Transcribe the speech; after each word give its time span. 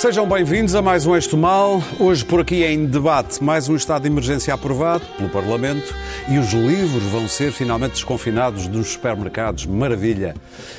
Sejam 0.00 0.26
bem-vindos 0.26 0.74
a 0.74 0.80
mais 0.80 1.04
um 1.04 1.14
Este 1.14 1.36
Mal. 1.36 1.82
Hoje 1.98 2.24
por 2.24 2.40
aqui 2.40 2.64
em 2.64 2.86
debate 2.86 3.44
mais 3.44 3.68
um 3.68 3.76
estado 3.76 4.00
de 4.00 4.08
emergência 4.08 4.54
aprovado 4.54 5.04
pelo 5.18 5.28
Parlamento 5.28 5.94
e 6.26 6.38
os 6.38 6.54
livros 6.54 7.02
vão 7.02 7.28
ser 7.28 7.52
finalmente 7.52 7.92
desconfinados 7.92 8.66
dos 8.66 8.92
supermercados. 8.92 9.66
Maravilha! 9.66 10.34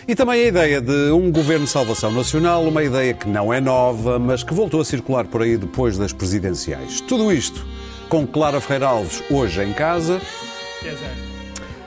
E 0.07 0.15
também 0.15 0.41
a 0.41 0.47
ideia 0.47 0.81
de 0.81 1.11
um 1.11 1.31
governo 1.31 1.65
de 1.65 1.71
salvação 1.71 2.11
nacional, 2.11 2.63
uma 2.63 2.83
ideia 2.83 3.13
que 3.13 3.29
não 3.29 3.53
é 3.53 3.61
nova, 3.61 4.17
mas 4.17 4.41
que 4.41 4.55
voltou 4.55 4.81
a 4.81 4.85
circular 4.85 5.25
por 5.25 5.43
aí 5.43 5.55
depois 5.55 5.99
das 5.99 6.11
presidenciais. 6.11 6.99
Tudo 7.01 7.31
isto 7.31 7.63
com 8.09 8.25
Clara 8.25 8.59
Ferreira 8.59 8.87
Alves 8.87 9.21
hoje 9.29 9.61
em 9.61 9.71
casa. 9.71 10.19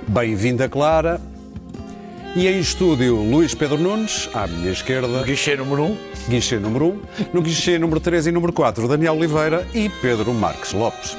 Bem-vinda, 0.07 0.69
Clara. 0.69 1.21
E 2.37 2.47
em 2.47 2.61
estúdio, 2.61 3.17
Luís 3.17 3.57
Pedro 3.57 3.79
Nunes, 3.79 4.31
à 4.33 4.47
minha 4.47 4.71
esquerda. 4.71 5.25
Guichê 5.25 5.57
número 5.57 5.83
1. 5.83 5.87
Um. 5.87 6.14
Guichê 6.29 6.59
número 6.59 6.87
1. 6.87 6.89
Um. 6.89 7.01
No 7.33 7.43
guichê 7.43 7.79
número 7.79 8.01
3 8.01 8.29
e 8.29 8.33
número 8.33 8.53
4, 8.53 8.89
Daniel 8.89 9.15
Oliveira 9.15 9.67
e 9.75 9.89
Pedro 9.89 10.33
Marques 10.33 10.73
Lopes. 10.73 11.17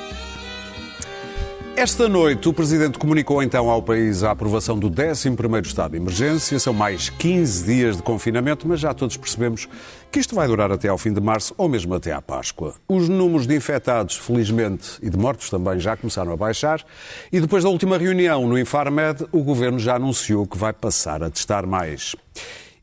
Esta 1.77 2.08
noite, 2.08 2.48
o 2.48 2.54
Presidente 2.54 2.98
comunicou 2.98 3.44
então 3.44 3.70
ao 3.70 3.82
país 3.82 4.23
a 4.23 4.32
aprovação 4.32 4.80
do 4.80 4.90
11º 4.90 5.66
Estado 5.66 5.91
de 5.91 5.98
Emergência. 5.98 6.58
São 6.58 6.73
mais 6.73 7.10
15 7.10 7.66
dias 7.66 7.98
de 7.98 8.02
confinamento, 8.02 8.66
mas 8.66 8.80
já 8.80 8.94
todos 8.94 9.18
percebemos 9.18 9.68
que 10.10 10.18
isto 10.18 10.34
vai 10.34 10.48
durar 10.48 10.72
até 10.72 10.88
ao 10.88 10.98
fim 10.98 11.12
de 11.12 11.20
março 11.20 11.54
ou 11.58 11.68
mesmo 11.68 11.93
até 11.93 12.13
à 12.13 12.21
Páscoa. 12.21 12.76
Os 12.87 13.10
números 13.10 13.46
de 13.46 13.58
infectados, 13.58 14.15
felizmente, 14.15 14.98
e 15.02 15.10
de 15.10 15.18
mortos 15.18 15.49
também 15.49 15.77
já 15.77 15.98
começaram 15.98 16.32
a 16.32 16.37
baixar. 16.37 16.82
E 17.30 17.41
depois 17.41 17.65
da 17.65 17.70
última 17.70 17.98
reunião 17.98 18.48
no 18.48 18.58
Infarmed, 18.58 19.27
o 19.34 19.43
Governo 19.43 19.77
já 19.77 19.98
anunciou 19.98 20.48
que 20.48 20.58
vai 20.58 20.71
passar 20.71 21.21
a 21.21 21.30
testar 21.30 21.65
mais. 21.68 22.15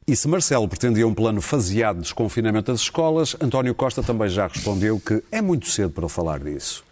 E 0.06 0.16
se 0.16 0.26
Marcelo 0.26 0.66
pretendia 0.68 1.06
um 1.06 1.14
plano 1.14 1.40
faseado 1.40 1.96
de 1.96 2.02
desconfinamento 2.02 2.72
das 2.72 2.80
escolas, 2.80 3.36
António 3.40 3.74
Costa 3.74 4.02
também 4.02 4.28
já 4.28 4.48
respondeu 4.48 4.98
que 4.98 5.22
é 5.30 5.40
muito 5.40 5.68
cedo 5.68 5.90
para 5.90 6.08
falar 6.08 6.40
disso. 6.40 6.84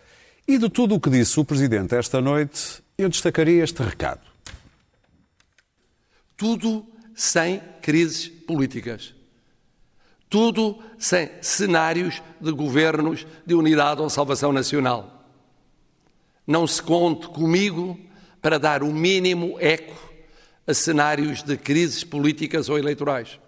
E 0.47 0.57
de 0.59 0.69
tudo 0.69 0.95
o 0.95 1.01
que 1.01 1.11
disse 1.11 1.39
o 1.41 1.45
Presidente 1.45 1.95
esta 1.95 2.21
noite, 2.21 2.83
eu 2.97 3.09
destacaria 3.09 3.65
este 3.65 3.83
recado. 3.83 4.21
Tudo 6.37 6.87
sem 7.15 7.61
crises 7.83 8.29
políticas. 8.29 9.13
Tudo 10.29 10.79
sem 10.97 11.29
cenários 11.43 12.23
de 12.41 12.53
governos 12.53 13.27
de 13.45 13.55
unidade 13.55 14.01
ou 14.01 14.09
salvação 14.09 14.53
nacional. 14.53 15.25
Não 16.47 16.65
se 16.65 16.81
conte 16.81 17.27
comigo 17.27 17.99
para 18.41 18.59
dar 18.59 18.85
o 18.85 18.93
mínimo 18.93 19.57
eco 19.59 20.10
a 20.71 20.75
cenários 20.75 21.43
de 21.43 21.57
crises 21.57 22.05
políticas 22.05 22.69
ou 22.69 22.79
eleitorais. 22.79 23.41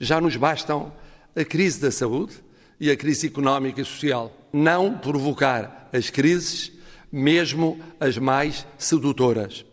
Já 0.00 0.20
nos 0.20 0.36
bastam 0.36 0.92
a 1.34 1.44
crise 1.44 1.80
da 1.80 1.92
saúde 1.92 2.34
e 2.80 2.90
a 2.90 2.96
crise 2.96 3.28
económica 3.28 3.80
e 3.80 3.84
social. 3.84 4.36
Não 4.52 4.98
provocar 4.98 5.88
as 5.92 6.10
crises, 6.10 6.72
mesmo 7.10 7.80
as 8.00 8.18
mais 8.18 8.66
sedutoras. 8.76 9.64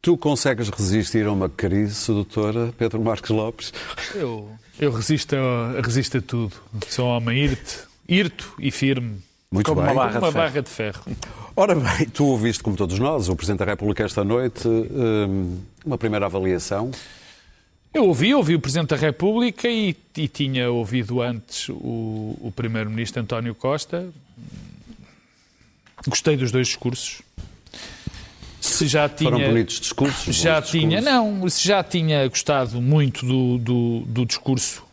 Tu 0.00 0.16
consegues 0.16 0.68
resistir 0.68 1.26
a 1.26 1.32
uma 1.32 1.48
crise 1.48 1.96
sedutora, 1.96 2.72
Pedro 2.78 3.00
Marques 3.00 3.30
Lopes? 3.30 3.72
Eu, 4.14 4.48
eu 4.78 4.92
resisto, 4.92 5.34
a, 5.34 5.80
resisto 5.80 6.18
a 6.18 6.22
tudo. 6.22 6.54
Sou 6.88 7.06
um 7.06 7.10
homem 7.10 7.44
irto, 7.44 7.88
irto 8.08 8.54
e 8.60 8.70
firme. 8.70 9.20
Muito 9.56 9.70
como 9.70 9.80
bem. 9.80 9.90
uma, 9.90 10.04
barra, 10.04 10.18
uma 10.18 10.28
de 10.28 10.34
barra, 10.34 10.62
de 10.62 10.68
ferro. 10.68 11.02
Ora 11.56 11.74
bem, 11.74 12.06
tu 12.12 12.26
ouviste, 12.26 12.62
como 12.62 12.76
todos 12.76 12.98
nós, 12.98 13.30
o 13.30 13.34
Presidente 13.34 13.60
da 13.60 13.64
República 13.64 14.04
esta 14.04 14.22
noite, 14.22 14.68
hum, 14.68 15.58
uma 15.84 15.96
primeira 15.96 16.26
avaliação. 16.26 16.90
Eu 17.94 18.04
ouvi, 18.04 18.34
ouvi 18.34 18.54
o 18.54 18.60
Presidente 18.60 18.90
da 18.90 18.96
República 18.96 19.66
e, 19.66 19.96
e 20.18 20.28
tinha 20.28 20.70
ouvido 20.70 21.22
antes 21.22 21.70
o, 21.70 22.36
o 22.42 22.52
Primeiro-Ministro 22.54 23.22
António 23.22 23.54
Costa. 23.54 24.06
Gostei 26.06 26.36
dos 26.36 26.52
dois 26.52 26.66
discursos. 26.66 27.22
Se 28.60 28.86
já 28.86 29.08
tinha, 29.08 29.30
Foram 29.30 29.46
bonitos 29.46 29.80
discursos? 29.80 30.36
Já 30.36 30.60
tinha, 30.60 31.00
discursos. 31.00 31.40
não, 31.40 31.48
se 31.48 31.66
já 31.66 31.82
tinha 31.82 32.28
gostado 32.28 32.82
muito 32.82 33.24
do, 33.24 33.56
do, 33.58 34.00
do 34.00 34.26
discurso 34.26 34.85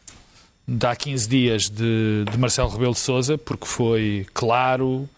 de 0.68 0.86
há 0.86 0.96
15 0.96 1.28
dias 1.28 1.70
de, 1.70 2.26
de 2.30 2.38
Marcelo 2.38 2.70
Rebelo 2.70 2.94
de 2.94 3.00
Sousa, 3.00 3.38
porque 3.38 3.66
foi 3.66 4.26
claro, 4.34 5.10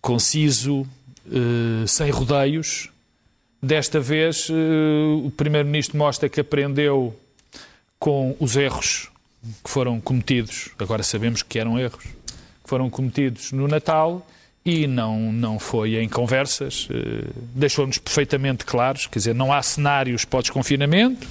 conciso, 0.00 0.86
eh, 1.30 1.86
sem 1.86 2.10
rodeios. 2.10 2.88
Desta 3.62 4.00
vez, 4.00 4.48
eh, 4.50 5.24
o 5.24 5.30
Primeiro-Ministro 5.30 5.98
mostra 5.98 6.28
que 6.28 6.40
aprendeu 6.40 7.18
com 7.98 8.34
os 8.40 8.56
erros 8.56 9.10
que 9.64 9.70
foram 9.70 10.00
cometidos, 10.00 10.70
agora 10.78 11.02
sabemos 11.02 11.42
que 11.42 11.58
eram 11.58 11.78
erros, 11.78 12.04
que 12.04 12.68
foram 12.68 12.90
cometidos 12.90 13.52
no 13.52 13.66
Natal 13.66 14.26
e 14.64 14.86
não, 14.86 15.32
não 15.32 15.58
foi 15.58 15.96
em 15.96 16.08
conversas, 16.08 16.88
eh, 16.90 17.30
deixou-nos 17.54 17.98
perfeitamente 17.98 18.64
claros, 18.64 19.06
quer 19.06 19.18
dizer, 19.18 19.34
não 19.34 19.52
há 19.52 19.62
cenários 19.62 20.24
para 20.24 20.38
o 20.38 20.42
desconfinamento, 20.42 21.26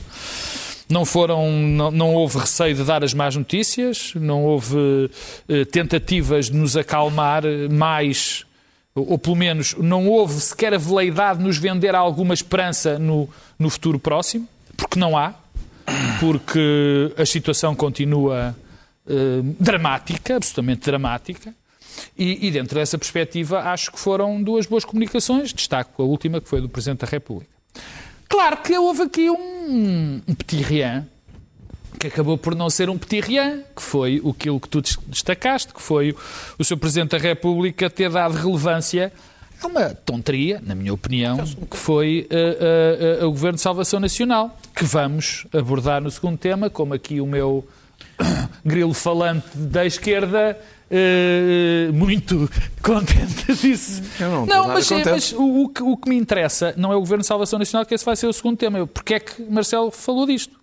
não 0.90 1.06
foram, 1.06 1.52
não, 1.52 1.92
não, 1.92 2.14
houve 2.16 2.40
receio 2.40 2.76
de 2.76 2.84
dar 2.84 3.04
as 3.04 3.14
más 3.14 3.36
notícias, 3.36 4.14
não 4.16 4.44
houve 4.44 5.10
eh, 5.48 5.64
tentativas 5.66 6.50
de 6.50 6.58
nos 6.58 6.76
acalmar 6.76 7.44
mais, 7.72 8.46
ou, 8.96 9.12
ou 9.12 9.20
pelo 9.20 9.36
menos 9.36 9.76
não 9.76 10.08
houve 10.08 10.34
sequer 10.42 10.74
a 10.74 10.78
veleidade 10.78 11.40
de 11.40 11.46
nos 11.46 11.58
vender 11.58 11.94
alguma 11.94 12.34
esperança 12.34 12.98
no, 12.98 13.30
no 13.58 13.70
futuro 13.70 14.00
próximo, 14.00 14.48
porque 14.76 15.00
não 15.00 15.16
há, 15.16 15.36
porque 16.20 17.14
a 17.18 17.26
situação 17.26 17.76
continua 17.76 18.56
eh, 19.08 19.42
dramática, 19.60 20.36
absolutamente 20.36 20.82
dramática. 20.82 21.54
E, 22.18 22.48
e, 22.48 22.52
dentro 22.52 22.76
dessa 22.76 22.98
perspectiva, 22.98 23.60
acho 23.60 23.92
que 23.92 24.00
foram 24.00 24.42
duas 24.42 24.66
boas 24.66 24.86
comunicações. 24.86 25.52
Destaco 25.52 26.02
a 26.02 26.06
última, 26.06 26.40
que 26.40 26.48
foi 26.48 26.62
do 26.62 26.70
Presidente 26.70 27.00
da 27.00 27.08
República. 27.08 27.52
Claro 28.40 28.58
que 28.64 28.78
houve 28.78 29.02
aqui 29.02 29.30
um, 29.30 30.22
um 30.26 30.34
petit 30.34 30.62
rien, 30.62 31.06
que 32.00 32.08
acabou 32.08 32.38
por 32.38 32.56
não 32.56 32.70
ser 32.70 32.90
um 32.90 32.98
petit 32.98 33.20
rien, 33.20 33.66
que 33.76 33.82
foi 33.82 34.24
aquilo 34.26 34.62
que 34.62 34.70
tu 34.70 34.82
destacaste, 35.08 35.74
que 35.74 35.82
foi 35.82 36.16
o 36.58 36.64
Sr. 36.64 36.78
Presidente 36.78 37.10
da 37.10 37.18
República 37.18 37.90
ter 37.90 38.10
dado 38.10 38.38
relevância 38.38 39.12
a 39.62 39.68
uma 39.68 39.90
tonteria, 39.90 40.64
na 40.66 40.74
minha 40.74 40.94
opinião, 40.94 41.38
que 41.70 41.76
foi 41.76 42.30
uh, 42.32 43.24
uh, 43.24 43.26
uh, 43.26 43.28
o 43.28 43.32
Governo 43.32 43.58
de 43.58 43.62
Salvação 43.62 44.00
Nacional, 44.00 44.58
que 44.74 44.86
vamos 44.86 45.46
abordar 45.52 46.02
no 46.02 46.10
segundo 46.10 46.38
tema, 46.38 46.70
como 46.70 46.94
aqui 46.94 47.20
o 47.20 47.26
meu 47.26 47.68
grilo 48.64 48.94
falante 48.94 49.50
da 49.54 49.86
esquerda 49.86 50.58
Uh, 50.92 51.94
muito 51.94 52.50
contente 52.82 53.54
disso. 53.54 54.02
Eu 54.20 54.30
não, 54.32 54.46
não 54.46 54.68
mas, 54.70 54.90
mas 54.90 55.32
o, 55.34 55.64
o, 55.64 55.70
que, 55.70 55.84
o, 55.84 55.96
que, 55.96 56.10
me 56.10 56.18
interessa 56.18 56.74
não 56.76 56.92
é 56.92 56.96
o 56.96 57.00
Governo 57.00 57.22
de 57.22 57.28
Salvação 57.28 57.60
Nacional, 57.60 57.86
que 57.86 57.94
esse 57.94 58.04
vai 58.04 58.16
ser 58.16 58.26
o 58.26 58.34
segundo 58.34 58.58
tema. 58.58 58.88
Porquê 58.88 59.14
é 59.16 59.20
que 59.20 59.42
Marcelo 59.44 59.92
falou 59.92 60.26
disto? 60.26 60.60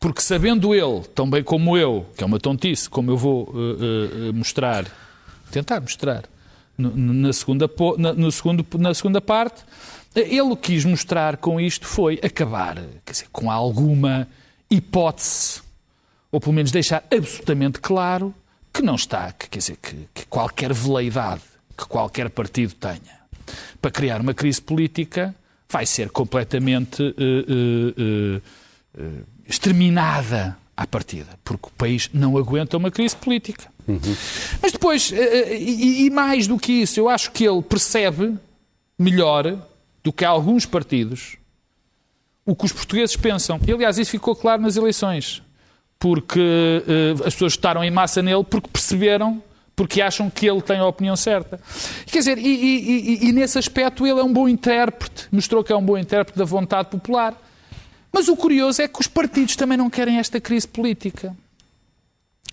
Porque 0.00 0.22
sabendo 0.22 0.74
ele, 0.74 1.02
tão 1.14 1.28
bem 1.28 1.44
como 1.44 1.76
eu, 1.76 2.06
que 2.16 2.24
é 2.24 2.26
uma 2.26 2.40
tontice, 2.40 2.88
como 2.88 3.10
eu 3.10 3.16
vou 3.16 3.44
uh, 3.50 4.30
uh, 4.30 4.34
mostrar, 4.34 4.86
tentar 5.50 5.80
mostrar, 5.80 6.24
no, 6.76 6.90
na, 6.96 7.32
segunda, 7.32 7.70
na, 7.98 8.12
no 8.14 8.32
segundo, 8.32 8.66
na 8.78 8.94
segunda 8.94 9.20
parte, 9.20 9.62
ele 10.14 10.56
quis 10.56 10.84
mostrar 10.84 11.36
com 11.36 11.60
isto 11.60 11.86
foi 11.86 12.18
acabar 12.22 12.76
quer 13.04 13.12
dizer, 13.12 13.26
com 13.30 13.50
alguma 13.50 14.26
hipótese, 14.70 15.62
ou 16.30 16.40
pelo 16.40 16.52
menos 16.52 16.70
deixar 16.72 17.04
absolutamente 17.10 17.78
claro 17.78 18.34
que 18.72 18.82
não 18.82 18.94
está, 18.94 19.32
que, 19.32 19.48
quer 19.48 19.58
dizer, 19.58 19.76
que, 19.76 20.08
que 20.14 20.26
qualquer 20.26 20.72
veleidade 20.72 21.42
que 21.76 21.86
qualquer 21.86 22.30
partido 22.30 22.74
tenha 22.74 23.22
para 23.80 23.90
criar 23.90 24.20
uma 24.20 24.34
crise 24.34 24.60
política 24.60 25.34
vai 25.68 25.86
ser 25.86 26.10
completamente 26.10 27.02
uh, 27.02 27.06
uh, 27.08 28.42
uh, 28.98 29.26
exterminada 29.48 30.56
à 30.76 30.86
partida, 30.86 31.38
porque 31.42 31.68
o 31.68 31.72
país 31.72 32.08
não 32.12 32.36
aguenta 32.36 32.76
uma 32.76 32.90
crise 32.90 33.16
política. 33.16 33.70
Uhum. 33.86 33.98
Mas 34.60 34.72
depois, 34.72 35.10
e, 35.10 36.06
e 36.06 36.10
mais 36.10 36.46
do 36.46 36.58
que 36.58 36.72
isso, 36.72 37.00
eu 37.00 37.08
acho 37.08 37.32
que 37.32 37.44
ele 37.44 37.60
percebe 37.62 38.36
melhor 38.98 39.58
do 40.02 40.12
que 40.12 40.24
alguns 40.24 40.64
partidos 40.64 41.36
o 42.44 42.54
que 42.54 42.64
os 42.64 42.72
portugueses 42.72 43.16
pensam. 43.16 43.60
E, 43.66 43.72
aliás, 43.72 43.98
isso 43.98 44.10
ficou 44.10 44.34
claro 44.34 44.62
nas 44.62 44.76
eleições 44.76 45.42
porque 46.02 46.40
uh, 46.40 47.24
as 47.24 47.32
pessoas 47.32 47.54
votaram 47.54 47.84
em 47.84 47.90
massa 47.90 48.20
nele 48.20 48.42
porque 48.42 48.68
perceberam, 48.68 49.40
porque 49.76 50.02
acham 50.02 50.28
que 50.28 50.50
ele 50.50 50.60
tem 50.60 50.78
a 50.78 50.84
opinião 50.84 51.14
certa. 51.14 51.60
Quer 52.06 52.18
dizer, 52.18 52.38
e, 52.38 52.42
e, 52.42 53.24
e, 53.24 53.28
e 53.28 53.32
nesse 53.32 53.56
aspecto 53.56 54.04
ele 54.04 54.18
é 54.18 54.24
um 54.24 54.32
bom 54.32 54.48
intérprete, 54.48 55.28
mostrou 55.30 55.62
que 55.62 55.72
é 55.72 55.76
um 55.76 55.84
bom 55.84 55.96
intérprete 55.96 56.36
da 56.36 56.44
vontade 56.44 56.88
popular. 56.88 57.40
Mas 58.12 58.26
o 58.26 58.34
curioso 58.34 58.82
é 58.82 58.88
que 58.88 59.00
os 59.00 59.06
partidos 59.06 59.54
também 59.54 59.78
não 59.78 59.88
querem 59.88 60.18
esta 60.18 60.40
crise 60.40 60.66
política. 60.66 61.36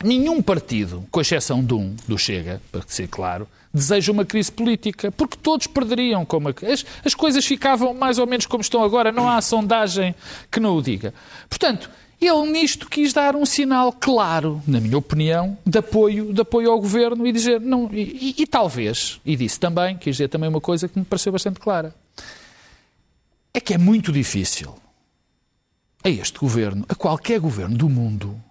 nenhum 0.04 0.44
partido, 0.44 1.04
com 1.10 1.20
exceção 1.20 1.66
de 1.66 1.74
um, 1.74 1.96
do 2.08 2.20
Chega, 2.20 2.62
para 2.72 2.84
ser 2.86 3.08
claro, 3.08 3.48
deseja 3.74 4.12
uma 4.12 4.26
crise 4.26 4.52
política, 4.52 5.12
porque 5.12 5.36
todos 5.36 5.66
perderiam. 5.66 6.24
Como 6.24 6.50
as, 6.50 6.86
as 7.04 7.16
coisas 7.16 7.44
ficavam 7.44 7.96
mais 7.96 8.20
ou 8.20 8.28
menos 8.28 8.46
como 8.46 8.62
estão 8.62 8.84
agora, 8.84 9.12
não 9.12 9.28
há 9.28 9.42
sondagem 9.42 10.14
que 10.52 10.60
não 10.60 10.78
o 10.78 10.84
diga. 10.84 11.16
Portanto, 11.50 11.90
ele 12.28 12.52
nisto 12.52 12.90
quis 12.90 13.14
dar 13.14 13.36
um 13.36 13.46
sinal 13.46 13.94
claro, 13.94 14.62
na 14.68 14.82
minha 14.82 14.98
opinião, 14.98 15.58
de 15.66 15.78
apoio, 15.78 16.34
de 16.34 16.42
apoio 16.42 16.72
ao 16.72 16.80
governo 16.80 17.26
e 17.26 17.32
dizer, 17.32 17.62
não, 17.62 17.90
e, 17.94 18.36
e, 18.38 18.42
e 18.42 18.48
talvez, 18.48 19.22
e 19.26 19.36
disse 19.36 19.60
também, 19.60 19.98
quis 19.98 20.16
dizer 20.16 20.28
também 20.28 20.50
uma 20.50 20.60
coisa 20.60 20.88
que 20.88 21.00
me 21.00 21.06
pareceu 21.06 21.32
bastante 21.32 21.60
clara. 21.60 21.96
É 23.54 23.62
que 23.62 23.74
é 23.74 23.78
muito 23.78 24.12
difícil 24.12 24.76
a 26.04 26.10
este 26.10 26.40
governo, 26.40 26.86
a 26.90 26.96
qualquer 26.96 27.40
governo 27.40 27.78
do 27.78 27.90
mundo, 27.90 28.42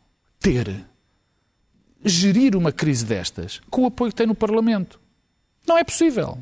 ter, 0.41 0.85
gerir 2.05 2.57
uma 2.57 2.73
crise 2.73 3.05
destas 3.05 3.61
com 3.71 3.83
o 3.83 3.87
apoio 3.87 4.11
que 4.11 4.17
tem 4.17 4.27
no 4.27 4.35
Parlamento. 4.35 4.99
Não 5.67 5.77
é 5.77 5.85
possível. 5.85 6.39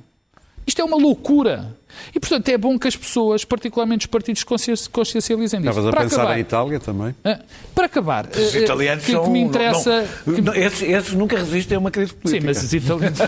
Isto 0.67 0.83
é 0.83 0.85
uma 0.85 0.97
loucura. 0.97 1.77
E, 2.15 2.21
portanto, 2.21 2.49
é 2.49 2.59
bom 2.59 2.79
que 2.79 2.89
as 2.89 2.97
pessoas, 2.97 3.45
particularmente 3.45 4.07
os 4.07 4.11
partidos, 4.11 4.45
consciencializem 4.89 5.61
disso. 5.61 5.71
Estavas 5.71 5.87
a 5.87 5.91
para 5.91 6.01
pensar 6.03 6.23
acabar, 6.23 6.39
em 6.39 6.41
Itália 6.41 6.81
também? 6.81 7.15
Para 7.75 7.87
acabar, 7.87 8.27
os 8.27 8.55
eh, 8.55 8.59
italianos 8.61 9.05
que, 9.05 9.13
são, 9.13 9.25
que 9.25 9.31
me 9.31 9.41
interessa... 9.41 10.07
Não, 10.27 10.39
não, 10.39 10.55
esses, 10.55 10.83
esses, 10.83 11.13
nunca 11.15 11.39
resistem 11.39 11.77
a 11.77 11.79
uma 11.79 11.91
crise 11.91 12.13
política. 12.13 12.41
Sim, 12.41 12.47
mas 12.47 12.63
os 12.63 12.73
italianos... 12.73 13.19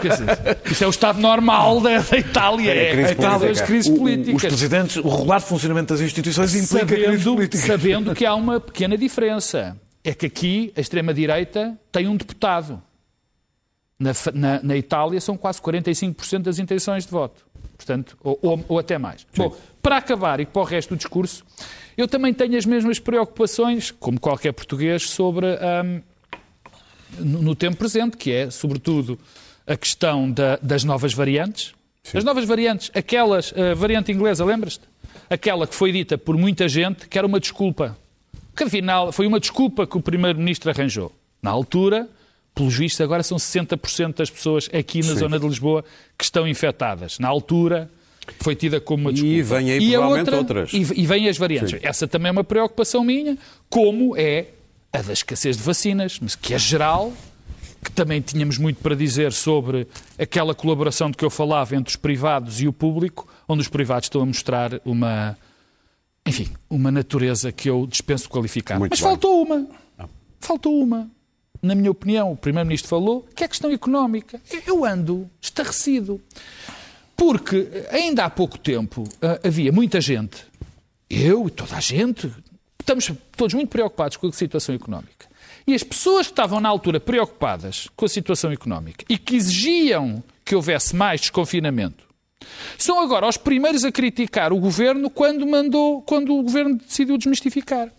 Isso 0.70 0.84
é 0.84 0.86
o 0.86 0.90
estado 0.90 1.20
normal 1.20 1.80
da, 1.80 1.98
da 1.98 2.18
Itália. 2.18 2.72
É, 2.72 2.94
é 2.94 3.06
a 3.06 3.12
Itália, 3.12 3.50
as 3.50 3.60
crises 3.62 3.96
políticas. 3.96 4.34
O, 4.34 4.36
os 4.36 4.42
presidentes, 4.42 4.96
o 4.96 5.08
regular 5.08 5.40
funcionamento 5.40 5.94
das 5.94 6.02
instituições 6.02 6.54
implica 6.54 6.86
sabendo, 6.86 7.06
crises 7.06 7.24
políticas. 7.24 7.66
Sabendo 7.66 8.14
que 8.14 8.26
há 8.26 8.34
uma 8.34 8.60
pequena 8.60 8.98
diferença. 8.98 9.76
É 10.04 10.12
que 10.12 10.26
aqui 10.26 10.72
a 10.76 10.80
extrema-direita 10.80 11.78
tem 11.90 12.06
um 12.06 12.16
deputado. 12.16 12.82
Na, 13.98 14.12
na, 14.32 14.62
na, 14.62 14.76
Itália 14.76 15.20
são 15.20 15.36
quase 15.36 15.60
45% 15.60 16.42
das 16.42 16.60
intenções 16.60 17.04
de 17.04 17.10
voto. 17.10 17.44
Portanto, 17.76 18.16
ou, 18.22 18.38
ou, 18.40 18.64
ou 18.68 18.78
até 18.78 18.96
mais. 18.96 19.22
Sim. 19.22 19.42
Bom, 19.42 19.56
para 19.82 19.96
acabar 19.96 20.38
e 20.38 20.46
para 20.46 20.62
o 20.62 20.64
resto 20.64 20.90
do 20.90 20.96
discurso, 20.96 21.44
eu 21.96 22.06
também 22.06 22.32
tenho 22.32 22.56
as 22.56 22.64
mesmas 22.64 23.00
preocupações, 23.00 23.90
como 23.90 24.20
qualquer 24.20 24.52
português, 24.52 25.10
sobre 25.10 25.46
um, 25.46 26.02
no, 27.18 27.42
no, 27.42 27.54
tempo 27.56 27.76
presente, 27.76 28.16
que 28.16 28.30
é, 28.30 28.50
sobretudo, 28.50 29.18
a 29.66 29.76
questão 29.76 30.30
da, 30.30 30.56
das 30.62 30.84
novas 30.84 31.12
variantes. 31.12 31.74
Sim. 32.04 32.18
As 32.18 32.24
novas 32.24 32.44
variantes, 32.44 32.92
aquelas, 32.94 33.52
a 33.52 33.74
variante 33.74 34.12
inglesa, 34.12 34.44
lembras-te? 34.44 34.84
Aquela 35.28 35.66
que 35.66 35.74
foi 35.74 35.90
dita 35.90 36.16
por 36.16 36.36
muita 36.36 36.68
gente 36.68 37.08
que 37.08 37.18
era 37.18 37.26
uma 37.26 37.40
desculpa. 37.40 37.98
Que 38.56 38.62
afinal 38.62 39.10
foi 39.10 39.26
uma 39.26 39.40
desculpa 39.40 39.86
que 39.86 39.96
o 39.96 40.00
Primeiro-Ministro 40.00 40.70
arranjou. 40.70 41.12
Na 41.42 41.50
altura, 41.50 42.08
pelos 42.58 42.74
vistos, 42.74 43.00
agora 43.00 43.22
são 43.22 43.38
60% 43.38 44.16
das 44.16 44.28
pessoas 44.28 44.68
aqui 44.72 44.98
na 44.98 45.12
Sim. 45.12 45.20
zona 45.20 45.38
de 45.38 45.46
Lisboa 45.46 45.84
que 46.18 46.24
estão 46.24 46.46
infectadas. 46.46 47.20
Na 47.20 47.28
altura, 47.28 47.88
foi 48.40 48.56
tida 48.56 48.80
como 48.80 49.04
uma 49.04 49.12
desculpa. 49.12 49.36
E 49.36 49.42
vem 49.42 49.70
aí 49.70 49.78
e 49.78 49.92
provavelmente 49.92 50.34
outra, 50.34 50.36
outras. 50.38 50.72
E, 50.72 51.00
e 51.00 51.06
vêm 51.06 51.28
as 51.28 51.38
variantes. 51.38 51.70
Sim. 51.70 51.86
Essa 51.86 52.08
também 52.08 52.30
é 52.30 52.32
uma 52.32 52.42
preocupação 52.42 53.04
minha, 53.04 53.38
como 53.70 54.16
é 54.16 54.46
a 54.92 55.00
da 55.00 55.12
escassez 55.12 55.56
de 55.56 55.62
vacinas, 55.62 56.18
mas 56.20 56.34
que 56.34 56.52
é 56.52 56.58
geral, 56.58 57.12
que 57.84 57.92
também 57.92 58.20
tínhamos 58.20 58.58
muito 58.58 58.80
para 58.82 58.96
dizer 58.96 59.32
sobre 59.32 59.86
aquela 60.18 60.52
colaboração 60.52 61.12
de 61.12 61.16
que 61.16 61.24
eu 61.24 61.30
falava 61.30 61.76
entre 61.76 61.90
os 61.90 61.96
privados 61.96 62.60
e 62.60 62.66
o 62.66 62.72
público, 62.72 63.28
onde 63.46 63.62
os 63.62 63.68
privados 63.68 64.06
estão 64.06 64.20
a 64.20 64.26
mostrar 64.26 64.80
uma, 64.84 65.38
enfim, 66.26 66.48
uma 66.68 66.90
natureza 66.90 67.52
que 67.52 67.70
eu 67.70 67.86
dispenso 67.86 68.28
qualificar. 68.28 68.80
Muito 68.80 68.90
mas 68.90 69.00
bem. 69.00 69.08
faltou 69.08 69.42
uma. 69.42 69.66
Não. 69.96 70.10
Faltou 70.40 70.82
uma 70.82 71.17
na 71.62 71.74
minha 71.74 71.90
opinião, 71.90 72.32
o 72.32 72.36
Primeiro-Ministro 72.36 72.88
falou, 72.88 73.26
que 73.34 73.42
é 73.42 73.46
a 73.46 73.48
questão 73.48 73.70
económica. 73.70 74.40
Eu 74.66 74.84
ando 74.84 75.28
estarrecido. 75.40 76.20
Porque 77.16 77.84
ainda 77.90 78.24
há 78.24 78.30
pouco 78.30 78.58
tempo 78.58 79.04
ah, 79.20 79.40
havia 79.44 79.72
muita 79.72 80.00
gente, 80.00 80.46
eu 81.10 81.48
e 81.48 81.50
toda 81.50 81.76
a 81.76 81.80
gente, 81.80 82.30
estamos 82.78 83.10
todos 83.36 83.54
muito 83.54 83.70
preocupados 83.70 84.16
com 84.16 84.28
a 84.28 84.32
situação 84.32 84.74
económica. 84.74 85.26
E 85.66 85.74
as 85.74 85.82
pessoas 85.82 86.26
que 86.26 86.32
estavam 86.32 86.60
na 86.60 86.68
altura 86.68 87.00
preocupadas 87.00 87.88
com 87.96 88.04
a 88.04 88.08
situação 88.08 88.52
económica 88.52 89.04
e 89.08 89.18
que 89.18 89.36
exigiam 89.36 90.22
que 90.44 90.54
houvesse 90.54 90.94
mais 90.94 91.20
desconfinamento, 91.20 92.08
são 92.78 93.00
agora 93.00 93.28
os 93.28 93.36
primeiros 93.36 93.84
a 93.84 93.92
criticar 93.92 94.52
o 94.52 94.60
governo 94.60 95.10
quando 95.10 95.46
mandou, 95.46 96.00
quando 96.02 96.34
o 96.34 96.42
governo 96.42 96.76
decidiu 96.76 97.18
desmistificar. 97.18 97.92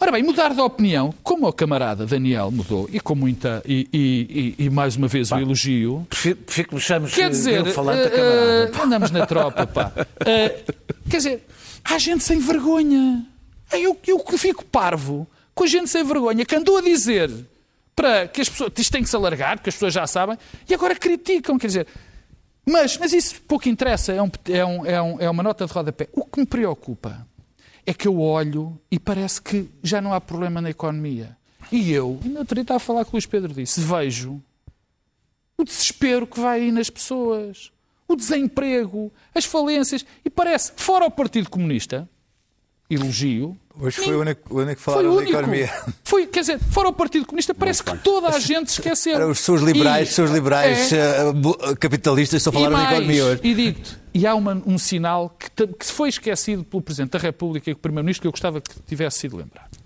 Ora 0.00 0.12
bem, 0.12 0.22
mudar 0.22 0.54
de 0.54 0.60
opinião, 0.62 1.12
como 1.22 1.46
o 1.46 1.52
camarada 1.52 2.06
Daniel 2.06 2.50
mudou, 2.50 2.88
e 2.90 2.98
com 2.98 3.14
muita, 3.14 3.62
e, 3.66 3.86
e, 3.92 4.54
e, 4.58 4.64
e 4.64 4.70
mais 4.70 4.96
uma 4.96 5.06
vez 5.06 5.30
o 5.30 5.36
elogio. 5.36 6.06
Fico, 6.10 6.74
me 6.74 6.80
chames 6.80 7.12
quer 7.12 7.28
dizer, 7.28 7.60
uh, 7.60 7.74
camarada. 7.74 8.82
andamos 8.82 9.10
na 9.10 9.26
tropa, 9.26 9.66
pá. 9.66 9.92
Uh, 9.94 10.72
quer 11.10 11.16
dizer, 11.18 11.46
há 11.84 11.98
gente 11.98 12.24
sem 12.24 12.38
vergonha. 12.38 13.26
Eu, 13.72 13.98
eu 14.06 14.24
fico 14.38 14.64
parvo 14.64 15.28
com 15.54 15.64
a 15.64 15.66
gente 15.66 15.90
sem 15.90 16.02
vergonha 16.02 16.46
que 16.46 16.56
andou 16.56 16.78
a 16.78 16.80
dizer 16.80 17.30
para 17.94 18.26
que 18.26 18.40
as 18.40 18.48
pessoas. 18.48 18.72
Isto 18.78 18.92
tem 18.92 19.02
que 19.02 19.08
se 19.10 19.16
alargar, 19.16 19.58
porque 19.58 19.68
as 19.68 19.74
pessoas 19.74 19.92
já 19.92 20.06
sabem, 20.06 20.38
e 20.66 20.72
agora 20.72 20.96
criticam, 20.96 21.58
quer 21.58 21.66
dizer. 21.66 21.86
Mas, 22.64 22.96
mas 22.96 23.12
isso 23.12 23.40
pouco 23.42 23.68
interessa, 23.68 24.12
é, 24.12 24.22
um, 24.22 24.30
é, 24.48 24.64
um, 24.64 24.86
é, 24.86 25.02
um, 25.02 25.20
é 25.20 25.30
uma 25.30 25.42
nota 25.42 25.66
de 25.66 25.72
rodapé. 25.72 26.08
O 26.12 26.24
que 26.24 26.40
me 26.40 26.46
preocupa 26.46 27.26
é 27.90 27.94
que 27.94 28.06
eu 28.06 28.20
olho 28.20 28.80
e 28.88 29.00
parece 29.00 29.42
que 29.42 29.68
já 29.82 30.00
não 30.00 30.14
há 30.14 30.20
problema 30.20 30.60
na 30.60 30.70
economia. 30.70 31.36
E 31.72 31.90
eu, 31.90 32.20
ainda 32.24 32.38
outro 32.38 32.64
a 32.68 32.78
falar 32.78 33.04
com 33.04 33.10
o 33.10 33.12
Luís 33.14 33.26
Pedro 33.26 33.52
disse, 33.52 33.80
vejo 33.80 34.40
o 35.58 35.64
desespero 35.64 36.24
que 36.24 36.38
vai 36.38 36.60
aí 36.60 36.72
nas 36.72 36.88
pessoas, 36.88 37.72
o 38.06 38.14
desemprego, 38.14 39.12
as 39.34 39.44
falências, 39.44 40.06
e 40.24 40.30
parece, 40.30 40.72
fora 40.76 41.04
o 41.04 41.10
Partido 41.10 41.50
Comunista, 41.50 42.08
elogio. 42.90 43.56
Hoje 43.78 43.96
foi 43.96 44.16
o 44.16 44.20
único, 44.20 44.54
o 44.54 44.58
único 44.58 44.76
que 44.76 44.82
falaram 44.82 45.16
da 45.16 45.22
economia. 45.22 45.70
Foi, 46.04 46.26
quer 46.26 46.40
dizer, 46.40 46.58
fora 46.58 46.88
o 46.88 46.92
Partido 46.92 47.24
Comunista, 47.24 47.54
parece 47.54 47.82
que 47.82 47.96
toda 47.98 48.28
a 48.28 48.38
gente 48.38 48.68
esqueceu. 48.68 49.30
Os 49.30 49.38
seus 49.38 49.62
liberais, 49.62 50.10
e, 50.10 50.12
seus 50.12 50.30
liberais 50.30 50.92
é, 50.92 51.24
uh, 51.24 51.76
capitalistas 51.76 52.42
só 52.42 52.50
falaram 52.50 52.76
da 52.76 52.92
economia 52.92 53.24
hoje. 53.24 53.40
E 53.44 53.54
digo-te, 53.54 53.96
e 54.12 54.26
há 54.26 54.34
uma, 54.34 54.60
um 54.66 54.76
sinal 54.76 55.30
que, 55.30 55.66
que 55.66 55.86
foi 55.86 56.08
esquecido 56.08 56.64
pelo 56.64 56.82
Presidente 56.82 57.12
da 57.12 57.18
República 57.18 57.70
e 57.70 57.74
pelo 57.74 57.80
Primeiro-Ministro 57.82 58.22
que 58.22 58.26
eu 58.26 58.32
gostava 58.32 58.60
que 58.60 58.74
tivesse 58.86 59.20
sido 59.20 59.36
lembrado. 59.36 59.78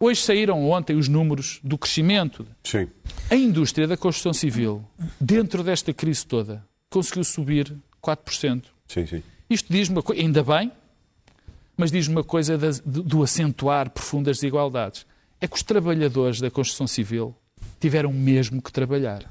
Hoje 0.00 0.22
saíram 0.22 0.70
ontem 0.70 0.96
os 0.96 1.08
números 1.08 1.58
do 1.62 1.76
crescimento. 1.76 2.46
Sim. 2.62 2.88
A 3.28 3.34
indústria 3.34 3.86
da 3.86 3.96
construção 3.96 4.32
civil, 4.32 4.84
dentro 5.20 5.64
desta 5.64 5.92
crise 5.92 6.24
toda, 6.24 6.64
conseguiu 6.88 7.24
subir 7.24 7.76
4%. 8.02 8.62
Sim, 8.86 9.06
sim. 9.06 9.22
Isto 9.50 9.72
diz-me, 9.72 10.00
ainda 10.16 10.42
bem, 10.44 10.70
mas 11.78 11.92
diz-me 11.92 12.16
uma 12.16 12.24
coisa 12.24 12.58
do 12.84 13.22
acentuar 13.22 13.88
profundas 13.88 14.38
desigualdades. 14.38 15.06
É 15.40 15.46
que 15.46 15.54
os 15.54 15.62
trabalhadores 15.62 16.40
da 16.40 16.50
construção 16.50 16.88
civil 16.88 17.32
tiveram 17.78 18.12
mesmo 18.12 18.60
que 18.60 18.72
trabalhar. 18.72 19.30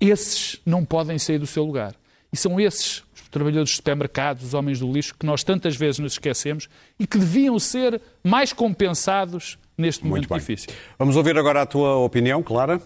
Esses 0.00 0.60
não 0.66 0.84
podem 0.84 1.20
sair 1.20 1.38
do 1.38 1.46
seu 1.46 1.64
lugar. 1.64 1.94
E 2.32 2.36
são 2.36 2.58
esses, 2.58 3.04
os 3.14 3.28
trabalhadores 3.30 3.70
dos 3.70 3.76
supermercados, 3.76 4.44
os 4.44 4.54
homens 4.54 4.80
do 4.80 4.92
lixo, 4.92 5.14
que 5.16 5.24
nós 5.24 5.44
tantas 5.44 5.76
vezes 5.76 6.00
nos 6.00 6.14
esquecemos 6.14 6.68
e 6.98 7.06
que 7.06 7.16
deviam 7.16 7.56
ser 7.60 8.02
mais 8.24 8.52
compensados 8.52 9.56
neste 9.76 10.04
momento 10.04 10.34
difícil. 10.34 10.70
Vamos 10.98 11.14
ouvir 11.14 11.38
agora 11.38 11.62
a 11.62 11.66
tua 11.66 11.96
opinião, 11.98 12.42
Clara. 12.42 12.82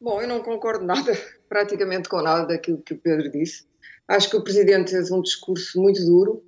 Bom, 0.00 0.20
eu 0.20 0.26
não 0.26 0.40
concordo 0.42 0.84
nada, 0.84 1.16
praticamente 1.48 2.08
com 2.08 2.20
nada 2.20 2.48
daquilo 2.48 2.82
que 2.82 2.94
o 2.94 2.98
Pedro 2.98 3.30
disse. 3.30 3.64
Acho 4.08 4.28
que 4.28 4.36
o 4.36 4.42
Presidente 4.42 4.90
fez 4.90 5.12
um 5.12 5.22
discurso 5.22 5.80
muito 5.80 6.04
duro, 6.04 6.42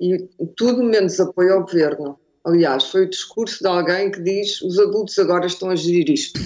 e 0.00 0.28
tudo 0.56 0.82
menos 0.82 1.18
apoio 1.20 1.54
ao 1.54 1.62
governo. 1.62 2.18
Aliás, 2.44 2.84
foi 2.84 3.04
o 3.04 3.10
discurso 3.10 3.62
de 3.62 3.68
alguém 3.68 4.10
que 4.10 4.20
diz 4.20 4.62
os 4.62 4.78
adultos 4.78 5.18
agora 5.18 5.46
estão 5.46 5.70
a 5.70 5.76
gerir 5.76 6.10
isto. 6.10 6.40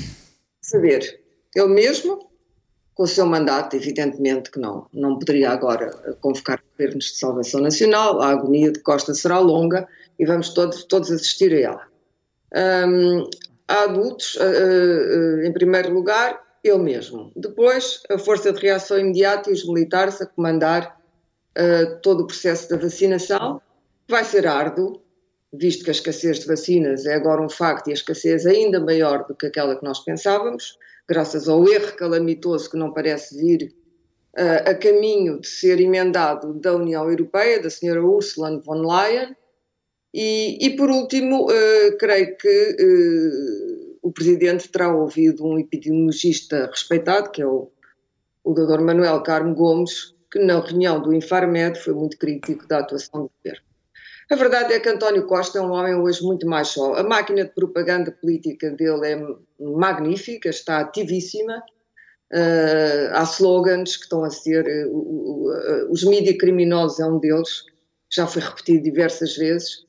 Saber, 0.61 1.21
ele 1.54 1.68
mesmo, 1.68 2.30
com 2.94 3.04
o 3.04 3.06
seu 3.06 3.26
mandato, 3.26 3.76
evidentemente 3.76 4.50
que 4.50 4.59
não, 4.59 4.87
não 4.92 5.18
poderia 5.18 5.50
agora 5.50 5.90
convocar 6.21 6.62
governos 6.73 7.06
de 7.06 7.18
salvação 7.18 7.61
nacional, 7.61 8.21
a 8.21 8.30
agonia 8.30 8.73
de 8.73 8.80
Costa 8.80 9.14
será 9.14 9.38
longa 9.38 9.87
e 10.18 10.26
vamos 10.26 10.50
todos, 10.50 10.85
todos 10.85 11.11
assistir 11.11 11.52
a 11.52 11.61
ela. 11.61 11.92
Um, 12.88 13.28
há 13.68 13.85
adultos, 13.85 14.37
uh, 14.37 14.40
uh, 14.40 15.47
em 15.47 15.52
primeiro 15.52 15.92
lugar, 15.92 16.40
ele 16.62 16.78
mesmo. 16.78 17.32
Depois, 17.35 18.02
a 18.11 18.18
força 18.18 18.52
de 18.52 18.61
reação 18.61 18.99
imediata 18.99 19.50
e 19.50 19.54
os 19.54 19.66
militares 19.66 20.21
a 20.21 20.26
comandar 20.26 21.01
uh, 21.59 22.00
todo 22.02 22.23
o 22.23 22.26
processo 22.26 22.68
da 22.68 22.76
vacinação. 22.76 23.61
Vai 24.09 24.25
ser 24.25 24.47
árduo, 24.47 25.02
visto 25.52 25.85
que 25.85 25.90
a 25.90 25.92
escassez 25.92 26.40
de 26.40 26.47
vacinas 26.47 27.06
é 27.06 27.14
agora 27.14 27.42
um 27.42 27.49
facto 27.49 27.88
e 27.88 27.90
a 27.90 27.94
escassez 27.94 28.47
ainda 28.47 28.80
maior 28.80 29.26
do 29.26 29.35
que 29.35 29.47
aquela 29.47 29.76
que 29.76 29.85
nós 29.85 30.00
pensávamos, 30.00 30.78
graças 31.09 31.49
ao 31.49 31.66
erro 31.68 31.94
calamitoso 31.97 32.71
que 32.71 32.76
não 32.76 32.92
parece 32.92 33.37
vir 33.37 33.75
uh, 34.38 34.71
a 34.71 34.75
caminho 34.75 35.40
de 35.40 35.49
ser 35.49 35.80
emendado 35.80 36.54
da 36.54 36.75
União 36.75 37.09
Europeia, 37.11 37.62
da 37.62 37.71
senhora 37.71 38.04
Ursula 38.04 38.59
von 38.61 38.82
Leyen. 38.87 39.37
E, 40.14 40.59
e 40.61 40.76
por 40.76 40.90
último, 40.90 41.47
uh, 41.47 41.97
creio 41.99 42.37
que 42.37 42.76
o 44.02 44.11
Presidente 44.11 44.68
terá 44.68 44.94
ouvido 44.94 45.47
um 45.47 45.59
epidemiologista 45.59 46.66
respeitado, 46.66 47.30
que 47.30 47.40
é 47.40 47.47
o, 47.47 47.71
o 48.42 48.52
Dr. 48.52 48.80
Manuel 48.80 49.23
Carmo 49.23 49.54
Gomes, 49.54 50.12
que 50.33 50.39
na 50.39 50.59
reunião 50.59 51.01
do 51.01 51.12
Infarmed 51.12 51.79
foi 51.79 51.93
muito 51.93 52.17
crítico 52.17 52.67
da 52.67 52.79
atuação 52.79 53.25
do 53.25 53.31
governo. 53.37 53.67
A 54.31 54.35
verdade 54.35 54.73
é 54.73 54.81
que 54.81 54.89
António 54.89 55.27
Costa 55.27 55.59
é 55.59 55.61
um 55.61 55.73
homem 55.73 55.95
hoje 55.95 56.23
muito 56.23 56.47
mais 56.47 56.69
só. 56.69 56.95
A 56.95 57.03
máquina 57.03 57.45
de 57.45 57.51
propaganda 57.51 58.11
política 58.11 58.71
dele 58.71 59.07
é 59.07 59.21
magnífica, 59.61 60.49
está 60.49 60.81
ativíssima. 60.81 61.62
Uh, 62.33 63.12
há 63.12 63.25
slogans 63.25 63.95
que 63.95 64.05
estão 64.05 64.25
a 64.25 64.31
ser. 64.31 64.65
Uh, 64.87 65.51
uh, 65.51 65.93
os 65.93 66.03
mídia 66.03 66.37
criminosos 66.39 66.99
é 66.99 67.05
um 67.05 67.19
deles, 67.19 67.65
já 68.11 68.27
foi 68.27 68.41
repetido 68.41 68.85
diversas 68.85 69.37
vezes. 69.37 69.85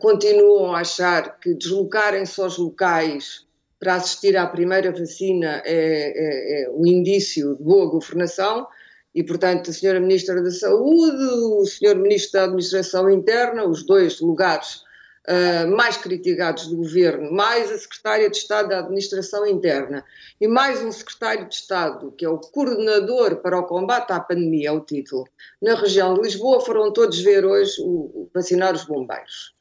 continuam 0.00 0.74
a 0.74 0.80
achar 0.80 1.38
que 1.38 1.54
deslocarem-se 1.54 2.40
aos 2.40 2.58
locais 2.58 3.46
para 3.78 3.94
assistir 3.94 4.36
à 4.36 4.44
primeira 4.48 4.90
vacina 4.90 5.62
é, 5.64 5.72
é, 5.72 6.64
é 6.64 6.70
um 6.70 6.84
indício 6.84 7.54
de 7.56 7.62
boa 7.62 7.88
governação 7.88 8.66
e, 9.16 9.24
portanto, 9.24 9.70
a 9.70 9.72
Senhora 9.72 9.98
Ministra 9.98 10.42
da 10.42 10.50
Saúde, 10.50 11.24
o 11.24 11.64
Senhor 11.64 11.96
Ministro 11.96 12.32
da 12.32 12.44
Administração 12.44 13.08
Interna, 13.08 13.64
os 13.64 13.82
dois 13.82 14.20
lugares 14.20 14.82
uh, 15.26 15.74
mais 15.74 15.96
criticados 15.96 16.66
do 16.66 16.76
Governo, 16.76 17.32
mais 17.32 17.72
a 17.72 17.78
Secretária 17.78 18.28
de 18.28 18.36
Estado 18.36 18.68
da 18.68 18.80
Administração 18.80 19.46
Interna 19.46 20.04
e 20.38 20.46
mais 20.46 20.82
um 20.82 20.92
Secretário 20.92 21.48
de 21.48 21.54
Estado, 21.54 22.12
que 22.12 22.26
é 22.26 22.28
o 22.28 22.36
Coordenador 22.36 23.36
para 23.36 23.58
o 23.58 23.64
Combate 23.64 24.12
à 24.12 24.20
Pandemia, 24.20 24.68
é 24.68 24.72
o 24.72 24.80
título, 24.80 25.26
na 25.62 25.74
região 25.76 26.12
de 26.12 26.20
Lisboa, 26.20 26.60
foram 26.60 26.92
todos 26.92 27.18
ver 27.18 27.46
hoje 27.46 27.72
o, 27.80 28.28
vacinar 28.34 28.74
os 28.74 28.84
bombeiros. 28.84 29.56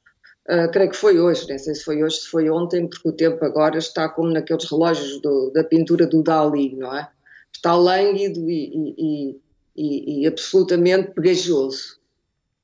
Uh, 0.49 0.69
creio 0.69 0.91
que 0.91 0.97
foi 0.97 1.17
hoje, 1.17 1.47
nem 1.47 1.57
sei 1.57 1.75
se 1.75 1.83
foi 1.85 2.03
hoje, 2.03 2.17
se 2.17 2.27
foi 2.27 2.49
ontem, 2.49 2.89
porque 2.89 3.07
o 3.07 3.13
tempo 3.13 3.45
agora 3.45 3.77
está 3.77 4.09
como 4.09 4.33
naqueles 4.33 4.69
relógios 4.69 5.21
do, 5.21 5.49
da 5.51 5.63
pintura 5.63 6.05
do 6.05 6.21
Dali, 6.21 6.75
não 6.75 6.93
é? 6.93 7.07
Está 7.53 7.73
lânguido 7.73 8.49
e, 8.49 8.93
e, 8.97 9.44
e 9.75 10.27
absolutamente 10.27 11.11
pegajoso. 11.11 11.99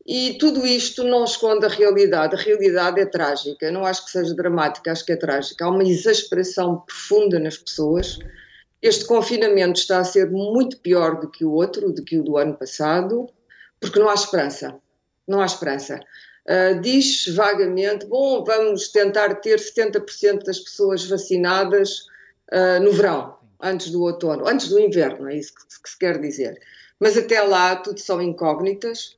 E 0.06 0.34
tudo 0.40 0.66
isto 0.66 1.04
não 1.04 1.24
esconde 1.24 1.66
a 1.66 1.70
realidade. 1.70 2.36
A 2.36 2.40
realidade 2.40 3.00
é 3.00 3.06
trágica. 3.06 3.72
Não 3.72 3.86
acho 3.86 4.06
que 4.06 4.12
seja 4.12 4.34
dramática, 4.34 4.92
acho 4.92 5.06
que 5.06 5.12
é 5.12 5.16
trágica. 5.16 5.66
Há 5.66 5.70
uma 5.70 5.84
exasperação 5.84 6.80
profunda 6.80 7.40
nas 7.40 7.58
pessoas. 7.58 8.18
Este 8.82 9.06
confinamento 9.06 9.80
está 9.80 10.00
a 10.00 10.04
ser 10.04 10.30
muito 10.32 10.78
pior 10.80 11.20
do 11.20 11.30
que 11.30 11.46
o 11.46 11.52
outro, 11.52 11.92
do 11.92 12.04
que 12.04 12.18
o 12.18 12.24
do 12.24 12.38
ano 12.38 12.56
passado, 12.56 13.30
porque 13.80 14.00
não 14.00 14.10
há 14.10 14.14
esperança. 14.14 14.76
Não 15.28 15.40
há 15.40 15.46
esperança. 15.46 16.00
Uh, 16.50 16.82
diz 16.82 17.28
vagamente: 17.36 18.08
bom, 18.08 18.44
vamos 18.44 18.88
tentar 18.88 19.36
ter 19.36 19.60
70% 19.60 20.44
das 20.44 20.60
pessoas 20.60 21.06
vacinadas 21.06 22.08
uh, 22.52 22.82
no 22.82 22.92
verão, 22.92 23.38
antes 23.62 23.92
do 23.92 24.02
outono, 24.02 24.48
antes 24.48 24.68
do 24.68 24.80
inverno, 24.80 25.30
é 25.30 25.38
isso 25.38 25.54
que, 25.54 25.62
que 25.84 25.90
se 25.90 25.98
quer 26.00 26.20
dizer. 26.20 26.60
Mas 27.02 27.18
até 27.18 27.42
lá 27.42 27.76
tudo 27.76 28.00
são 28.00 28.22
incógnitas. 28.22 29.18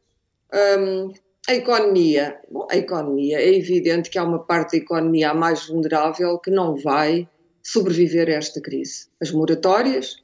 Um, 0.80 1.12
a 1.50 1.54
economia, 1.54 2.40
bom, 2.50 2.66
a 2.72 2.78
economia, 2.78 3.42
é 3.42 3.54
evidente 3.54 4.10
que 4.10 4.18
há 4.18 4.24
uma 4.24 4.40
parte 4.40 4.78
da 4.78 4.84
economia 4.86 5.32
a 5.32 5.34
mais 5.34 5.68
vulnerável 5.68 6.40
que 6.40 6.50
não 6.50 6.78
vai 6.78 7.28
sobreviver 7.62 8.30
a 8.30 8.34
esta 8.36 8.62
crise. 8.62 9.08
As 9.22 9.32
moratórias 9.32 10.16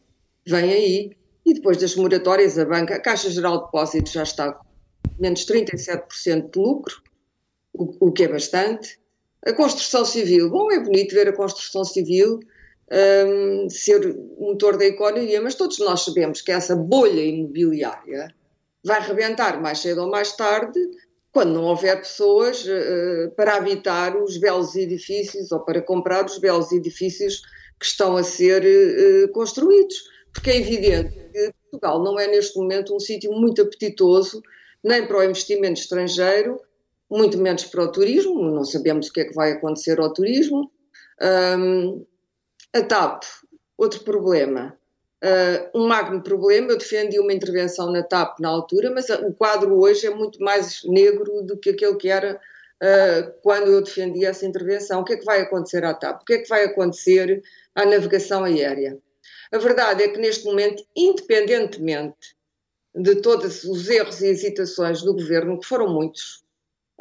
vêm 0.48 0.72
aí 0.72 1.18
e 1.46 1.54
depois 1.54 1.76
das 1.76 1.98
moratórias 1.98 2.58
a 2.58 2.64
banca, 2.64 2.96
a 2.96 3.02
Caixa 3.02 3.30
Geral 3.30 3.58
de 3.58 3.66
Depósitos 3.66 4.14
já 4.14 4.24
está 4.24 4.54
com 4.54 4.66
menos 5.20 5.46
37% 5.46 6.52
de 6.52 6.60
lucro, 6.60 7.04
o, 7.74 8.08
o, 8.08 8.12
que 8.14 8.24
é 8.24 8.28
bastante. 8.30 8.98
A 9.46 9.52
construção 9.52 10.06
civil, 10.06 10.50
bom, 10.50 10.72
é 10.72 10.80
bonito 10.80 11.14
ver 11.14 11.28
a 11.28 11.36
construção 11.36 11.84
civil 11.84 12.40
um, 12.92 13.70
ser 13.70 14.16
motor 14.38 14.78
da 14.78 14.86
economia, 14.86 15.42
mas 15.42 15.56
todos 15.56 15.80
nós 15.80 16.02
sabemos 16.02 16.42
que 16.42 16.52
essa 16.52 16.76
bolha 16.76 17.22
imobiliária 17.22 18.34
vai 18.84 19.02
rebentar 19.02 19.62
mais 19.62 19.80
cedo 19.80 20.02
ou 20.02 20.10
mais 20.10 20.36
tarde 20.36 20.80
quando 21.32 21.54
não 21.54 21.66
houver 21.66 21.98
pessoas 21.98 22.66
uh, 22.66 23.32
para 23.36 23.56
habitar 23.56 24.18
os 24.18 24.38
belos 24.38 24.76
edifícios 24.76 25.52
ou 25.52 25.60
para 25.60 25.82
comprar 25.82 26.26
os 26.26 26.40
belos 26.40 26.72
edifícios 26.72 27.42
que 27.80 27.86
estão 27.86 28.18
a 28.18 28.24
ser 28.24 28.64
uh, 28.64 29.32
construídos. 29.32 29.96
Porque 30.34 30.50
é 30.50 30.58
evidente 30.58 31.12
que 31.32 31.54
Portugal 31.72 32.04
não 32.04 32.20
é 32.20 32.28
neste 32.28 32.58
momento 32.58 32.96
um 32.96 33.00
sítio 33.00 33.32
muito 33.32 33.62
apetitoso 33.62 34.42
nem 34.84 35.06
para 35.06 35.20
o 35.20 35.24
investimento 35.24 35.80
estrangeiro, 35.80 36.60
muito 37.10 37.38
menos 37.38 37.66
para 37.66 37.84
o 37.84 37.92
turismo, 37.92 38.50
não 38.50 38.64
sabemos 38.64 39.08
o 39.08 39.14
que 39.14 39.22
é 39.22 39.26
que 39.26 39.34
vai 39.34 39.52
acontecer 39.52 40.00
ao 40.00 40.14
turismo. 40.14 40.72
Um, 41.22 42.06
a 42.74 42.82
TAP, 42.82 43.24
outro 43.78 44.04
problema. 44.04 44.78
Uh, 45.24 45.80
um 45.82 45.88
magno 45.88 46.22
problema, 46.24 46.72
eu 46.72 46.78
defendi 46.78 47.20
uma 47.20 47.34
intervenção 47.34 47.92
na 47.92 48.02
TAP 48.02 48.40
na 48.40 48.50
altura, 48.50 48.90
mas 48.92 49.10
o 49.10 49.34
quadro 49.34 49.78
hoje 49.78 50.08
é 50.08 50.10
muito 50.10 50.42
mais 50.42 50.82
negro 50.86 51.44
do 51.44 51.58
que 51.58 51.72
aquele 51.72 51.96
que 51.96 52.08
era 52.10 52.40
uh, 52.82 53.34
quando 53.42 53.70
eu 53.70 53.84
defendi 53.84 54.26
essa 54.26 54.46
intervenção. 54.46 55.02
O 55.02 55.04
que 55.04 55.14
é 55.14 55.18
que 55.18 55.26
vai 55.26 55.42
acontecer 55.42 55.84
à 55.84 55.94
TAP? 55.94 56.22
O 56.22 56.26
que 56.26 56.34
é 56.34 56.38
que 56.40 56.50
vai 56.50 56.64
acontecer 56.64 57.44
à 57.76 57.86
navegação 57.86 58.46
aérea? 58.46 58.98
A 59.52 59.58
verdade 59.58 60.04
é 60.04 60.08
que 60.08 60.20
neste 60.20 60.46
momento, 60.46 60.84
independentemente 60.96 62.38
de 62.96 63.16
todos 63.22 63.64
os 63.66 63.90
erros 63.90 64.22
e 64.22 64.28
hesitações 64.28 65.02
do 65.02 65.14
governo, 65.14 65.60
que 65.60 65.68
foram 65.68 65.94
muitos, 65.94 66.44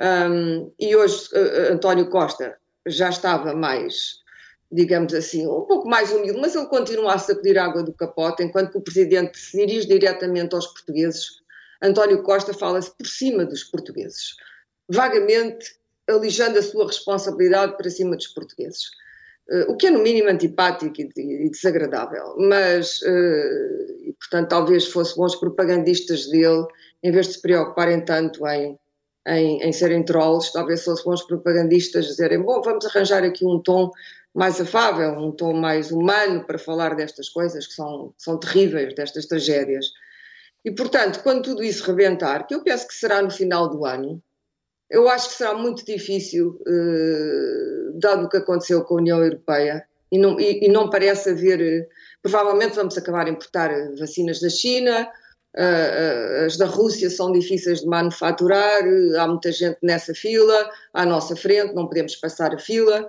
um, 0.01 0.73
e 0.79 0.95
hoje 0.95 1.29
uh, 1.33 1.73
António 1.73 2.09
Costa 2.09 2.57
já 2.87 3.11
estava 3.11 3.55
mais 3.55 4.18
digamos 4.71 5.15
assim, 5.15 5.47
um 5.47 5.63
pouco 5.63 5.89
mais 5.89 6.13
humilde, 6.13 6.39
mas 6.41 6.55
ele 6.55 6.67
continua 6.67 7.15
a 7.15 7.19
sacudir 7.19 7.59
água 7.59 7.83
do 7.83 7.93
capote, 7.93 8.43
enquanto 8.43 8.73
que 8.73 8.79
o 8.79 8.83
Presidente 8.83 9.39
se 9.39 9.57
dirige 9.57 9.89
diretamente 9.89 10.55
aos 10.55 10.67
portugueses. 10.67 11.41
António 11.83 12.23
Costa 12.23 12.53
fala-se 12.53 12.91
por 12.97 13.07
cima 13.07 13.45
dos 13.45 13.65
portugueses, 13.65 14.35
vagamente 14.89 15.77
alijando 16.09 16.59
a 16.59 16.63
sua 16.63 16.87
responsabilidade 16.87 17.77
para 17.77 17.91
cima 17.91 18.17
dos 18.17 18.29
portugueses. 18.29 18.85
Uh, 19.51 19.73
o 19.73 19.77
que 19.77 19.87
é 19.87 19.91
no 19.91 20.03
mínimo 20.03 20.29
antipático 20.29 21.01
e, 21.01 21.47
e 21.47 21.51
desagradável, 21.51 22.37
mas, 22.39 23.01
uh, 23.01 24.05
e, 24.05 24.15
portanto, 24.19 24.51
talvez 24.51 24.87
fosse 24.87 25.17
bons 25.17 25.37
propagandistas 25.37 26.27
dele, 26.29 26.67
em 27.03 27.11
vez 27.11 27.29
de 27.29 27.33
se 27.35 27.41
preocuparem 27.41 28.05
tanto 28.05 28.47
em, 28.47 28.79
em, 29.27 29.63
em 29.63 29.73
serem 29.73 30.05
trolls, 30.05 30.53
talvez 30.53 30.85
fossem 30.85 31.05
bons 31.05 31.23
propagandistas 31.27 32.07
dizerem, 32.07 32.43
bom, 32.43 32.61
vamos 32.61 32.85
arranjar 32.85 33.25
aqui 33.25 33.47
um 33.47 33.59
tom 33.63 33.91
mais 34.39 34.61
afável, 34.61 35.19
um 35.19 35.33
tom 35.33 35.53
mais 35.53 35.91
humano 35.91 36.45
para 36.45 36.59
falar 36.59 36.95
destas 36.95 37.29
coisas 37.29 37.67
que 37.67 37.75
são, 37.75 38.15
são 38.17 38.39
terríveis, 38.39 38.95
destas 38.95 39.27
tragédias. 39.27 39.87
E, 40.65 40.71
portanto, 40.71 41.21
quando 41.25 41.43
tudo 41.43 41.65
isso 41.65 41.85
rebentar, 41.85 42.47
que 42.47 42.55
eu 42.55 42.63
penso 42.63 42.87
que 42.87 42.95
será 42.95 43.21
no 43.21 43.33
final 43.33 43.69
do 43.69 43.85
ano, 43.85 44.23
eu 44.89 45.09
acho 45.09 45.31
que 45.31 45.35
será 45.35 45.55
muito 45.55 45.85
difícil, 45.85 46.57
eh, 46.69 47.91
dado 47.95 48.27
o 48.27 48.29
que 48.29 48.37
aconteceu 48.37 48.85
com 48.85 48.95
a 48.95 48.99
União 48.99 49.19
Europeia, 49.23 49.85
e 50.11 50.17
não, 50.17 50.39
e, 50.39 50.65
e 50.65 50.69
não 50.69 50.89
parece 50.89 51.31
haver. 51.31 51.61
Eh, 51.61 51.89
provavelmente 52.23 52.77
vamos 52.77 52.97
acabar 52.97 53.27
a 53.27 53.31
importar 53.31 53.71
vacinas 53.99 54.41
da 54.41 54.49
China, 54.49 55.11
as 56.47 56.57
da 56.57 56.67
Rússia 56.67 57.11
são 57.11 57.33
difíceis 57.33 57.81
de 57.81 57.87
manufaturar, 57.87 58.83
há 59.19 59.27
muita 59.27 59.51
gente 59.51 59.79
nessa 59.83 60.15
fila, 60.15 60.71
à 60.93 61.05
nossa 61.05 61.35
frente, 61.35 61.75
não 61.75 61.89
podemos 61.89 62.15
passar 62.15 62.55
a 62.55 62.59
fila. 62.59 63.09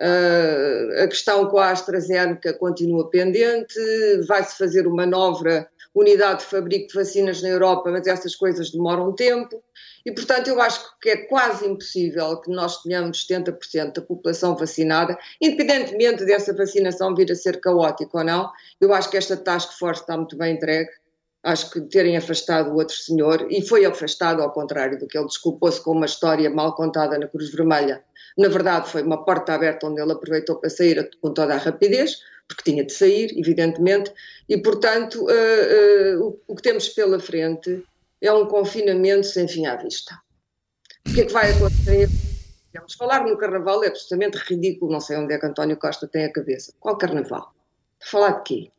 Uh, 0.00 1.02
a 1.02 1.06
questão 1.06 1.46
com 1.46 1.58
a 1.58 1.70
AstraZeneca 1.70 2.52
continua 2.54 3.10
pendente, 3.10 3.78
vai-se 4.26 4.56
fazer 4.56 4.86
uma 4.86 5.04
nova 5.04 5.68
unidade 5.94 6.40
de 6.40 6.46
fabrico 6.46 6.88
de 6.88 6.94
vacinas 6.94 7.42
na 7.42 7.50
Europa, 7.50 7.90
mas 7.90 8.06
essas 8.06 8.34
coisas 8.34 8.70
demoram 8.70 9.12
tempo. 9.12 9.62
E, 10.04 10.10
portanto, 10.10 10.48
eu 10.48 10.60
acho 10.60 10.80
que 11.00 11.10
é 11.10 11.16
quase 11.16 11.66
impossível 11.66 12.40
que 12.40 12.50
nós 12.50 12.82
tenhamos 12.82 13.26
70% 13.26 13.92
da 13.92 14.02
população 14.02 14.56
vacinada, 14.56 15.16
independentemente 15.40 16.24
dessa 16.24 16.52
vacinação 16.52 17.14
vir 17.14 17.30
a 17.30 17.36
ser 17.36 17.60
caótica 17.60 18.18
ou 18.18 18.24
não. 18.24 18.50
Eu 18.80 18.92
acho 18.92 19.10
que 19.10 19.16
esta 19.16 19.36
task 19.36 19.78
force 19.78 20.00
está 20.00 20.16
muito 20.16 20.36
bem 20.36 20.56
entregue. 20.56 20.90
Acho 21.44 21.70
que 21.70 21.80
terem 21.80 22.16
afastado 22.16 22.70
o 22.70 22.76
outro 22.76 22.94
senhor, 22.94 23.46
e 23.50 23.66
foi 23.66 23.84
afastado 23.84 24.40
ao 24.40 24.52
contrário 24.52 24.96
do 24.96 25.08
que 25.08 25.18
ele 25.18 25.26
desculpou-se 25.26 25.80
com 25.80 25.90
uma 25.90 26.06
história 26.06 26.48
mal 26.48 26.74
contada 26.76 27.18
na 27.18 27.26
Cruz 27.26 27.50
Vermelha, 27.50 28.02
na 28.36 28.48
verdade, 28.48 28.88
foi 28.88 29.02
uma 29.02 29.24
porta 29.24 29.54
aberta 29.54 29.86
onde 29.86 30.00
ele 30.00 30.12
aproveitou 30.12 30.56
para 30.56 30.70
sair 30.70 31.10
com 31.20 31.32
toda 31.32 31.54
a 31.54 31.58
rapidez, 31.58 32.20
porque 32.48 32.70
tinha 32.70 32.84
de 32.84 32.92
sair, 32.92 33.32
evidentemente, 33.38 34.12
e, 34.48 34.58
portanto, 34.58 35.24
uh, 35.24 36.20
uh, 36.20 36.24
o, 36.24 36.40
o, 36.48 36.56
que 36.56 36.62
temos 36.62 36.88
pela 36.88 37.18
frente 37.18 37.84
é 38.20 38.32
um 38.32 38.46
confinamento 38.46 39.26
sem 39.26 39.46
fim 39.48 39.66
à 39.66 39.76
vista. 39.76 40.18
O 41.08 41.12
que 41.12 41.22
é 41.22 41.24
que 41.26 41.32
vai 41.32 41.50
acontecer? 41.50 42.08
Vamos 42.74 42.94
falar 42.94 43.26
no 43.26 43.36
carnaval 43.36 43.84
é 43.84 43.88
absolutamente 43.88 44.38
ridículo, 44.38 44.92
não 44.92 45.00
sei 45.00 45.16
onde 45.18 45.34
é 45.34 45.38
que 45.38 45.46
António 45.46 45.76
Costa 45.76 46.08
tem 46.08 46.24
a 46.24 46.32
cabeça. 46.32 46.72
Qual 46.80 46.96
carnaval? 46.96 47.52
Falar 48.00 48.38
de 48.38 48.42
quê? 48.44 48.70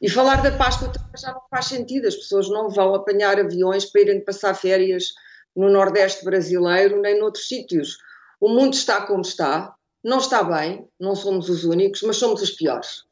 E 0.00 0.10
falar 0.10 0.42
da 0.42 0.50
Páscoa 0.50 0.92
já 1.16 1.32
não 1.32 1.42
faz 1.48 1.66
sentido, 1.66 2.08
as 2.08 2.16
pessoas 2.16 2.48
não 2.48 2.68
vão 2.68 2.94
apanhar 2.94 3.38
aviões 3.38 3.84
para 3.84 4.00
irem 4.00 4.20
passar 4.20 4.54
férias 4.54 5.14
no 5.54 5.70
Nordeste 5.70 6.24
brasileiro 6.24 7.00
nem 7.00 7.18
noutros 7.20 7.46
sítios 7.46 7.98
o 8.42 8.48
mundo 8.48 8.74
está 8.74 9.06
como 9.06 9.20
está, 9.20 9.72
não 10.02 10.18
está 10.18 10.42
bem, 10.42 10.88
não 10.98 11.14
somos 11.14 11.48
os 11.48 11.62
únicos, 11.62 12.02
mas 12.02 12.16
somos 12.16 12.42
os 12.42 12.50
piores. 12.50 13.04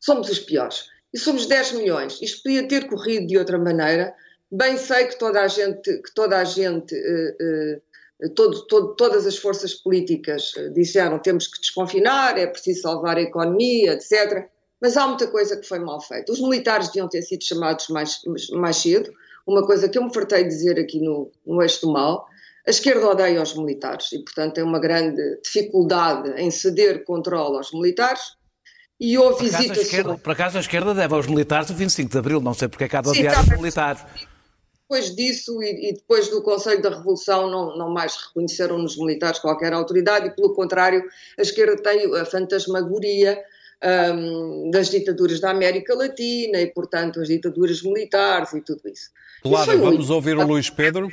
Somos 0.00 0.30
os 0.30 0.38
piores. 0.38 0.86
E 1.12 1.18
somos 1.18 1.44
10 1.44 1.72
milhões. 1.72 2.18
Isto 2.22 2.42
podia 2.42 2.66
ter 2.66 2.88
corrido 2.88 3.26
de 3.26 3.36
outra 3.36 3.58
maneira. 3.58 4.14
Bem 4.50 4.78
sei 4.78 5.08
que 5.08 5.18
toda 5.18 5.42
a 5.42 5.46
gente, 5.46 5.82
que 5.82 6.14
toda 6.14 6.38
a 6.38 6.44
gente 6.44 6.94
uh, 6.94 7.76
uh, 8.24 8.30
todo, 8.34 8.66
todo, 8.66 8.94
todas 8.94 9.26
as 9.26 9.36
forças 9.36 9.74
políticas 9.74 10.52
eh, 10.56 10.70
disseram 10.70 11.18
temos 11.18 11.48
que 11.48 11.60
desconfinar, 11.60 12.38
é 12.38 12.46
preciso 12.46 12.80
salvar 12.80 13.18
a 13.18 13.22
economia, 13.22 13.92
etc. 13.92 14.48
Mas 14.80 14.96
há 14.96 15.06
muita 15.06 15.26
coisa 15.26 15.54
que 15.58 15.68
foi 15.68 15.80
mal 15.80 16.00
feita. 16.00 16.32
Os 16.32 16.40
militares 16.40 16.86
deviam 16.88 17.10
ter 17.10 17.20
sido 17.20 17.44
chamados 17.44 17.88
mais, 17.88 18.20
mais 18.52 18.76
cedo, 18.76 19.12
uma 19.46 19.66
coisa 19.66 19.86
que 19.86 19.98
eu 19.98 20.04
me 20.04 20.14
fartei 20.14 20.44
de 20.44 20.48
dizer 20.48 20.78
aqui 20.78 20.98
no, 20.98 21.30
no 21.44 21.60
Eixo 21.60 21.82
do 21.82 21.92
Mal. 21.92 22.26
A 22.66 22.70
esquerda 22.70 23.08
odeia 23.08 23.42
os 23.42 23.56
militares 23.56 24.12
e, 24.12 24.18
portanto, 24.20 24.54
tem 24.54 24.64
uma 24.64 24.78
grande 24.78 25.40
dificuldade 25.42 26.32
em 26.40 26.50
ceder 26.50 27.04
controle 27.04 27.56
aos 27.56 27.72
militares. 27.72 28.20
E 29.00 29.18
houve 29.18 29.36
por 29.38 29.44
visitas. 29.44 29.78
Esquerda, 29.78 30.16
por 30.16 30.32
acaso 30.32 30.58
a 30.58 30.60
esquerda 30.60 30.94
deve 30.94 31.12
aos 31.12 31.26
militares 31.26 31.70
o 31.70 31.74
25 31.74 32.10
de 32.10 32.18
Abril, 32.18 32.40
não 32.40 32.54
sei 32.54 32.68
porque 32.68 32.84
é 32.84 32.88
que 32.88 32.96
há 32.96 33.02
de 33.02 33.08
odiar 33.08 33.42
os 33.42 33.48
militares. 33.48 34.02
Depois 34.82 35.16
disso 35.16 35.60
e, 35.60 35.88
e, 35.88 35.94
depois 35.94 36.28
do 36.28 36.40
Conselho 36.42 36.80
da 36.82 36.90
Revolução 36.90 37.50
não, 37.50 37.76
não 37.76 37.90
mais 37.90 38.14
reconheceram 38.14 38.78
nos 38.78 38.96
militares 38.96 39.40
qualquer 39.40 39.72
autoridade 39.72 40.28
e, 40.28 40.30
pelo 40.30 40.54
contrário, 40.54 41.02
a 41.36 41.42
esquerda 41.42 41.76
tem 41.82 42.14
a 42.14 42.24
fantasmagoria 42.24 43.42
um, 44.14 44.70
das 44.70 44.88
ditaduras 44.88 45.40
da 45.40 45.50
América 45.50 45.94
Latina 45.94 46.60
e, 46.60 46.66
portanto, 46.66 47.20
as 47.20 47.28
ditaduras 47.28 47.82
militares 47.82 48.52
e 48.52 48.60
tudo 48.60 48.82
isso. 48.88 49.10
Claro, 49.42 49.78
vamos 49.80 50.10
ouvir 50.10 50.36
o 50.36 50.46
Luís 50.46 50.70
Pedro. 50.70 51.10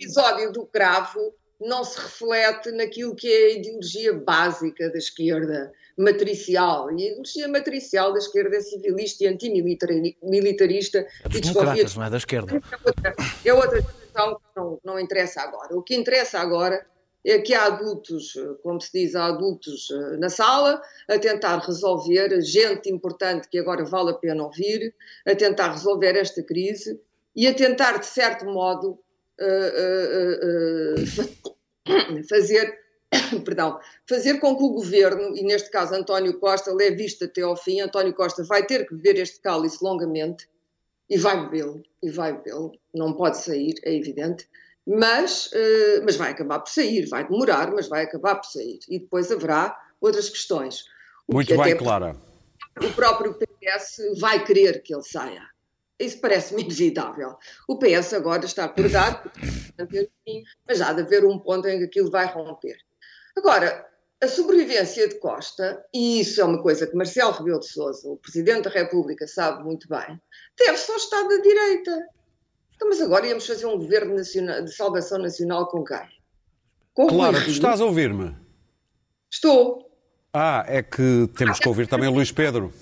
O 0.00 0.04
episódio 0.04 0.52
do 0.52 0.64
cravo 0.64 1.34
não 1.60 1.82
se 1.82 1.98
reflete 1.98 2.70
naquilo 2.70 3.16
que 3.16 3.26
é 3.26 3.46
a 3.46 3.54
ideologia 3.54 4.14
básica 4.14 4.88
da 4.90 4.98
esquerda 4.98 5.72
matricial. 5.98 6.88
E 6.92 7.02
a 7.02 7.06
ideologia 7.08 7.48
matricial 7.48 8.12
da 8.12 8.18
esquerda 8.18 8.56
é 8.56 8.60
civilista 8.60 9.24
e 9.24 9.26
antimilitarista. 9.26 11.06
É 11.24 11.28
dos 11.28 11.40
democratas, 11.40 11.96
não 11.96 12.04
é 12.04 12.10
da 12.10 12.16
esquerda. 12.16 12.62
É 13.44 13.52
outra, 13.52 13.78
é 13.80 13.82
questão 13.82 14.36
que 14.36 14.42
não, 14.56 14.80
não 14.84 15.00
interessa 15.00 15.40
agora. 15.40 15.76
O 15.76 15.82
que 15.82 15.96
interessa 15.96 16.38
agora 16.38 16.86
é 17.26 17.40
que 17.40 17.52
há 17.52 17.64
adultos, 17.64 18.34
como 18.62 18.80
se 18.80 18.92
diz, 18.92 19.16
há 19.16 19.26
adultos 19.26 19.90
eh, 19.90 20.16
na 20.18 20.28
sala 20.28 20.80
a 21.08 21.18
tentar 21.18 21.58
resolver, 21.58 22.40
gente 22.40 22.88
importante 22.88 23.48
que 23.48 23.58
agora 23.58 23.84
vale 23.84 24.10
a 24.10 24.14
pena 24.14 24.44
ouvir, 24.44 24.94
a 25.26 25.34
tentar 25.34 25.72
resolver 25.72 26.16
esta 26.16 26.42
crise 26.44 27.00
e 27.34 27.48
a 27.48 27.52
tentar, 27.52 27.98
de 27.98 28.06
certo 28.06 28.46
modo, 28.46 28.98
fazer, 32.28 32.78
perdão, 33.44 33.78
fazer 34.08 34.40
com 34.40 34.56
que 34.56 34.62
o 34.62 34.72
governo, 34.72 35.36
e 35.36 35.42
neste 35.42 35.70
caso 35.70 35.94
António 35.94 36.38
Costa, 36.38 36.72
leve 36.72 37.04
isto 37.04 37.24
até 37.24 37.42
ao 37.42 37.56
fim. 37.56 37.80
António 37.80 38.14
Costa 38.14 38.44
vai 38.44 38.66
ter 38.66 38.86
que 38.86 38.94
beber 38.94 39.20
este 39.20 39.40
cálice 39.40 39.78
longamente 39.82 40.48
e 41.08 41.16
vai 41.16 41.42
bebê-lo, 41.44 41.82
e 42.02 42.10
vai 42.10 42.34
bebê-lo, 42.34 42.72
não 42.94 43.14
pode 43.14 43.38
sair, 43.38 43.74
é 43.82 43.94
evidente 43.94 44.46
mas, 44.88 45.50
mas 46.02 46.16
vai 46.16 46.30
acabar 46.30 46.60
por 46.60 46.70
sair, 46.70 47.06
vai 47.06 47.28
demorar, 47.28 47.70
mas 47.72 47.88
vai 47.88 48.04
acabar 48.04 48.36
por 48.36 48.46
sair. 48.46 48.78
E 48.88 48.98
depois 48.98 49.30
haverá 49.30 49.78
outras 50.00 50.30
questões. 50.30 50.84
Muito 51.30 51.54
bem, 51.58 51.76
Clara. 51.76 52.16
O 52.82 52.90
próprio 52.94 53.34
PS 53.34 54.18
vai 54.18 54.42
querer 54.42 54.82
que 54.82 54.94
ele 54.94 55.02
saia. 55.02 55.42
Isso 55.98 56.20
parece-me 56.20 56.62
inevitável. 56.64 57.36
O 57.68 57.78
PS 57.78 58.14
agora 58.14 58.44
está 58.44 58.64
acordado, 58.64 59.30
mas 60.66 60.80
há 60.80 60.92
de 60.92 61.02
haver 61.02 61.24
um 61.24 61.38
ponto 61.38 61.66
em 61.68 61.78
que 61.78 61.84
aquilo 61.84 62.10
vai 62.10 62.26
romper. 62.26 62.76
Agora, 63.36 63.86
a 64.20 64.26
sobrevivência 64.26 65.08
de 65.08 65.18
Costa, 65.20 65.84
e 65.94 66.20
isso 66.20 66.40
é 66.40 66.44
uma 66.44 66.60
coisa 66.60 66.86
que 66.86 66.96
Marcelo 66.96 67.32
Rebelo 67.32 67.60
de 67.60 67.68
Sousa, 67.68 68.08
o 68.08 68.16
Presidente 68.16 68.64
da 68.64 68.70
República, 68.70 69.26
sabe 69.26 69.62
muito 69.62 69.88
bem, 69.88 70.20
deve-se 70.58 70.90
ao 70.90 70.96
Estado 70.96 71.28
da 71.28 71.36
Direita. 71.36 72.06
Então, 72.74 72.88
mas 72.88 73.00
agora 73.00 73.26
íamos 73.26 73.46
fazer 73.46 73.66
um 73.66 73.78
governo 73.78 74.16
nacional, 74.16 74.62
de 74.64 74.74
salvação 74.74 75.18
nacional 75.18 75.68
com 75.68 75.84
quem? 75.84 76.08
Com 76.94 77.06
claro, 77.06 77.44
tu 77.44 77.50
estás 77.50 77.80
a 77.80 77.84
ouvir-me? 77.84 78.36
Estou. 79.30 79.88
Ah, 80.32 80.64
é 80.66 80.82
que 80.82 81.28
temos 81.36 81.58
que 81.58 81.68
ouvir 81.68 81.86
também 81.86 82.08
o 82.08 82.12
Luís 82.12 82.32
Pedro. 82.32 82.72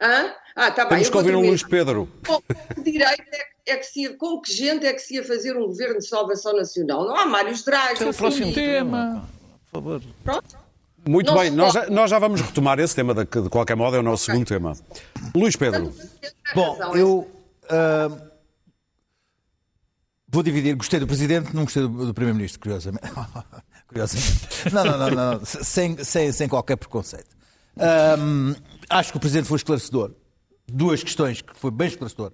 Hã? 0.00 0.34
Ah, 0.56 0.70
bem. 0.70 0.88
Temos 0.88 1.10
que 1.10 1.16
ouvir 1.16 1.34
o 1.34 1.40
Luís 1.40 1.62
Pedro. 1.62 2.08
Com 2.26 2.42
que 2.74 2.82
direito 2.82 3.22
é, 3.32 3.72
é 3.72 3.76
que 3.76 3.84
se 3.84 4.02
ia, 4.02 4.16
com 4.16 4.40
que 4.40 4.52
gente 4.52 4.86
é 4.86 4.92
que 4.92 5.00
se 5.00 5.14
ia 5.14 5.24
fazer 5.24 5.56
um 5.56 5.66
governo 5.66 5.98
de 5.98 6.06
salvação 6.06 6.56
nacional? 6.56 7.06
Não 7.06 7.16
há 7.16 7.26
Mários 7.26 7.62
Draghi. 7.62 8.02
É 8.02 8.08
o 8.08 8.14
próximo 8.14 8.52
tema. 8.52 9.28
Por 9.70 9.80
favor. 9.80 10.02
Pronto. 10.24 10.70
Muito 11.08 11.32
Não 11.32 11.38
bem, 11.38 11.50
nós 11.50 11.72
já, 11.72 11.88
nós 11.88 12.10
já, 12.10 12.18
vamos 12.18 12.42
retomar 12.42 12.78
esse 12.78 12.94
tema, 12.94 13.14
de, 13.14 13.24
de 13.24 13.48
qualquer 13.48 13.74
modo, 13.74 13.96
é 13.96 14.00
o 14.00 14.02
nosso 14.02 14.24
okay. 14.24 14.34
segundo 14.34 14.48
tema. 14.48 14.76
Luís 15.34 15.56
Pedro. 15.56 15.94
Bom, 16.54 16.78
eu. 16.94 17.30
Uh 17.64 18.30
Vou 20.32 20.44
dividir, 20.44 20.76
gostei 20.76 21.00
do 21.00 21.08
Presidente, 21.08 21.54
não 21.54 21.64
gostei 21.64 21.82
do, 21.82 22.06
do 22.06 22.14
Primeiro-Ministro, 22.14 22.60
curiosamente. 22.60 23.02
curiosamente. 23.88 24.72
Não, 24.72 24.84
não, 24.84 24.98
não, 24.98 25.10
não, 25.10 25.44
sem, 25.44 26.04
sem, 26.04 26.30
sem 26.30 26.48
qualquer 26.48 26.76
preconceito. 26.76 27.36
Um, 27.76 28.54
acho 28.88 29.10
que 29.10 29.16
o 29.16 29.20
Presidente 29.20 29.48
foi 29.48 29.56
esclarecedor. 29.56 30.12
Duas 30.72 31.02
questões 31.02 31.40
que 31.40 31.56
foi 31.56 31.70
bem 31.70 31.88
esclarecedor. 31.88 32.32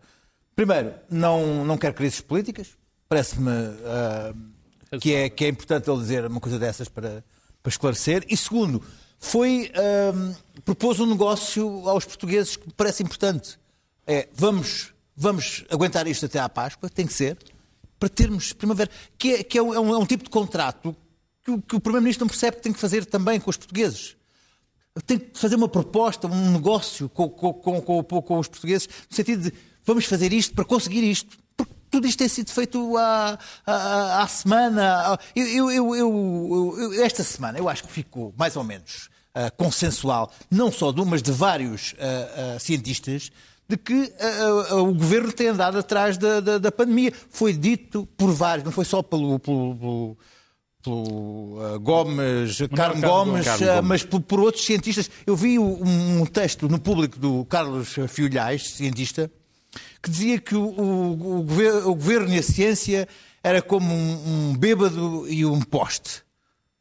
Primeiro, 0.55 0.95
não, 1.11 1.65
não 1.65 1.77
quer 1.77 1.93
crises 1.93 2.21
políticas. 2.21 2.69
Parece-me 3.09 3.51
uh, 3.51 4.99
que, 5.01 5.15
é, 5.15 5.29
que 5.29 5.45
é 5.45 5.49
importante 5.49 5.91
ele 5.91 5.99
dizer 5.99 6.25
uma 6.27 6.41
coisa 6.41 6.59
dessas 6.59 6.89
para, 6.89 7.25
para 7.63 7.71
esclarecer. 7.71 8.25
E 8.29 8.37
segundo, 8.37 8.83
foi 9.19 9.71
um, 10.15 10.35
propôs 10.63 11.01
um 11.01 11.07
negócio 11.07 11.89
aos 11.89 12.05
portugueses 12.05 12.57
que 12.57 12.73
parece 12.73 13.03
importante. 13.03 13.59
É, 14.07 14.29
vamos, 14.35 14.93
vamos 15.17 15.65
aguentar 15.71 16.07
isto 16.07 16.27
até 16.27 16.39
à 16.39 16.49
Páscoa, 16.49 16.89
tem 16.89 17.07
que 17.07 17.13
ser 17.13 17.37
para 17.99 18.09
termos 18.09 18.53
primavera, 18.53 18.91
que 19.19 19.35
é, 19.35 19.43
que 19.43 19.59
é, 19.59 19.63
um, 19.63 19.75
é 19.75 19.81
um, 19.81 20.03
é 20.03 20.07
tipo 20.07 20.25
de 20.25 20.31
contrato 20.31 20.95
que, 21.43 21.61
que 21.63 21.77
o 21.77 21.81
Primeiro-Ministro 21.81 22.25
não 22.25 22.29
percebe 22.29 22.59
que 22.59 22.63
tem 22.63 22.73
que 22.73 22.79
fazer 22.79 23.05
também 23.07 23.41
com 23.41 23.51
os 23.51 23.57
portugueses. 23.57 24.16
Tem 25.05 25.19
que 25.19 25.39
fazer 25.39 25.57
uma 25.57 25.69
proposta, 25.69 26.27
um 26.27 26.53
negócio 26.53 27.09
com, 27.09 27.29
com, 27.29 27.53
com, 27.53 28.03
com, 28.23 28.39
os 28.39 28.49
portugueses, 28.49 28.89
no 29.11 29.15
sentido 29.15 29.43
de 29.43 29.53
vamos 29.85 30.05
fazer 30.07 30.33
isto 30.33 30.55
para 30.55 30.65
conseguir 30.65 31.03
isto. 31.03 31.37
Porque 31.57 31.73
tudo 31.91 32.07
isto 32.07 32.19
tem 32.19 32.29
sido 32.29 32.51
feito 32.51 32.95
à 33.67 34.27
semana. 34.29 35.19
Eu, 35.35 35.71
eu, 35.71 35.95
eu, 35.95 37.05
esta 37.05 37.23
semana 37.23 37.59
eu 37.59 37.69
acho 37.69 37.85
que 37.85 37.93
ficou 37.93 38.35
mais 38.37 38.57
ou 38.57 38.65
menos 38.65 39.09
uh, 39.37 39.55
consensual, 39.57 40.33
não 40.51 40.73
só 40.73 40.91
de 40.91 41.01
um, 41.01 41.05
mas 41.05 41.23
de 41.23 41.31
vários 41.31 41.93
uh, 41.93 42.57
uh, 42.57 42.61
cientistas, 42.61 43.31
de 43.69 43.77
que 43.77 44.13
o 44.71 44.95
governo 44.95 45.33
tem 45.33 45.49
andado 45.49 45.77
atrás 45.79 46.17
da, 46.17 46.39
da, 46.39 46.59
da, 46.59 46.71
pandemia. 46.71 47.13
Foi 47.31 47.53
dito 47.53 48.07
por 48.17 48.31
vários, 48.31 48.65
não 48.65 48.71
foi 48.71 48.85
só 48.85 49.03
pelo, 49.03 49.41
pelo, 49.41 49.75
pelo, 49.75 50.19
pelo 50.87 51.75
uh, 51.75 51.81
Gomes, 51.81 52.59
Carlos 52.75 53.01
Gomes, 53.01 53.47
Gomes. 53.47 53.81
mas 53.83 54.05
por, 54.05 54.21
por, 54.21 54.39
outros 54.39 54.65
cientistas. 54.65 55.11
Eu 55.27 55.35
vi 55.35 55.59
um, 55.59 56.25
texto 56.25 56.69
no 56.69 56.79
público 56.79 57.19
do 57.19 57.45
Carlos 57.47 57.97
Fiolhais, 58.09 58.71
cientista, 58.71 59.31
que 60.01 60.09
dizia 60.09 60.39
que 60.39 60.55
o, 60.55 60.63
o, 60.63 61.39
o, 61.39 61.43
governo, 61.43 61.91
o 61.91 61.95
governo, 61.95 62.33
e 62.33 62.39
a 62.39 62.43
ciência 62.43 63.09
era 63.43 63.61
como 63.61 63.93
um, 63.93 64.51
um 64.51 64.57
bêbado 64.57 65.27
e 65.29 65.45
um 65.45 65.61
poste. 65.61 66.23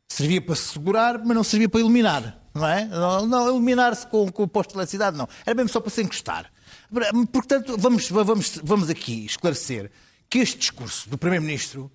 Servia 0.08 0.40
para 0.40 0.56
segurar, 0.56 1.18
mas 1.18 1.36
não 1.36 1.44
servia 1.44 1.68
para 1.68 1.80
iluminar. 1.80 2.42
Não 2.54 2.68
é? 2.68 2.86
Não, 2.86 3.26
não 3.26 3.48
iluminar-se 3.50 4.08
com, 4.08 4.32
com 4.32 4.44
o 4.44 4.48
posto 4.48 4.70
de 4.70 4.78
eletricidade, 4.78 5.18
não. 5.18 5.28
Era 5.46 5.56
mesmo 5.56 5.70
só 5.70 5.82
para 5.82 5.90
se 5.90 6.02
encostar. 6.02 6.50
Portanto, 7.34 7.76
vamos, 7.78 8.10
vamos, 8.10 8.60
vamos 8.64 8.90
aqui 8.90 9.26
esclarecer 9.26 9.92
que 10.30 10.40
este 10.40 10.60
discurso 10.60 11.10
do 11.10 11.18
Primeiro-Ministro 11.18 11.92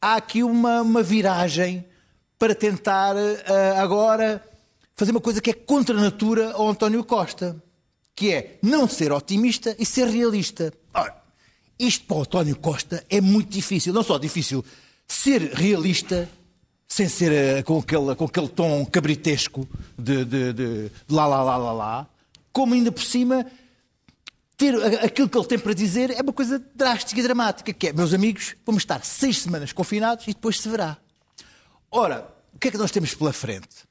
há 0.00 0.16
aqui 0.16 0.42
uma, 0.42 0.82
uma 0.82 1.02
viragem 1.02 1.84
para 2.38 2.54
tentar 2.54 3.14
uh, 3.14 3.76
agora 3.76 4.42
fazer 4.96 5.10
uma 5.10 5.20
coisa 5.20 5.40
que 5.40 5.50
é 5.50 5.54
contra 5.54 5.96
a 5.96 6.00
natura 6.00 6.52
ao 6.52 6.68
António 6.68 7.04
Costa, 7.04 7.62
que 8.14 8.32
é 8.32 8.58
não 8.62 8.88
ser 8.88 9.12
otimista 9.12 9.76
e 9.78 9.84
ser 9.84 10.06
realista. 10.08 10.72
Ora, 10.94 11.14
isto 11.78 12.06
para 12.06 12.16
o 12.16 12.20
António 12.22 12.56
Costa 12.56 13.04
é 13.10 13.20
muito 13.20 13.50
difícil. 13.50 13.92
Não 13.92 14.02
só 14.02 14.18
difícil 14.18 14.64
ser 15.06 15.52
realista 15.54 16.28
sem 16.88 17.08
ser 17.08 17.60
uh, 17.60 17.64
com, 17.64 17.78
aquele, 17.78 18.14
com 18.14 18.24
aquele 18.24 18.48
tom 18.48 18.84
cabritesco 18.86 19.68
de, 19.98 20.24
de, 20.24 20.52
de, 20.52 20.88
de 20.88 21.14
lá, 21.14 21.26
lá, 21.26 21.42
lá, 21.42 21.56
lá, 21.56 21.72
lá, 21.72 22.08
como 22.52 22.74
ainda 22.74 22.90
por 22.90 23.02
cima 23.02 23.46
ter 24.60 24.76
aquilo 25.02 25.26
que 25.26 25.38
ele 25.38 25.46
tem 25.46 25.58
para 25.58 25.72
dizer 25.72 26.10
é 26.10 26.20
uma 26.20 26.34
coisa 26.34 26.62
drástica 26.74 27.18
e 27.18 27.22
dramática, 27.22 27.72
que 27.72 27.88
é, 27.88 27.92
meus 27.94 28.12
amigos, 28.12 28.54
vamos 28.66 28.82
estar 28.82 29.02
seis 29.02 29.38
semanas 29.38 29.72
confinados 29.72 30.26
e 30.28 30.34
depois 30.34 30.60
se 30.60 30.68
verá. 30.68 30.98
Ora, 31.90 32.30
o 32.54 32.58
que 32.58 32.68
é 32.68 32.70
que 32.70 32.76
nós 32.76 32.90
temos 32.90 33.14
pela 33.14 33.32
frente? 33.32 33.88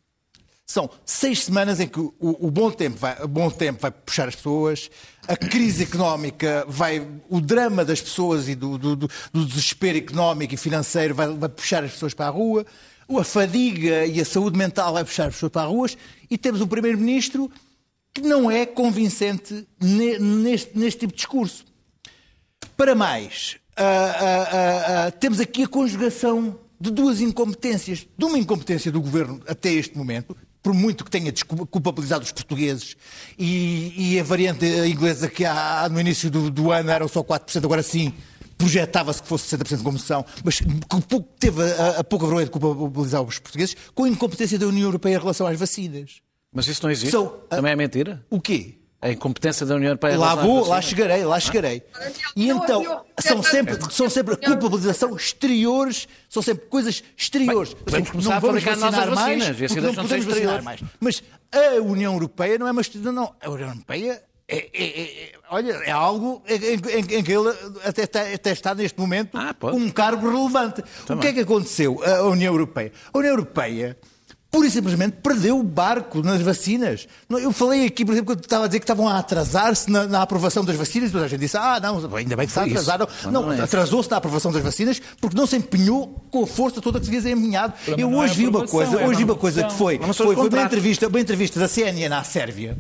São 0.67 0.88
seis 1.03 1.45
semanas 1.45 1.79
em 1.79 1.88
que 1.88 1.99
o, 1.99 2.13
o, 2.19 2.51
bom, 2.51 2.69
tempo 2.69 2.97
vai, 2.99 3.15
bom 3.25 3.49
tempo 3.49 3.82
vai 3.82 3.89
puxar 3.89 4.27
as 4.27 4.36
pessoas, 4.36 4.91
a 5.27 5.36
crise 5.36 5.82
económica 5.82 6.63
vai. 6.67 7.05
o 7.27 7.41
drama 7.41 7.84
das 7.84 7.99
pessoas 7.99 8.47
e 8.47 8.53
do, 8.53 8.77
do, 8.77 8.95
do 8.95 9.10
desespero 9.34 9.97
económico 9.97 10.53
e 10.53 10.58
financeiro 10.58 11.15
vai, 11.15 11.27
vai, 11.29 11.49
puxar 11.49 11.84
as 11.84 11.93
pessoas 11.93 12.13
para 12.13 12.27
a 12.27 12.29
rua. 12.29 12.63
a 13.10 13.23
fadiga 13.23 14.05
e 14.05 14.21
a 14.21 14.25
saúde 14.25 14.55
mental 14.55 14.93
vai 14.93 15.03
puxar 15.03 15.29
as 15.29 15.34
pessoas 15.34 15.51
para 15.51 15.63
as 15.63 15.69
ruas 15.69 15.97
e 16.29 16.38
temos 16.38 16.62
um 16.62 16.67
primeiro-ministro 16.67 17.49
que 18.21 18.27
não 18.27 18.49
é 18.49 18.65
convincente 18.65 19.67
neste, 19.82 20.77
neste 20.77 20.99
tipo 21.01 21.13
de 21.13 21.17
discurso. 21.17 21.65
Para 22.75 22.95
mais, 22.95 23.58
uh, 23.77 23.82
uh, 23.82 25.08
uh, 25.08 25.12
temos 25.19 25.39
aqui 25.39 25.63
a 25.63 25.67
conjugação 25.67 26.60
de 26.79 26.91
duas 26.91 27.21
incompetências. 27.21 28.08
De 28.17 28.25
uma 28.25 28.38
incompetência 28.38 28.91
do 28.91 29.01
governo 29.01 29.41
até 29.47 29.71
este 29.71 29.97
momento, 29.97 30.36
por 30.62 30.73
muito 30.73 31.03
que 31.03 31.12
tenha 31.12 31.34
culpabilizado 31.69 32.23
os 32.23 32.32
portugueses 32.32 32.95
e, 33.38 34.13
e 34.13 34.19
a 34.19 34.23
variante 34.23 34.65
inglesa 34.65 35.29
que 35.29 35.45
há, 35.45 35.88
no 35.89 35.99
início 35.99 36.29
do, 36.29 36.49
do 36.49 36.71
ano 36.71 36.89
eram 36.89 37.08
só 37.08 37.23
4%, 37.23 37.63
agora 37.63 37.84
sim 37.84 38.13
projetava-se 38.58 39.21
que 39.21 39.27
fosse 39.27 39.55
60% 39.55 39.77
de 39.77 39.84
comissão, 39.84 40.25
mas 40.43 40.60
teve 41.39 41.63
a, 41.63 41.99
a 41.99 42.03
pouca 42.03 42.25
vergonha 42.25 42.45
de 42.45 42.51
culpabilizar 42.51 43.21
os 43.21 43.39
portugueses 43.39 43.75
com 43.95 44.03
a 44.03 44.10
incompetência 44.10 44.60
da 44.60 44.67
União 44.67 44.84
Europeia 44.84 45.15
em 45.15 45.19
relação 45.19 45.47
às 45.47 45.58
vacinas. 45.58 46.21
Mas 46.53 46.67
isso 46.67 46.83
não 46.83 46.91
existe? 46.91 47.12
So, 47.12 47.27
Também 47.49 47.71
é 47.71 47.75
mentira? 47.75 48.25
O 48.29 48.39
quê? 48.41 48.75
A 49.01 49.09
incompetência 49.12 49.65
da 49.65 49.75
União 49.75 49.91
Europeia. 49.91 50.17
Lá 50.17 50.35
vou, 50.35 50.67
lá 50.67 50.81
chegarei, 50.81 51.23
lá 51.23 51.39
chegarei. 51.39 51.81
E 52.35 52.49
então, 52.49 53.05
são 53.17 53.41
sempre, 53.41 53.77
são 53.91 54.09
sempre 54.09 54.35
culpabilização 54.35 55.15
exteriores, 55.15 56.05
são 56.27 56.43
sempre 56.43 56.65
coisas 56.65 57.01
exteriores. 57.15 57.73
Bem, 57.73 57.85
vamos 57.85 58.09
começar 58.09 58.38
a 58.38 58.41
fabricar 58.41 58.75
nossas 58.75 59.05
vacinas. 59.05 59.59
Mais, 59.59 59.75
não 59.75 59.95
podemos 59.95 60.25
vacinar 60.25 60.63
mais. 60.63 60.81
Mas 60.99 61.23
a 61.49 61.81
União 61.81 62.12
Europeia 62.13 62.57
não 62.57 62.67
é 62.67 62.71
uma 62.71 62.81
não, 63.13 63.33
A 63.41 63.49
União 63.49 63.69
Europeia 63.69 64.21
é, 64.49 64.69
é, 64.73 65.01
é, 65.01 65.31
olha, 65.51 65.73
é 65.73 65.91
algo 65.91 66.43
em, 66.47 66.55
em, 66.55 67.19
em, 67.19 67.23
que 67.23 67.31
ele 67.31 67.49
até 67.85 68.03
está, 68.03 68.21
até 68.21 68.51
está 68.51 68.75
neste 68.75 68.99
momento 68.99 69.38
ah, 69.38 69.55
um 69.71 69.89
cargo 69.91 70.29
relevante. 70.29 70.83
Também. 71.05 71.19
O 71.19 71.21
que 71.21 71.27
é 71.27 71.33
que 71.33 71.39
aconteceu 71.41 72.03
a 72.03 72.23
União 72.23 72.51
Europeia? 72.51 72.91
A 73.13 73.17
União 73.17 73.31
Europeia 73.31 73.95
pura 74.51 74.67
e 74.67 74.71
simplesmente 74.71 75.17
perdeu 75.21 75.59
o 75.59 75.63
barco 75.63 76.21
nas 76.23 76.41
vacinas. 76.41 77.07
Eu 77.29 77.51
falei 77.51 77.85
aqui, 77.85 78.03
por 78.03 78.13
exemplo, 78.13 78.35
que 78.35 78.45
estava 78.45 78.65
a 78.65 78.67
dizer 78.67 78.79
que 78.79 78.83
estavam 78.83 79.07
a 79.07 79.19
atrasar-se 79.19 79.89
na, 79.89 80.07
na, 80.07 80.21
aprovação 80.21 80.65
das 80.65 80.75
vacinas, 80.75 81.12
toda 81.12 81.25
a 81.25 81.27
gente 81.27 81.39
disse, 81.39 81.57
ah, 81.57 81.79
não, 81.81 82.15
ainda 82.15 82.35
bem 82.35 82.47
que 82.47 82.53
se 82.53 82.59
atrasaram. 82.59 83.07
Não, 83.25 83.31
não 83.31 83.53
é 83.53 83.62
atrasou-se 83.62 84.09
na 84.09 84.17
aprovação 84.17 84.51
das 84.51 84.63
vacinas 84.63 85.01
porque 85.21 85.38
não 85.38 85.45
se 85.45 85.55
empenhou 85.55 86.25
com 86.31 86.43
a 86.43 86.47
força 86.47 86.81
toda 86.81 86.99
que 86.99 87.05
se 87.05 87.12
devia 87.12 87.31
empenhado. 87.31 87.73
Eu 87.97 88.12
hoje 88.13 88.33
é 88.33 88.35
vi 88.38 88.47
uma 88.47 88.67
coisa, 88.67 88.99
é 88.99 89.07
hoje 89.07 89.17
vi 89.17 89.23
uma 89.23 89.35
coisa 89.35 89.63
que 89.63 89.73
foi, 89.73 89.99
foi, 89.99 90.35
foi 90.35 90.49
uma, 90.49 90.62
entrevista, 90.62 91.07
uma 91.07 91.19
entrevista 91.19 91.59
da 91.59 91.67
CNN 91.67 92.13
à 92.13 92.23
Sérvia, 92.23 92.77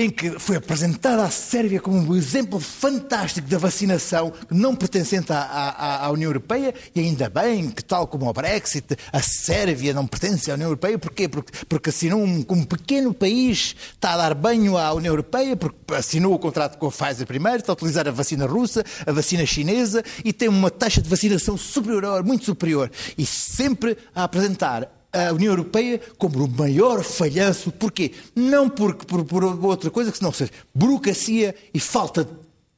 em 0.00 0.08
que 0.08 0.30
foi 0.38 0.56
apresentada 0.56 1.22
a 1.22 1.30
Sérvia 1.30 1.78
como 1.78 1.98
um 1.98 2.16
exemplo 2.16 2.58
fantástico 2.58 3.46
da 3.46 3.58
vacinação 3.58 4.32
não 4.50 4.74
pertencente 4.74 5.30
à, 5.30 5.40
à, 5.42 6.06
à, 6.06 6.10
União 6.10 6.30
Europeia, 6.30 6.72
e 6.94 7.00
ainda 7.00 7.28
bem 7.28 7.70
que, 7.70 7.84
tal 7.84 8.06
como 8.06 8.26
o 8.26 8.32
Brexit, 8.32 8.96
a 9.12 9.20
Sérvia 9.20 9.92
não 9.92 10.06
pertence 10.06 10.50
à 10.50 10.54
União 10.54 10.68
Europeia. 10.68 10.98
Porquê? 10.98 11.28
Porque, 11.28 11.52
porque 11.68 11.90
assinou 11.90 12.18
um, 12.18 12.42
um 12.48 12.64
pequeno 12.64 13.12
país, 13.12 13.76
está 13.92 14.14
a 14.14 14.16
dar 14.16 14.34
banho 14.34 14.78
à 14.78 14.90
União 14.94 15.12
Europeia, 15.12 15.54
porque 15.54 15.94
assinou 15.94 16.32
o 16.32 16.38
contrato 16.38 16.78
com 16.78 16.86
a 16.86 16.90
Pfizer 16.90 17.26
primeiro, 17.26 17.58
está 17.58 17.72
a 17.72 17.74
utilizar 17.74 18.08
a 18.08 18.10
vacina 18.10 18.46
russa, 18.46 18.82
a 19.04 19.12
vacina 19.12 19.44
chinesa, 19.44 20.02
e 20.24 20.32
tem 20.32 20.48
uma 20.48 20.70
taxa 20.70 21.02
de 21.02 21.10
vacinação 21.10 21.58
superior, 21.58 22.24
muito 22.24 22.46
superior, 22.46 22.90
e 23.18 23.26
sempre 23.26 23.98
a 24.14 24.24
apresentar 24.24 24.99
a 25.12 25.32
União 25.32 25.52
Europeia 25.52 26.00
como 26.18 26.44
o 26.44 26.48
maior 26.48 27.02
falhanço. 27.02 27.70
Porquê? 27.72 28.12
Não 28.34 28.68
porque, 28.68 29.04
por, 29.04 29.24
por 29.24 29.44
outra 29.44 29.90
coisa 29.90 30.10
que 30.10 30.18
se 30.18 30.22
não 30.22 30.32
seja 30.32 30.52
burocracia 30.74 31.54
e 31.72 31.80
falta 31.80 32.24
de 32.24 32.30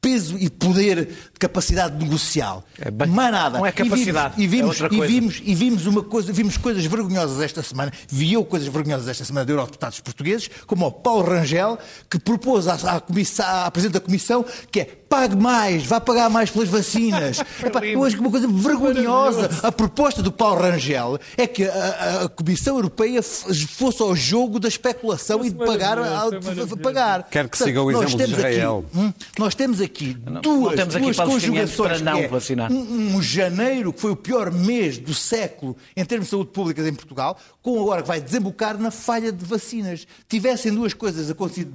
peso 0.03 0.37
e 0.37 0.49
poder 0.49 1.05
de 1.05 1.39
capacidade 1.39 1.97
negocial. 1.97 2.65
É 2.77 2.91
bem, 2.91 3.07
Mais 3.07 3.31
nada. 3.31 3.57
Não 3.57 3.65
é 3.65 3.71
capacidade. 3.71 4.33
E 4.37 4.45
vimos, 4.45 4.77
e 4.77 4.81
vimos, 4.81 4.99
é 4.99 5.05
e 5.05 5.07
vimos, 5.07 5.41
e 5.45 5.55
vimos 5.55 5.85
uma 5.85 6.03
coisa, 6.03 6.33
vimos 6.33 6.57
coisas 6.57 6.85
vergonhosas 6.85 7.39
esta 7.39 7.63
semana, 7.63 7.89
vi 8.09 8.33
eu 8.33 8.43
coisas 8.43 8.67
vergonhosas 8.67 9.07
esta 9.07 9.23
semana 9.23 9.45
de 9.45 9.53
eurodeputados 9.53 10.01
portugueses, 10.01 10.49
como 10.67 10.85
o 10.85 10.91
Paulo 10.91 11.23
Rangel, 11.23 11.79
que 12.09 12.19
propôs 12.19 12.67
à, 12.67 12.73
à, 12.73 12.99
comissão, 12.99 13.45
à 13.45 13.71
Presidente 13.71 13.93
da 13.93 14.01
Comissão 14.01 14.45
que 14.69 14.81
é 14.81 14.97
pague 15.13 15.35
mais, 15.35 15.85
vá 15.85 16.01
pagar 16.01 16.27
mais 16.27 16.49
pelas 16.49 16.69
vacinas. 16.69 17.37
Epá, 17.63 17.85
eu 17.85 18.03
acho 18.03 18.15
que 18.15 18.21
uma 18.21 18.31
coisa 18.31 18.47
vergonhosa. 18.47 19.47
A 19.61 19.71
proposta 19.71 20.23
do 20.23 20.31
Paulo 20.31 20.59
Rangel 20.59 21.19
é 21.37 21.45
que 21.45 21.65
a, 21.65 22.23
a 22.23 22.29
Comissão 22.29 22.77
Europeia 22.77 23.21
fosse 23.21 24.01
ao 24.01 24.15
jogo 24.15 24.59
da 24.59 24.67
especulação 24.67 25.45
e 25.45 25.51
de 25.51 25.55
pagar. 25.55 25.99
A, 25.99 26.29
de 26.31 26.75
pagar. 26.77 27.27
Quero 27.29 27.47
que 27.47 27.59
siga 27.59 27.79
o 27.83 27.91
exemplo 27.91 28.17
de 28.17 28.23
Israel. 28.23 28.85
Aqui, 28.87 28.99
hum, 28.99 29.13
nós 29.37 29.53
temos 29.53 29.81
aqui 29.81 30.17
não, 30.25 30.41
duas, 30.41 30.79
não 30.79 31.01
duas 31.01 31.17
conjugações. 31.17 32.01
Para 32.01 32.11
não 32.11 32.17
é 32.17 32.27
vacinar. 32.27 32.71
Um, 32.71 33.15
um 33.15 33.21
janeiro, 33.21 33.93
que 33.93 34.01
foi 34.01 34.11
o 34.11 34.15
pior 34.15 34.51
mês 34.51 34.97
do 34.97 35.13
século 35.13 35.77
em 35.95 36.03
termos 36.03 36.25
de 36.25 36.31
saúde 36.31 36.49
pública 36.49 36.81
em 36.87 36.93
Portugal, 36.93 37.37
com 37.61 37.79
agora 37.79 38.01
que 38.01 38.07
vai 38.07 38.19
desembocar 38.19 38.79
na 38.79 38.89
falha 38.89 39.31
de 39.31 39.45
vacinas. 39.45 40.07
Tivessem 40.27 40.73
duas 40.73 40.95
coisas 40.95 41.29
acontecido 41.29 41.71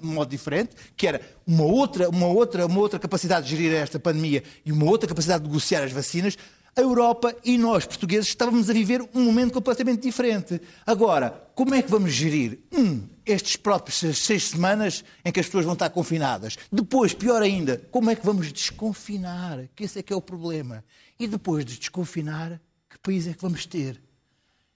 de 0.00 0.06
modo 0.06 0.30
diferente, 0.30 0.70
que 0.96 1.08
era 1.08 1.20
uma 1.46 1.64
outra, 1.64 2.08
uma 2.08 2.26
outra, 2.26 2.66
uma 2.66 2.80
outra 2.80 2.98
capacidade 2.98 3.46
de 3.48 3.56
gerir 3.56 3.72
esta 3.74 4.00
pandemia 4.00 4.42
e 4.64 4.72
uma 4.72 4.86
outra 4.86 5.08
capacidade 5.08 5.44
de 5.44 5.48
negociar 5.48 5.84
as 5.84 5.92
vacinas, 5.92 6.36
a 6.74 6.80
Europa 6.82 7.34
e 7.42 7.56
nós, 7.56 7.86
portugueses, 7.86 8.28
estávamos 8.28 8.68
a 8.68 8.72
viver 8.72 9.00
um 9.14 9.22
momento 9.22 9.54
completamente 9.54 10.02
diferente. 10.02 10.60
Agora, 10.84 11.30
como 11.54 11.74
é 11.74 11.80
que 11.80 11.90
vamos 11.90 12.12
gerir? 12.12 12.58
Um, 12.70 13.08
estes 13.24 13.56
próprios 13.56 14.18
seis 14.18 14.48
semanas 14.48 15.02
em 15.24 15.32
que 15.32 15.40
as 15.40 15.46
pessoas 15.46 15.64
vão 15.64 15.72
estar 15.72 15.88
confinadas. 15.88 16.58
Depois, 16.70 17.14
pior 17.14 17.40
ainda, 17.40 17.80
como 17.90 18.10
é 18.10 18.14
que 18.14 18.26
vamos 18.26 18.52
desconfinar? 18.52 19.68
Que 19.74 19.84
esse 19.84 20.00
é 20.00 20.02
que 20.02 20.12
é 20.12 20.16
o 20.16 20.20
problema. 20.20 20.84
E 21.18 21.26
depois 21.26 21.64
de 21.64 21.78
desconfinar, 21.78 22.60
que 22.90 22.98
país 22.98 23.26
é 23.26 23.32
que 23.32 23.40
vamos 23.40 23.64
ter? 23.64 23.98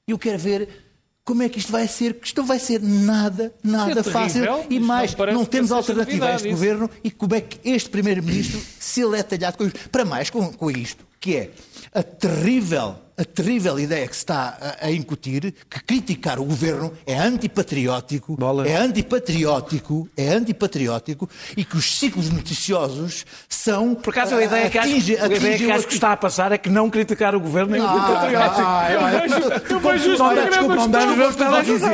Eu 0.08 0.18
quero 0.18 0.38
ver 0.38 0.89
como 1.30 1.44
é 1.44 1.48
que 1.48 1.60
isto 1.60 1.70
vai 1.70 1.86
ser? 1.86 2.14
Que 2.14 2.26
isto 2.26 2.38
não 2.40 2.44
vai 2.44 2.58
ser 2.58 2.82
nada, 2.82 3.54
nada 3.62 4.00
é 4.00 4.02
fácil. 4.02 4.42
E 4.68 4.80
mais, 4.80 5.14
não, 5.14 5.32
não 5.32 5.44
temos 5.44 5.70
alternativa 5.70 6.26
a 6.26 6.34
este 6.34 6.48
isso. 6.48 6.56
governo 6.56 6.90
e 7.04 7.10
como 7.12 7.36
é 7.36 7.40
que 7.40 7.70
este 7.70 7.88
primeiro-ministro 7.88 8.60
se 8.80 9.00
ele 9.00 9.16
é 9.16 9.22
talhado 9.22 9.56
com 9.56 9.64
isto. 9.64 9.88
Para 9.90 10.04
mais 10.04 10.28
com, 10.28 10.52
com 10.52 10.68
isto, 10.68 11.06
que 11.20 11.36
é 11.36 11.50
a 11.94 12.02
terrível 12.02 12.96
a 13.20 13.24
terrível 13.24 13.78
ideia 13.78 14.08
que 14.08 14.14
se 14.14 14.22
está 14.22 14.56
a, 14.80 14.86
a, 14.86 14.90
incutir, 14.90 15.54
que 15.68 15.80
criticar 15.84 16.40
o 16.40 16.44
governo 16.44 16.90
é 17.06 17.18
antipatriótico, 17.18 18.34
Bola. 18.34 18.66
é 18.66 18.76
antipatriótico, 18.76 20.08
é 20.16 20.28
antipatriótico 20.28 21.28
e 21.54 21.62
que 21.62 21.76
os 21.76 21.98
ciclos 21.98 22.30
noticiosos 22.30 23.26
são. 23.46 23.94
Por 23.94 24.10
acaso 24.10 24.36
a 24.36 24.42
ideia 24.42 24.70
que 24.70 24.78
acho, 24.78 24.88
atinge, 24.88 25.18
a 25.18 25.26
ideia 25.26 25.58
que, 25.58 25.70
acho 25.70 25.86
que 25.86 25.92
está 25.92 26.12
a 26.12 26.16
passar 26.16 26.50
é 26.52 26.56
que 26.56 26.70
não 26.70 26.88
criticar 26.88 27.34
o 27.34 27.40
governo 27.40 27.76
é 27.76 27.78
antipatriótico. 27.78 29.72
Eu 29.74 29.80
vejo 29.80 30.12
os 30.12 30.18
programas 30.18 30.86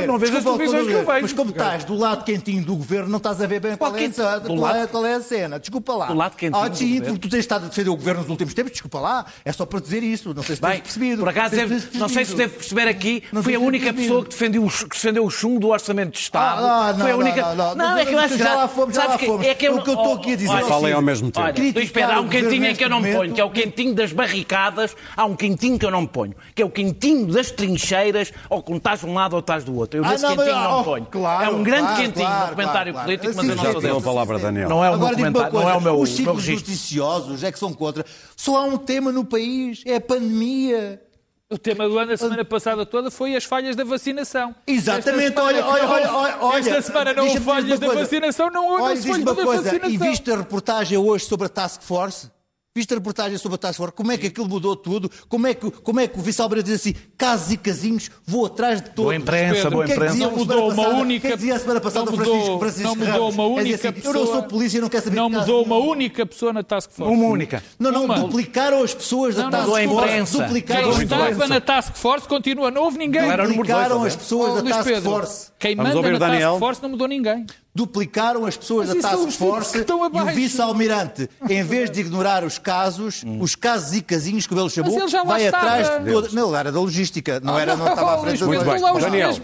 não 0.07 0.19
vejo 0.19 0.37
as 0.37 0.45
televisões 0.45 0.87
que 0.87 0.93
eu 0.93 1.05
vejo. 1.05 1.23
Mas 1.23 1.33
como 1.33 1.51
estás 1.51 1.85
do 1.85 1.97
lado 1.97 2.25
quentinho 2.25 2.65
do 2.65 2.77
governo, 2.77 3.09
não 3.09 3.19
estás 3.19 3.43
a 3.43 3.47
ver 3.49 3.59
bem 3.59 3.77
qual, 3.77 3.97
é, 3.97 4.87
qual 4.87 5.05
é 5.05 5.15
a 5.15 5.21
cena. 5.21 5.59
Desculpa 5.59 5.93
lá. 5.95 6.07
Do 6.07 6.15
lado 6.15 6.37
quentinho. 6.37 6.63
Ah, 6.63 6.73
sim, 6.73 7.01
porque 7.01 7.19
tu 7.19 7.29
tens 7.29 7.41
estado 7.41 7.67
a 7.67 7.69
defender 7.69 7.91
o 7.91 7.97
governo 7.97 8.21
nos 8.21 8.31
últimos 8.31 8.55
tempos, 8.55 8.71
desculpa 8.71 9.01
lá. 9.01 9.27
É 9.45 9.53
só 9.53 9.67
para 9.67 9.81
dizer 9.81 10.05
isso. 10.05 10.33
Não 10.33 10.45
sei 10.45 10.55
se 10.55 10.63
tens 10.63 10.81
percebido 10.81 11.16
percebido. 11.17 11.21
Por 11.21 11.29
acaso, 11.29 11.57
deve, 11.57 11.99
não 11.99 12.09
sei 12.09 12.25
se 12.25 12.35
deve 12.35 12.55
perceber 12.55 12.89
aqui, 12.89 13.23
não 13.33 13.43
foi 13.43 13.55
a 13.55 13.61
única 13.61 13.93
pessoa 13.93 14.23
que 14.23 14.31
defendeu, 14.31 14.65
o, 14.65 14.71
que 14.71 14.89
defendeu 14.89 15.25
o 15.25 15.31
chumbo 15.31 15.61
do 15.61 15.69
Orçamento 15.69 16.13
de 16.13 16.19
Estado. 16.19 16.65
Ah, 16.65 16.93
não, 16.93 17.01
foi 17.01 17.11
a 17.11 17.17
única. 17.17 17.43
Não, 17.43 17.57
não, 17.57 17.75
não, 17.75 17.99
é 17.99 18.05
que 18.05 18.13
eu 18.13 18.19
acho 18.19 18.35
que 18.35 18.43
já 18.43 18.55
lá 18.55 18.69
fomos, 18.69 18.95
já 18.95 19.05
lá 19.05 19.19
fomos. 19.19 19.47
É 19.47 19.55
que 19.55 19.67
eu, 19.67 19.77
o 19.77 19.83
que 19.83 19.91
eu 19.91 19.95
estou 19.95 20.15
aqui 20.15 20.33
a 20.33 20.37
dizer. 20.37 20.51
Olha, 20.51 20.67
falem 20.67 20.93
ao 20.93 21.03
mesmo 21.03 21.31
tempo. 21.31 21.47
Olha, 21.47 21.83
espera, 21.83 22.17
há 22.17 22.21
um 22.21 22.29
quentinho 22.29 22.77
que 22.77 22.85
eu 22.85 22.89
não 22.89 23.01
me 23.01 23.13
ponho, 23.13 23.35
que 23.35 23.41
é 23.41 23.45
o 23.45 23.51
quentinho 23.51 23.95
das 23.95 24.13
barricadas. 24.13 24.97
Há 25.17 25.25
um 25.25 25.37
quentinho 25.37 25.79
que 25.79 25.87
eu 25.87 25.91
não 25.91 26.03
me 26.03 26.09
ponho, 26.09 26.35
que 26.55 26.63
é 26.63 26.65
o 26.65 26.71
quentinho 26.71 27.27
das 27.27 27.51
trincheiras, 27.51 28.33
ou 28.49 28.63
quando 28.63 28.79
estás 28.79 29.01
de 29.01 29.07
um 29.07 29.15
lado 29.15 29.35
ou 29.35 29.41
estás 29.41 29.65
do 29.65 29.77
outro. 29.77 30.01
Eu 30.01 30.05
ah, 30.05 30.09
desse 30.11 30.27
quentinho 30.27 30.55
não 30.55 30.77
me 30.77 30.81
oh, 30.81 30.85
ponho. 30.85 31.07
É 31.43 31.49
um 31.49 31.63
grande 31.63 31.95
quentinho 31.97 32.29
no 32.29 32.49
comentário 32.49 32.95
político, 32.95 33.33
mas 33.37 33.49
eu 33.49 33.57
não 33.57 33.73
sou 33.73 33.81
dele. 33.81 34.01
palavra, 34.01 34.39
Daniel. 34.39 34.69
Não 34.69 34.85
é 34.85 34.91
o 34.91 34.99
meu 34.99 35.11
comentário, 35.11 35.53
não 35.53 35.71
é 35.71 35.75
o 35.75 35.81
meu 35.81 36.01
registro. 36.01 36.33
Os 36.33 36.45
ciclos 36.45 36.49
noticiosos 36.49 37.45
é 37.45 37.53
que 37.53 37.59
são 37.59 37.73
contra. 37.73 38.05
Só 38.37 38.57
há 38.57 38.63
um 38.65 38.77
tema 38.77 39.13
no 39.13 39.25
país, 39.25 39.83
é 39.87 39.97
a 39.97 40.01
pandemia. 40.01 41.01
O 41.49 41.57
tema 41.57 41.89
do 41.89 41.97
ano 41.97 42.11
da 42.11 42.17
semana 42.17 42.45
passada 42.45 42.85
toda 42.85 43.09
foi 43.09 43.37
as 43.37 43.45
falhas 43.45 43.77
da 43.77 43.85
vacinação. 43.85 44.53
Exatamente, 44.67 45.39
olha, 45.39 45.65
olha, 45.65 45.87
olha, 45.87 46.37
olha. 46.41 46.59
Esta 46.59 46.83
semana 46.83 47.15
não 47.15 47.29
houve 47.29 47.39
falhas 47.41 47.79
da 47.79 47.87
vacinação, 47.87 48.51
não 48.51 48.67
houve 48.69 48.97
falhas 48.97 49.25
da 49.25 49.33
vacinação. 49.33 49.91
E 49.91 49.97
viste 49.97 50.29
a 50.33 50.39
reportagem 50.39 50.99
hoje 50.99 51.25
sobre 51.27 51.47
a 51.47 51.49
Task 51.49 51.83
Force? 51.83 52.33
Viste 52.77 52.93
a 52.93 52.97
reportagem 52.99 53.39
sobre 53.39 53.55
a 53.55 53.59
Task 53.59 53.79
Force? 53.79 53.95
Como 53.95 54.13
é 54.13 54.19
que 54.19 54.27
aquilo 54.27 54.47
mudou 54.47 54.77
tudo? 54.77 55.11
Como 55.31 55.47
é 55.47 55.55
que, 55.55 55.71
como 55.71 55.99
é 55.99 56.07
que 56.07 56.19
o 56.19 56.21
Vice-Albeira 56.21 56.63
diz 56.63 56.75
assim, 56.75 56.95
casos 57.17 57.51
e 57.51 57.57
casinhos, 57.57 58.11
vou 58.27 58.45
atrás 58.45 58.83
de 58.83 58.91
todos. 58.91 59.05
Boa 59.05 59.17
imprensa, 59.17 59.71
boa 59.71 59.87
é 59.87 59.93
imprensa. 59.95 60.17
Não 60.17 60.31
mudou 60.33 60.71
uma 60.71 60.89
única... 60.89 61.29
Quem 61.29 61.37
dizia 61.39 61.57
a 61.57 61.59
semana 61.59 61.81
passada 61.81 62.11
não 62.11 62.19
mudou, 62.19 62.59
Francisco, 62.59 62.89
Não 62.89 62.95
mudou 62.95 63.31
uma 63.31 63.47
única 63.47 63.77
assim, 63.77 63.93
pessoa... 63.93 64.15
Eu 64.15 64.21
não 64.21 64.27
sou 64.31 64.43
polícia, 64.43 64.79
não 64.83 64.89
quero 64.91 65.05
saber 65.05 65.17
Não 65.17 65.31
mudou 65.31 65.65
uma 65.65 65.77
única 65.79 66.27
pessoa 66.27 66.53
na 66.53 66.63
Task 66.63 66.91
Force. 66.91 67.11
Uma 67.11 67.29
única. 67.29 67.63
Não, 67.79 67.91
não, 67.91 68.05
uma. 68.05 68.19
duplicaram 68.19 68.83
as 68.83 68.93
pessoas 68.93 69.37
da 69.37 69.49
Task 69.49 69.67
Force. 69.67 70.37
Duplicaram 70.37 70.93
Quem 70.93 71.03
estava 71.03 71.47
na 71.47 71.61
Task 71.63 71.97
Force 71.97 72.29
continua, 72.29 72.71
não 72.71 72.83
houve 72.83 72.99
ninguém. 72.99 73.23
Duplicaram 73.49 74.03
as 74.03 74.15
pessoas 74.15 74.63
da 74.63 74.71
Task 74.71 75.03
Force. 75.03 75.51
Quem 75.59 75.75
manda 75.75 76.11
na 76.11 76.19
Task 76.19 76.59
Force 76.59 76.83
não 76.83 76.91
mudou 76.91 77.09
ninguém. 77.09 77.47
Duplicaram 77.77 78.47
as 78.47 78.57
pessoas 78.57 78.89
Mas 78.89 79.03
da 79.03 79.11
Task 79.11 79.31
Force 79.33 79.79
e 79.79 79.83
o 79.83 80.27
vice-almirante, 80.35 81.29
em 81.49 81.63
vez 81.63 81.91
de 81.91 82.01
ignorar 82.01 82.43
os 82.43 82.59
casos, 82.59 83.23
hum. 83.23 83.39
os 83.41 83.55
casos 83.55 83.95
e 83.95 84.03
casinhos 84.03 84.47
que 84.47 84.55
ele 84.55 84.71
chamou, 84.71 84.99
vai 85.27 85.45
estava. 85.45 85.67
atrás 85.67 86.05
de 86.05 86.11
toda... 86.11 86.29
Não, 86.31 86.57
era 86.57 86.73
da 86.73 86.81
logística, 86.81 87.39
não, 87.41 87.57
ah, 87.57 87.61
era, 87.61 87.77
não 87.77 87.87
estava 87.87 88.15
à 88.15 88.19
frente 88.19 88.41
da 88.41 88.47
Muito 88.47 88.65
bem, 88.65 89.01
Daniel, 89.01 89.37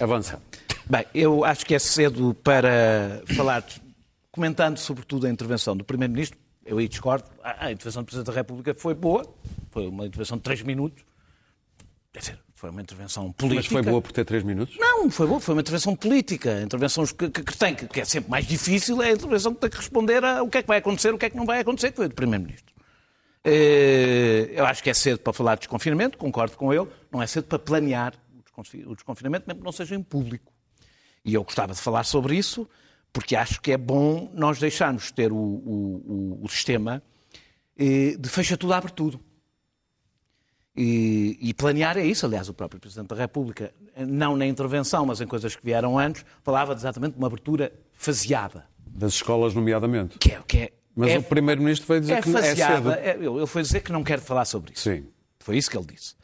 avança. 0.00 0.40
Bem, 0.88 1.04
eu 1.14 1.44
acho 1.44 1.66
que 1.66 1.74
é 1.74 1.78
cedo 1.78 2.34
para 2.42 3.22
falar, 3.36 3.62
comentando 4.32 4.78
sobretudo 4.78 5.26
a 5.26 5.30
intervenção 5.30 5.76
do 5.76 5.84
Primeiro-Ministro, 5.84 6.38
eu 6.64 6.78
aí 6.78 6.88
discordo, 6.88 7.24
a 7.44 7.70
intervenção 7.70 8.02
do 8.02 8.06
Presidente 8.06 8.26
da 8.26 8.32
República 8.32 8.74
foi 8.74 8.94
boa, 8.94 9.26
foi 9.70 9.86
uma 9.86 10.06
intervenção 10.06 10.38
de 10.38 10.42
três 10.42 10.62
minutos, 10.62 11.04
quer 12.12 12.20
dizer, 12.20 12.38
foi 12.58 12.70
uma 12.70 12.82
intervenção 12.82 13.30
política. 13.30 13.72
Mas 13.72 13.84
foi 13.84 13.92
boa 13.92 14.02
por 14.02 14.10
ter 14.10 14.24
três 14.24 14.42
minutos? 14.42 14.76
Não, 14.76 15.08
foi 15.08 15.28
boa, 15.28 15.38
foi 15.38 15.54
uma 15.54 15.60
intervenção 15.60 15.94
política. 15.94 16.60
Intervenções 16.60 17.12
que, 17.12 17.30
que, 17.30 17.44
que, 17.44 17.56
tem, 17.56 17.72
que 17.76 18.00
é 18.00 18.04
sempre 18.04 18.28
mais 18.28 18.44
difícil, 18.48 19.00
é 19.00 19.10
a 19.10 19.12
intervenção 19.12 19.54
que 19.54 19.60
tem 19.60 19.70
que 19.70 19.76
responder 19.76 20.24
a 20.24 20.42
o 20.42 20.48
que 20.48 20.58
é 20.58 20.62
que 20.62 20.66
vai 20.66 20.78
acontecer, 20.78 21.14
o 21.14 21.18
que 21.18 21.26
é 21.26 21.30
que 21.30 21.36
não 21.36 21.46
vai 21.46 21.60
acontecer, 21.60 21.92
que 21.92 21.96
foi 21.96 22.08
do 22.08 22.16
Primeiro-Ministro. 22.16 22.74
Eh, 23.44 24.50
eu 24.54 24.66
acho 24.66 24.82
que 24.82 24.90
é 24.90 24.94
cedo 24.94 25.20
para 25.20 25.32
falar 25.32 25.54
de 25.54 25.60
desconfinamento, 25.60 26.18
concordo 26.18 26.56
com 26.56 26.72
ele, 26.72 26.88
não 27.12 27.22
é 27.22 27.28
cedo 27.28 27.44
para 27.44 27.60
planear 27.60 28.14
o 28.86 28.94
desconfinamento, 28.96 29.44
mesmo 29.46 29.60
que 29.60 29.64
não 29.64 29.72
seja 29.72 29.94
em 29.94 30.02
público. 30.02 30.52
E 31.24 31.34
eu 31.34 31.44
gostava 31.44 31.72
de 31.72 31.80
falar 31.80 32.02
sobre 32.02 32.36
isso, 32.36 32.68
porque 33.12 33.36
acho 33.36 33.60
que 33.60 33.70
é 33.70 33.78
bom 33.78 34.32
nós 34.34 34.58
deixarmos 34.58 35.12
ter 35.12 35.30
o, 35.30 35.36
o, 35.36 36.38
o, 36.40 36.44
o 36.44 36.48
sistema 36.48 37.00
eh, 37.78 38.16
de 38.18 38.28
fecha 38.28 38.56
tudo, 38.56 38.72
abre 38.72 38.90
tudo. 38.90 39.20
E, 40.80 41.36
e, 41.40 41.52
planear 41.54 41.98
é 41.98 42.06
isso. 42.06 42.24
Aliás, 42.24 42.48
o 42.48 42.54
próprio 42.54 42.80
Presidente 42.80 43.08
da 43.08 43.16
República, 43.16 43.72
não 43.96 44.36
na 44.36 44.46
intervenção, 44.46 45.04
mas 45.04 45.20
em 45.20 45.26
coisas 45.26 45.56
que 45.56 45.64
vieram 45.64 45.98
antes, 45.98 46.24
falava 46.42 46.72
exatamente 46.72 47.14
de 47.14 47.18
uma 47.18 47.26
abertura 47.26 47.72
faseada. 47.92 48.64
Das 48.86 49.14
escolas, 49.14 49.54
nomeadamente. 49.54 50.18
Que 50.18 50.32
é, 50.32 50.42
que 50.46 50.58
é, 50.58 50.72
mas 50.98 51.10
é, 51.12 51.18
o 51.18 51.22
Primeiro-Ministro 51.22 51.86
foi 51.86 52.00
dizer 52.00 52.14
é 52.14 52.22
que 52.22 52.32
faseada, 52.32 52.94
é 52.94 53.12
cedo. 53.12 53.38
ele 53.38 53.46
foi 53.46 53.62
dizer 53.62 53.80
que 53.82 53.92
não 53.92 54.02
quer 54.02 54.18
falar 54.18 54.44
sobre 54.44 54.72
isso. 54.72 54.82
Sim. 54.82 55.06
Foi 55.38 55.56
isso 55.56 55.70
que 55.70 55.76
ele 55.76 55.86
disse. 55.86 56.16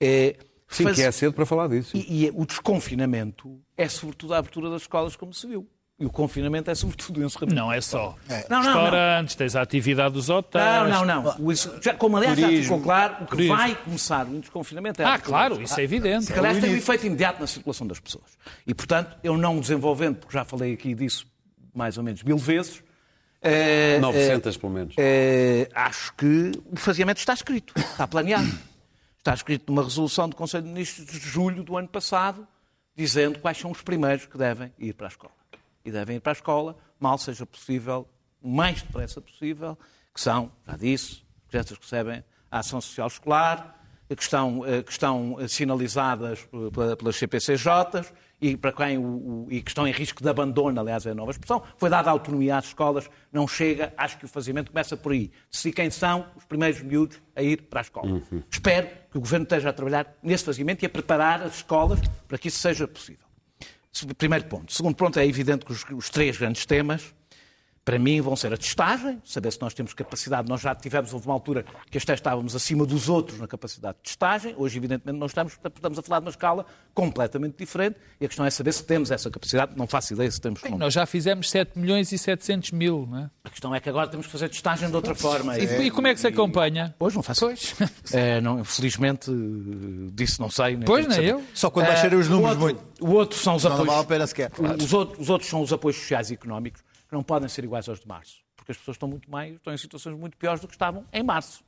É, 0.00 0.36
Sim, 0.68 0.82
faz... 0.82 0.96
que 0.96 1.02
é 1.02 1.10
cedo 1.12 1.32
para 1.32 1.46
falar 1.46 1.68
disso. 1.68 1.96
E, 1.96 2.26
e, 2.26 2.30
o 2.34 2.44
desconfinamento 2.44 3.60
é 3.76 3.88
sobretudo 3.88 4.34
a 4.34 4.38
abertura 4.38 4.68
das 4.68 4.82
escolas, 4.82 5.14
como 5.14 5.32
se 5.32 5.46
viu. 5.46 5.66
E 5.98 6.04
o 6.04 6.10
confinamento 6.10 6.70
é 6.70 6.74
sobretudo 6.74 7.20
o 7.20 7.24
encerramento. 7.24 7.54
Não 7.54 7.72
é 7.72 7.80
só. 7.80 8.14
É. 8.28 8.46
Não, 8.50 8.62
não, 8.62 8.64
Restaurantes, 8.64 9.34
não. 9.34 9.38
tens 9.38 9.56
a 9.56 9.62
atividade 9.62 10.12
dos 10.12 10.28
hotéis. 10.28 10.90
Não, 10.90 11.06
não, 11.06 11.22
não. 11.22 11.50
Isso, 11.50 11.74
já, 11.80 11.94
como 11.94 12.18
aliás 12.18 12.38
Turismo. 12.38 12.56
já 12.58 12.62
ficou 12.64 12.80
claro, 12.82 13.14
o 13.14 13.24
que 13.24 13.30
Turismo. 13.30 13.56
vai 13.56 13.74
começar 13.76 14.26
o 14.26 14.38
desconfinamento 14.38 15.00
é 15.00 15.04
Ah, 15.06 15.18
claro, 15.18 15.60
isso 15.62 15.80
é 15.80 15.82
evidente. 15.82 16.30
Que 16.30 16.38
aliás 16.38 16.60
tem 16.60 16.74
um 16.74 16.76
efeito 16.76 17.06
imediato 17.06 17.40
na 17.40 17.46
circulação 17.46 17.86
das 17.86 17.98
pessoas. 17.98 18.36
E, 18.66 18.74
portanto, 18.74 19.16
eu 19.24 19.38
não 19.38 19.58
desenvolvendo, 19.58 20.16
porque 20.16 20.34
já 20.34 20.44
falei 20.44 20.74
aqui 20.74 20.94
disso 20.94 21.26
mais 21.74 21.96
ou 21.96 22.04
menos 22.04 22.22
mil 22.22 22.36
vezes. 22.36 22.82
É, 23.40 23.98
900, 23.98 24.54
é, 24.54 24.58
pelo 24.58 24.72
menos. 24.72 24.94
É, 24.98 25.68
acho 25.74 26.12
que 26.14 26.52
o 26.70 26.76
faziamento 26.76 27.20
está 27.20 27.32
escrito, 27.32 27.72
está 27.76 28.06
planeado. 28.06 28.46
Está 29.18 29.34
escrito 29.34 29.72
numa 29.72 29.82
resolução 29.82 30.28
do 30.28 30.36
Conselho 30.36 30.62
de 30.62 30.68
Ministros 30.68 31.04
de 31.04 31.18
julho 31.18 31.64
do 31.64 31.76
ano 31.76 31.88
passado, 31.88 32.46
dizendo 32.96 33.40
quais 33.40 33.58
são 33.58 33.72
os 33.72 33.82
primeiros 33.82 34.24
que 34.24 34.38
devem 34.38 34.72
ir 34.78 34.92
para 34.94 35.08
a 35.08 35.10
escola 35.10 35.35
e 35.86 35.90
devem 35.92 36.16
ir 36.16 36.20
para 36.20 36.32
a 36.32 36.34
escola, 36.34 36.76
mal 36.98 37.16
seja 37.16 37.46
possível, 37.46 38.06
o 38.42 38.48
mais 38.48 38.82
depressa 38.82 39.20
possível, 39.20 39.78
que 40.12 40.20
são, 40.20 40.50
já 40.66 40.76
disse, 40.76 41.22
crianças 41.48 41.78
que 41.78 41.84
recebem 41.84 42.24
a 42.50 42.58
ação 42.58 42.80
social 42.80 43.06
escolar, 43.06 43.76
que 44.14 44.22
estão, 44.22 44.64
eh, 44.66 44.82
que 44.82 44.92
estão 44.92 45.36
sinalizadas 45.48 46.48
pelas 46.96 47.16
CPCJs 47.16 48.12
e, 48.40 48.56
para 48.56 48.72
quem 48.72 48.98
o, 48.98 49.02
o, 49.02 49.46
e 49.50 49.62
que 49.62 49.70
estão 49.70 49.86
em 49.86 49.90
risco 49.90 50.22
de 50.22 50.28
abandono, 50.28 50.80
aliás, 50.80 51.06
é 51.06 51.10
a 51.10 51.14
nova 51.14 51.30
expressão. 51.30 51.62
Foi 51.76 51.88
dada 51.88 52.10
autonomia 52.10 52.56
às 52.56 52.66
escolas, 52.66 53.08
não 53.32 53.48
chega, 53.48 53.92
acho 53.96 54.18
que 54.18 54.24
o 54.24 54.28
fazimento 54.28 54.70
começa 54.70 54.96
por 54.96 55.12
aí. 55.12 55.30
Se 55.50 55.72
quem 55.72 55.90
são 55.90 56.26
os 56.36 56.44
primeiros 56.44 56.80
miúdos 56.82 57.20
a 57.34 57.42
ir 57.42 57.62
para 57.62 57.80
a 57.80 57.82
escola. 57.82 58.12
Uhum. 58.12 58.42
Espero 58.50 58.88
que 59.10 59.18
o 59.18 59.20
Governo 59.20 59.44
esteja 59.44 59.70
a 59.70 59.72
trabalhar 59.72 60.14
nesse 60.22 60.44
fazimento 60.44 60.84
e 60.84 60.86
a 60.86 60.90
preparar 60.90 61.42
as 61.42 61.56
escolas 61.56 62.00
para 62.28 62.38
que 62.38 62.48
isso 62.48 62.58
seja 62.58 62.86
possível. 62.86 63.25
Primeiro 64.18 64.44
ponto. 64.46 64.72
Segundo 64.72 64.94
ponto, 64.94 65.18
é 65.18 65.26
evidente 65.26 65.64
que 65.64 65.72
os, 65.72 65.84
os 65.92 66.10
três 66.10 66.36
grandes 66.36 66.66
temas 66.66 67.14
para 67.86 68.00
mim, 68.00 68.20
vão 68.20 68.34
ser 68.34 68.52
a 68.52 68.56
testagem, 68.56 69.22
saber 69.24 69.52
se 69.52 69.60
nós 69.60 69.72
temos 69.72 69.94
capacidade. 69.94 70.48
Nós 70.48 70.60
já 70.60 70.74
tivemos, 70.74 71.14
houve 71.14 71.28
uma 71.28 71.34
altura 71.34 71.64
que 71.88 71.96
até 71.96 72.14
estávamos 72.14 72.56
acima 72.56 72.84
dos 72.84 73.08
outros 73.08 73.38
na 73.38 73.46
capacidade 73.46 73.96
de 73.98 74.02
testagem. 74.02 74.56
Hoje, 74.58 74.76
evidentemente, 74.76 75.16
não 75.16 75.28
estamos, 75.28 75.54
portanto, 75.54 75.76
estamos 75.76 75.96
a 76.00 76.02
falar 76.02 76.18
de 76.18 76.24
uma 76.24 76.30
escala 76.30 76.66
completamente 76.92 77.54
diferente. 77.56 77.96
E 78.20 78.24
a 78.24 78.28
questão 78.28 78.44
é 78.44 78.50
saber 78.50 78.72
se 78.72 78.82
temos 78.82 79.12
essa 79.12 79.30
capacidade. 79.30 79.74
Não 79.76 79.86
faço 79.86 80.14
ideia 80.14 80.28
se 80.28 80.40
temos. 80.40 80.62
Bem, 80.62 80.76
nós 80.76 80.92
já 80.92 81.06
fizemos 81.06 81.48
7 81.48 81.78
milhões 81.78 82.10
e 82.10 82.18
700 82.18 82.72
mil, 82.72 83.06
não 83.08 83.18
é? 83.20 83.30
A 83.44 83.50
questão 83.50 83.72
é 83.72 83.78
que 83.78 83.88
agora 83.88 84.08
temos 84.08 84.26
que 84.26 84.32
fazer 84.32 84.48
testagem 84.48 84.90
de 84.90 84.96
outra 84.96 85.14
forma. 85.14 85.56
E, 85.56 85.64
é, 85.64 85.82
e 85.84 85.90
como 85.92 86.08
é 86.08 86.14
que 86.14 86.18
se 86.18 86.26
acompanha? 86.26 86.92
Pois, 86.98 87.14
não 87.14 87.22
faço. 87.22 87.46
Pois. 87.46 87.76
É, 88.12 88.40
não, 88.40 88.64
felizmente, 88.64 89.30
disse 90.12 90.40
não 90.40 90.48
sei. 90.48 90.76
pois, 90.76 91.06
nem 91.06 91.24
eu. 91.24 91.44
Só 91.52 91.70
quando 91.70 91.86
baixarem 91.86 92.18
os 92.18 92.28
números 92.28 92.56
o 92.56 92.60
outro, 92.60 92.84
muito. 92.84 93.04
O 93.04 93.14
outro 93.14 93.38
são 93.38 93.56
os 93.56 93.66
apoios. 93.66 93.86
Não 93.86 93.92
vale 93.92 94.04
a 94.04 94.08
pena 94.08 94.26
sequer. 94.26 94.50
Os, 94.58 94.92
outros, 94.92 95.20
os 95.20 95.30
outros 95.30 95.50
são 95.50 95.60
os 95.60 95.72
apoios 95.72 95.96
sociais 95.96 96.30
e 96.30 96.34
económicos 96.34 96.82
que 97.08 97.14
não 97.14 97.22
podem 97.22 97.48
ser 97.48 97.64
iguais 97.64 97.88
aos 97.88 98.00
de 98.00 98.08
março 98.08 98.46
porque 98.66 98.72
as 98.72 98.78
pessoas 98.78 98.96
estão 98.96 99.08
muito 99.08 99.30
mais, 99.30 99.54
estão 99.54 99.72
em 99.72 99.76
situações 99.76 100.18
muito 100.18 100.36
piores 100.36 100.60
do 100.60 100.66
que 100.66 100.74
estavam 100.74 101.04
em 101.12 101.22
março. 101.22 101.64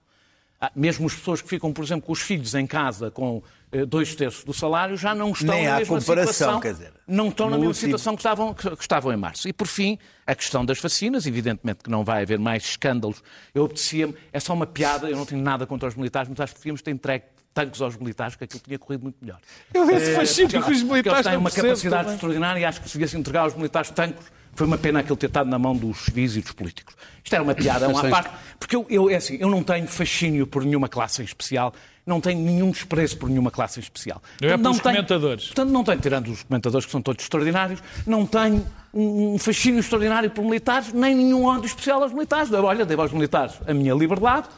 Ah, 0.60 0.72
mesmo 0.74 1.06
as 1.06 1.14
pessoas 1.14 1.40
que 1.40 1.48
ficam, 1.48 1.72
por 1.72 1.84
exemplo, 1.84 2.04
com 2.04 2.12
os 2.12 2.20
filhos 2.20 2.52
em 2.56 2.66
casa 2.66 3.12
com 3.12 3.40
eh, 3.70 3.86
dois 3.86 4.16
terços 4.16 4.42
do 4.42 4.52
salário 4.52 4.96
já 4.96 5.14
não 5.14 5.30
estão 5.30 5.54
Nem 5.54 5.68
na 5.68 5.76
mesma 5.78 6.00
situação. 6.00 6.58
Quer 6.58 6.72
dizer, 6.72 6.92
não 7.06 7.28
estão 7.28 7.48
na 7.48 7.56
mesma 7.56 7.74
situação 7.74 8.16
que 8.16 8.20
estavam, 8.20 8.52
que, 8.52 8.68
que 8.68 8.82
estavam 8.82 9.12
em 9.12 9.16
março. 9.16 9.48
E 9.48 9.52
por 9.52 9.68
fim, 9.68 9.96
a 10.26 10.34
questão 10.34 10.64
das 10.64 10.80
vacinas, 10.80 11.26
evidentemente 11.26 11.84
que 11.84 11.90
não 11.90 12.02
vai 12.02 12.22
haver 12.22 12.40
mais 12.40 12.64
escândalos. 12.64 13.22
Eu 13.54 13.62
obedecia-me, 13.62 14.16
é 14.32 14.40
só 14.40 14.52
uma 14.52 14.66
piada, 14.66 15.08
eu 15.08 15.16
não 15.16 15.24
tenho 15.24 15.40
nada 15.40 15.64
contra 15.64 15.88
os 15.88 15.94
militares, 15.94 16.28
mas 16.28 16.40
acho 16.40 16.54
que 16.54 16.58
devíamos 16.58 16.82
ter 16.82 16.90
entregue 16.90 17.26
tanques 17.54 17.80
aos 17.80 17.96
militares, 17.96 18.34
que 18.34 18.42
aquilo 18.42 18.60
tinha 18.60 18.78
corrido 18.80 19.02
muito 19.02 19.18
melhor. 19.20 19.38
Eu 19.72 19.86
vejo 19.86 20.12
fascínio 20.16 20.60
com 20.60 20.72
os 20.72 20.82
militares. 20.82 21.18
Eles 21.18 21.26
têm 21.28 21.36
uma 21.36 21.50
capacidade 21.52 22.02
também. 22.02 22.14
extraordinária 22.14 22.60
e 22.60 22.64
acho 22.64 22.80
que 22.80 22.88
se 22.88 22.98
devia 22.98 23.18
entregar 23.18 23.42
aos 23.42 23.54
militares 23.54 23.90
tanques 23.90 24.26
foi 24.58 24.66
uma 24.66 24.76
pena 24.76 24.98
aquele 24.98 25.16
ter 25.16 25.26
estado 25.26 25.48
na 25.48 25.56
mão 25.56 25.76
dos 25.76 25.98
civis 25.98 26.34
e 26.34 26.40
dos 26.40 26.50
políticos. 26.50 26.96
Isto 27.22 27.32
era 27.32 27.44
uma 27.44 27.54
piada, 27.54 27.88
uma 27.88 28.08
parte, 28.08 28.28
porque 28.58 28.74
eu, 28.74 28.84
eu, 28.90 29.08
é 29.08 29.14
assim, 29.14 29.36
eu 29.38 29.48
não 29.48 29.62
tenho 29.62 29.86
fascínio 29.86 30.48
por 30.48 30.64
nenhuma 30.64 30.88
classe 30.88 31.22
em 31.22 31.24
especial, 31.24 31.72
não 32.04 32.20
tenho 32.20 32.40
nenhum 32.40 32.72
desprezo 32.72 33.18
por 33.18 33.30
nenhuma 33.30 33.52
classe 33.52 33.78
em 33.78 33.82
especial. 33.82 34.20
Eu 34.40 34.50
é 34.50 34.58
pelos 34.58 34.80
tenho, 34.80 34.96
comentadores. 34.96 35.44
Portanto, 35.46 35.70
não 35.70 35.84
tenho, 35.84 36.00
tirando 36.00 36.28
os 36.32 36.42
comentadores 36.42 36.86
que 36.86 36.90
são 36.90 37.00
todos 37.00 37.22
extraordinários, 37.22 37.80
não 38.04 38.26
tenho 38.26 38.66
um 38.92 39.38
fascínio 39.38 39.78
extraordinário 39.78 40.28
por 40.28 40.42
militares, 40.42 40.92
nem 40.92 41.14
nenhum 41.14 41.44
ódio 41.44 41.66
especial 41.66 42.02
aos 42.02 42.12
militares. 42.12 42.52
Olha, 42.52 42.84
devo 42.84 43.02
aos 43.02 43.12
militares 43.12 43.54
a 43.64 43.72
minha 43.72 43.94
liberdade, 43.94 44.48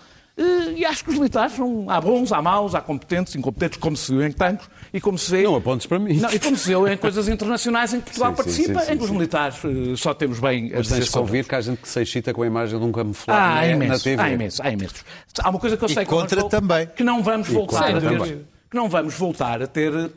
e 0.75 0.87
acho 0.87 1.05
que 1.05 1.11
os 1.11 1.17
militares 1.17 1.53
são, 1.53 1.85
há 1.91 2.01
bons, 2.01 2.33
há 2.33 2.41
maus, 2.41 2.75
há 2.75 2.81
competentes, 2.81 3.35
incompetentes, 3.35 3.79
como 3.79 3.95
se 3.95 4.11
viu 4.11 4.27
em 4.27 4.33
tanques 4.33 4.69
e 4.93 5.01
como 5.01 5.19
se 5.19 5.31
vê. 5.31 5.43
Não 5.43 5.57
apontes 5.57 5.87
para 5.87 5.99
mim. 5.99 6.15
Não, 6.15 6.31
e 6.31 6.39
como 6.39 6.57
se 6.57 6.75
vê 6.75 6.93
em 6.93 6.97
coisas 6.97 7.29
internacionais 7.29 7.93
em 7.93 7.99
que 7.99 8.07
Portugal 8.07 8.31
sim, 8.31 8.37
participa, 8.37 8.81
sim, 8.81 8.87
sim, 8.87 8.93
em 8.93 8.97
que 8.97 9.05
os 9.05 9.11
militares 9.11 9.63
uh, 9.63 9.97
só 9.99 10.15
temos 10.15 10.41
bem 10.41 10.73
a 10.73 10.79
Mas 10.79 10.89
tens 10.89 11.11
que 11.11 11.19
ouvir 11.19 11.47
que 11.47 11.55
há 11.55 11.61
gente 11.61 11.83
que 11.83 11.89
se 11.89 12.01
excita 12.01 12.33
com 12.33 12.43
a 12.43 12.47
imagem 12.47 12.79
de 12.79 12.85
um 12.85 12.91
camuflado 12.91 13.39
ah, 13.39 13.59
há 13.59 13.67
é, 13.67 13.73
imenso, 13.73 13.93
na 13.93 13.99
TV. 13.99 14.23
Há 14.23 14.31
imenso, 14.31 14.63
há 14.63 14.71
imenso. 14.71 15.05
Há 15.43 15.51
uma 15.51 15.59
coisa 15.59 15.77
que 15.77 15.85
eu 15.85 15.89
sei 15.91 16.03
e 16.05 16.07
contra 16.07 16.43
que, 16.43 16.49
também. 16.49 16.87
que 16.87 17.05
não 17.05 17.23
vamos 17.23 17.49
voltar 17.49 17.95
a 17.95 18.01
ter. 18.01 18.39
Que 18.71 18.77
não 18.77 18.89
vamos 18.89 19.15
voltar 19.15 19.63
a 19.63 19.67
ter, 19.67 19.93
uh, 19.93 20.09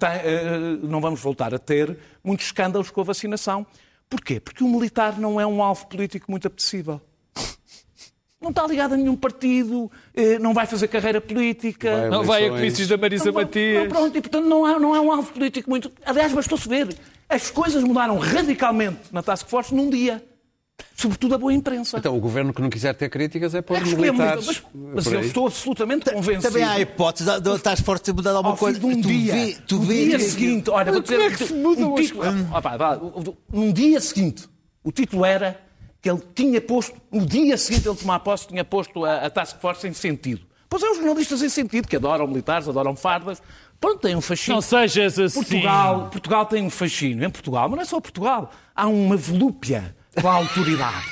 não 0.83 1.01
vamos 1.01 1.19
voltar 1.19 1.53
a 1.53 1.59
ter 1.59 1.97
muitos 2.23 2.45
escândalos 2.45 2.91
com 2.91 3.01
a 3.01 3.03
vacinação. 3.03 3.65
Porquê? 4.09 4.39
Porque 4.39 4.63
o 4.63 4.69
militar 4.69 5.19
não 5.19 5.41
é 5.41 5.45
um 5.45 5.61
alvo 5.61 5.87
político 5.87 6.29
muito 6.29 6.47
apetecível 6.47 7.01
não 8.43 8.49
está 8.49 8.67
ligado 8.67 8.93
a 8.93 8.97
nenhum 8.97 9.15
partido, 9.15 9.91
eh, 10.13 10.37
não 10.37 10.53
vai 10.53 10.67
fazer 10.67 10.87
carreira 10.87 11.21
política. 11.21 11.89
Vai 11.89 12.09
não 12.09 12.23
vai 12.23 12.45
a 12.45 12.49
comícios 12.49 12.87
da 12.87 12.97
Marisa 12.97 13.25
não, 13.25 13.33
Matias. 13.33 13.83
Não, 13.83 13.89
pronto, 13.89 14.17
e 14.17 14.21
portanto 14.21 14.45
não 14.45 14.67
é, 14.67 14.79
não 14.79 14.95
é 14.95 14.99
um 14.99 15.11
alvo 15.11 15.31
político 15.31 15.69
muito. 15.69 15.91
Aliás, 16.05 16.31
bastou-se 16.33 16.67
ver. 16.67 16.95
As 17.29 17.49
coisas 17.49 17.83
mudaram 17.83 18.17
radicalmente 18.19 18.99
na 19.11 19.23
Task 19.23 19.47
Force 19.47 19.73
num 19.73 19.89
dia. 19.89 20.23
Sobretudo 20.95 21.35
a 21.35 21.37
boa 21.37 21.53
imprensa. 21.53 21.97
Então, 21.97 22.15
o 22.15 22.19
governo 22.19 22.53
que 22.53 22.61
não 22.61 22.69
quiser 22.69 22.93
ter 22.93 23.09
críticas 23.09 23.55
é 23.55 23.61
para 23.61 23.81
os 23.81 23.93
militares. 23.93 24.63
Mas, 24.73 25.05
mas 25.05 25.05
eu 25.07 25.21
estou 25.21 25.47
absolutamente 25.47 26.11
convencido. 26.11 26.41
Também 26.43 26.63
há 26.63 26.71
a 26.73 26.79
hipótese 26.79 27.25
da 27.41 27.59
Task 27.59 27.83
Force 27.83 28.03
ter 28.03 28.13
mudado 28.13 28.37
alguma 28.37 28.57
coisa. 28.57 28.79
De 28.79 28.85
um 28.85 29.01
tu 29.01 29.07
dia. 29.07 29.33
Vê, 29.33 29.57
tu 29.67 29.75
no 29.75 29.81
vê 29.83 30.05
dia 30.05 30.17
que... 30.17 30.23
seguinte, 30.23 30.69
olha, 30.69 30.91
vou 30.91 31.01
dizer. 31.01 31.15
Como 31.15 31.29
é 31.29 31.31
que 31.31 31.45
se 31.45 31.53
muda 31.53 31.85
um 31.87 31.95
título, 31.95 32.23
opa, 32.51 32.77
vá, 32.77 32.99
um 33.51 33.71
dia 33.71 33.99
seguinte, 34.01 34.47
o 34.83 34.91
título 34.91 35.23
era 35.23 35.59
que 36.03 36.09
ele 36.09 36.21
tinha 36.35 36.59
posto, 36.59 37.01
no 37.09 37.25
dia 37.25 37.57
seguinte 37.57 37.87
ele 37.87 37.95
tomar 37.95 38.19
posse, 38.19 38.45
tinha 38.45 38.65
posto 38.65 39.05
a, 39.05 39.25
a 39.25 39.29
Task 39.29 39.57
Force 39.61 39.87
em 39.87 39.93
sentido. 39.93 40.45
Pois 40.67 40.83
é, 40.83 40.89
os 40.89 40.97
jornalistas 40.97 41.41
em 41.41 41.47
sentido, 41.47 41.87
que 41.87 41.95
adoram 41.95 42.27
militares, 42.27 42.67
adoram 42.67 42.93
fardas, 42.93 43.41
pronto, 43.79 44.01
tem 44.01 44.13
um 44.13 44.19
fascínio. 44.19 44.55
Não 44.55 44.61
sejas 44.61 45.17
assim. 45.17 45.39
Portugal, 45.39 46.09
Portugal 46.09 46.45
tem 46.45 46.61
um 46.61 46.69
fascínio. 46.69 47.25
Em 47.25 47.29
Portugal, 47.29 47.69
mas 47.69 47.77
não 47.77 47.81
é 47.83 47.85
só 47.85 48.01
Portugal, 48.01 48.51
há 48.75 48.85
uma 48.85 49.15
volúpia 49.15 49.95
com 50.19 50.27
a 50.27 50.33
autoridade. 50.33 51.05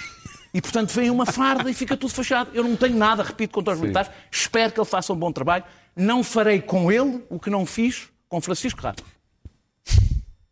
E, 0.54 0.62
portanto, 0.62 0.92
vem 0.92 1.10
uma 1.10 1.26
farda 1.26 1.72
e 1.72 1.74
fica 1.74 1.96
tudo 1.96 2.14
fechado. 2.14 2.50
Eu 2.54 2.66
não 2.66 2.76
tenho 2.76 2.98
nada, 2.98 3.24
repito, 3.24 3.54
contra 3.54 3.72
os 3.72 3.80
Sim. 3.80 3.84
militares. 3.84 4.12
Espero 4.30 4.74
que 4.74 4.80
ele 4.82 4.88
faça 4.88 5.14
um 5.14 5.16
bom 5.16 5.32
trabalho. 5.32 5.64
Não 5.96 6.22
farei 6.22 6.60
com 6.60 6.92
ele 6.92 7.24
o 7.30 7.40
que 7.40 7.50
não 7.50 7.66
fiz 7.66 8.10
com 8.28 8.42
Francisco 8.42 8.82
Ramos. 8.82 9.02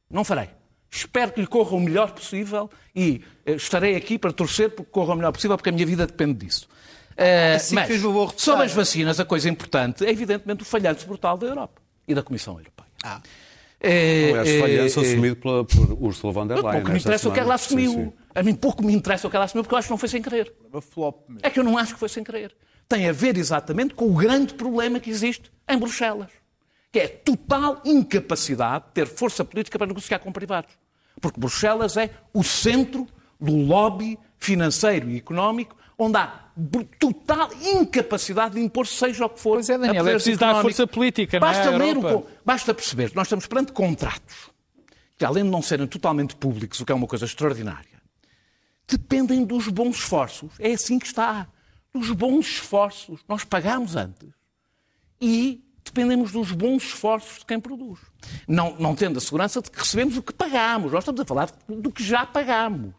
Não 0.10 0.24
farei. 0.24 0.50
Espero 0.92 1.32
que 1.32 1.42
lhe 1.42 1.48
corra 1.48 1.76
o 1.76 1.80
melhor 1.80 2.12
possível 2.12 2.70
e 2.96 3.22
uh, 3.48 3.52
estarei 3.52 3.96
aqui 3.96 4.18
para 4.18 4.32
torcer 4.32 4.70
porque 4.72 4.92
corra 4.92 5.14
o 5.14 5.16
melhor 5.16 5.32
possível, 5.32 5.56
porque 5.56 5.70
a 5.70 5.72
minha 5.72 5.86
vida 5.86 6.08
depende 6.08 6.46
disso. 6.46 6.68
Uh, 7.12 7.56
assim 7.56 7.76
mas, 7.76 7.90
sobre 8.38 8.66
as 8.66 8.74
vacinas, 8.74 9.20
a 9.20 9.26
coisa 9.26 9.50
importante 9.50 10.06
é 10.06 10.10
evidentemente 10.10 10.64
o 10.64 10.66
falhanço 10.66 11.06
brutal 11.06 11.38
da 11.38 11.48
Europa 11.48 11.82
e 12.08 12.16
da 12.16 12.24
Comissão 12.24 12.58
Europeia. 12.58 12.90
Ah. 13.04 13.22
É, 13.82 14.34
Aliás, 14.38 14.60
falhanço 14.60 15.00
é, 15.00 15.04
assumido 15.06 15.36
pela, 15.38 15.64
por 15.64 16.04
Ursula 16.04 16.34
von 16.34 16.48
der 16.48 16.56
Leyen. 16.56 16.72
Pouco 16.72 16.92
me 16.92 17.00
interessa 17.00 17.24
semana. 17.24 17.32
o 17.32 17.34
que 17.34 17.40
ela 17.40 17.56
assumiu. 17.56 17.92
Sim, 17.92 18.06
sim. 18.06 18.14
A 18.36 18.44
mim 18.44 18.56
pouco 18.56 18.84
me 18.84 18.94
interessa 18.94 19.28
o 19.28 19.30
que 19.30 19.36
ela 19.36 19.46
assumiu, 19.46 19.64
porque 19.64 19.74
eu 19.74 19.80
acho 19.80 19.88
que 19.88 19.92
não 19.92 19.98
foi 19.98 20.10
sem 20.10 20.22
querer. 20.22 20.54
É 21.42 21.50
que 21.50 21.60
eu 21.60 21.64
não 21.64 21.78
acho 21.78 21.94
que 21.94 22.00
foi 22.00 22.10
sem 22.10 22.24
querer. 22.24 22.54
Tem 22.90 23.08
a 23.08 23.12
ver 23.12 23.38
exatamente 23.38 23.94
com 23.94 24.06
o 24.06 24.14
grande 24.14 24.54
problema 24.54 25.00
que 25.00 25.10
existe 25.10 25.52
em 25.68 25.78
Bruxelas, 25.78 26.32
que 26.92 27.00
é 27.00 27.06
a 27.06 27.10
total 27.10 27.82
incapacidade 27.86 28.86
de 28.86 28.92
ter 28.92 29.08
força 29.08 29.46
política 29.46 29.78
para 29.78 29.88
negociar 29.88 30.20
com 30.20 30.32
privados. 30.32 30.72
Porque 31.22 31.40
Bruxelas 31.40 31.98
é 31.98 32.12
o 32.34 32.44
centro 32.44 33.08
do 33.40 33.56
lobby 33.56 34.18
financeiro 34.38 35.10
e 35.10 35.18
económico 35.18 35.76
onde 36.00 36.18
há 36.18 36.46
total 36.98 37.50
incapacidade 37.62 38.56
de 38.56 38.62
impor 38.62 38.88
seja 38.88 39.26
o 39.26 39.30
que 39.30 39.40
for. 39.40 39.56
Pois 39.56 39.70
é, 39.70 39.78
Daniel, 39.78 40.08
é 40.08 40.12
preciso 40.14 40.40
dar 40.40 40.62
força 40.62 40.88
política, 40.88 41.40
basta 41.40 41.78
não 41.78 41.86
é? 41.86 42.16
O, 42.16 42.26
basta 42.46 42.74
perceber 42.74 43.10
que 43.10 43.16
nós 43.18 43.28
estamos 43.28 43.46
perante 43.46 43.74
contratos 43.74 44.50
que, 45.18 45.26
além 45.26 45.44
de 45.44 45.50
não 45.50 45.62
serem 45.62 45.86
totalmente 45.86 46.34
públicos, 46.38 46.80
o 46.80 46.86
que 46.86 46.94
é 46.94 46.96
uma 46.96 47.06
coisa 47.06 47.26
extraordinária, 47.26 48.02
dependem 48.88 49.44
dos 49.44 49.68
bons 49.68 49.98
esforços. 49.98 50.54
É 50.58 50.72
assim 50.72 50.98
que 50.98 51.08
está. 51.08 51.46
Dos 51.94 52.12
bons 52.12 52.48
esforços. 52.48 53.20
Nós 53.28 53.44
pagamos 53.44 53.98
antes. 53.98 54.30
E 55.20 55.62
dependemos 55.90 56.32
dos 56.32 56.52
bons 56.52 56.84
esforços 56.84 57.40
de 57.40 57.46
quem 57.46 57.60
produz. 57.60 58.00
Não, 58.48 58.76
não 58.80 58.96
tendo 58.96 59.18
a 59.18 59.22
segurança 59.22 59.62
de 59.62 59.70
que 59.70 59.80
recebemos 59.80 60.18
o 60.18 60.24
que 60.24 60.34
pagamos. 60.34 60.92
Nós 60.92 61.04
estamos 61.04 61.22
a 61.22 61.26
falar 61.26 61.50
do 61.68 61.92
que 61.92 62.04
já 62.04 62.26
pagamos. 62.26 62.94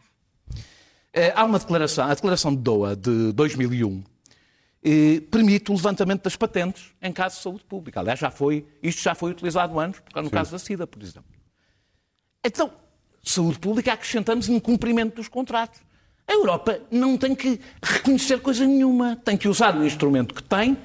Eh, 1.12 1.32
há 1.34 1.44
uma 1.44 1.58
declaração, 1.58 2.06
a 2.06 2.14
declaração 2.14 2.54
de 2.54 2.62
Doha 2.62 2.94
de 2.94 3.32
2001, 3.32 4.02
eh, 4.82 5.20
permite 5.30 5.70
o 5.70 5.74
levantamento 5.74 6.22
das 6.22 6.36
patentes 6.36 6.92
em 7.02 7.12
caso 7.12 7.36
de 7.36 7.42
saúde 7.42 7.64
pública. 7.64 8.00
Aliás, 8.00 8.18
já 8.18 8.30
foi, 8.30 8.66
isto 8.82 9.02
já 9.02 9.14
foi 9.14 9.30
utilizado 9.32 9.78
antes, 9.78 10.00
no 10.14 10.24
Sim. 10.24 10.30
caso 10.30 10.52
da 10.52 10.58
SIDA, 10.58 10.86
por 10.86 11.02
exemplo. 11.02 11.30
Então, 12.44 12.72
saúde 13.22 13.58
pública 13.58 13.92
acrescentamos 13.92 14.48
incumprimento 14.48 15.16
dos 15.16 15.28
contratos. 15.28 15.80
A 16.26 16.32
Europa 16.32 16.80
não 16.90 17.16
tem 17.16 17.34
que 17.34 17.60
reconhecer 17.82 18.40
coisa 18.40 18.64
nenhuma, 18.64 19.16
tem 19.16 19.36
que 19.36 19.48
usar 19.48 19.76
o 19.76 19.84
instrumento 19.84 20.32
que 20.32 20.42
tem, 20.42 20.78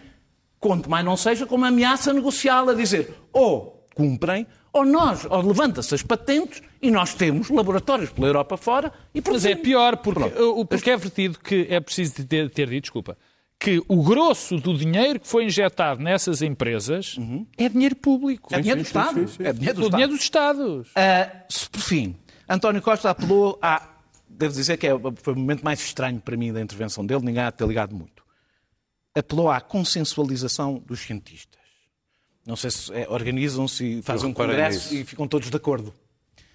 quanto 0.65 0.89
mais 0.89 1.05
não 1.05 1.15
seja, 1.15 1.45
como 1.45 1.63
ameaça 1.63 2.11
negocial, 2.11 2.67
a 2.69 2.73
dizer 2.73 3.13
ou 3.31 3.87
cumprem 3.93 4.47
ou 4.73 4.83
nós, 4.83 5.23
ou 5.29 5.41
levanta-se 5.41 5.93
as 5.93 6.01
patentes 6.01 6.59
e 6.81 6.89
nós 6.89 7.13
temos 7.13 7.51
laboratórios 7.51 8.09
pela 8.09 8.27
Europa 8.27 8.57
fora 8.57 8.91
e 9.13 9.21
Mas 9.25 9.45
é 9.45 9.53
pior, 9.53 9.97
porque, 9.97 10.31
porque 10.67 10.89
é 10.89 10.97
vertido 10.97 11.37
que 11.37 11.67
é 11.69 11.79
preciso 11.79 12.25
ter, 12.25 12.49
ter 12.49 12.67
dito, 12.67 12.81
desculpa, 12.81 13.15
que 13.59 13.79
o 13.87 14.01
grosso 14.01 14.57
do 14.57 14.75
dinheiro 14.75 15.19
que 15.19 15.27
foi 15.27 15.45
injetado 15.45 16.01
nessas 16.01 16.41
empresas 16.41 17.15
uhum. 17.15 17.45
é 17.55 17.69
dinheiro 17.69 17.95
público. 17.95 18.53
É 18.53 18.59
dinheiro 18.59 18.81
do 18.81 18.85
Estado. 18.85 19.31
É 19.39 19.53
dinheiro 19.53 19.79
do, 19.79 19.89
dinheiro 19.91 20.11
dos 20.13 20.21
Estados. 20.21 20.89
Uh, 20.89 21.69
por 21.71 21.81
fim, 21.81 22.15
António 22.49 22.81
Costa 22.81 23.11
apelou 23.11 23.59
a. 23.61 23.87
Devo 24.27 24.53
dizer 24.53 24.77
que 24.77 24.87
é, 24.87 24.91
foi 25.21 25.33
o 25.33 25.37
momento 25.37 25.63
mais 25.63 25.79
estranho 25.79 26.19
para 26.19 26.35
mim 26.35 26.51
da 26.51 26.59
intervenção 26.59 27.05
dele, 27.05 27.23
ninguém 27.23 27.43
há 27.43 27.51
de 27.51 27.57
ter 27.57 27.67
ligado 27.67 27.95
muito. 27.95 28.14
Apelou 29.15 29.49
à 29.49 29.61
consensualização 29.61 30.83
dos 30.85 30.99
cientistas. 30.99 31.61
Não 32.45 32.55
sei 32.55 32.69
se 32.69 32.93
é, 32.93 33.07
organizam-se 33.09 33.99
e 33.99 34.01
fazem 34.01 34.29
um 34.29 34.33
congresso 34.33 34.93
e 34.93 35.03
ficam 35.03 35.27
todos 35.27 35.49
de 35.49 35.55
acordo. 35.55 35.93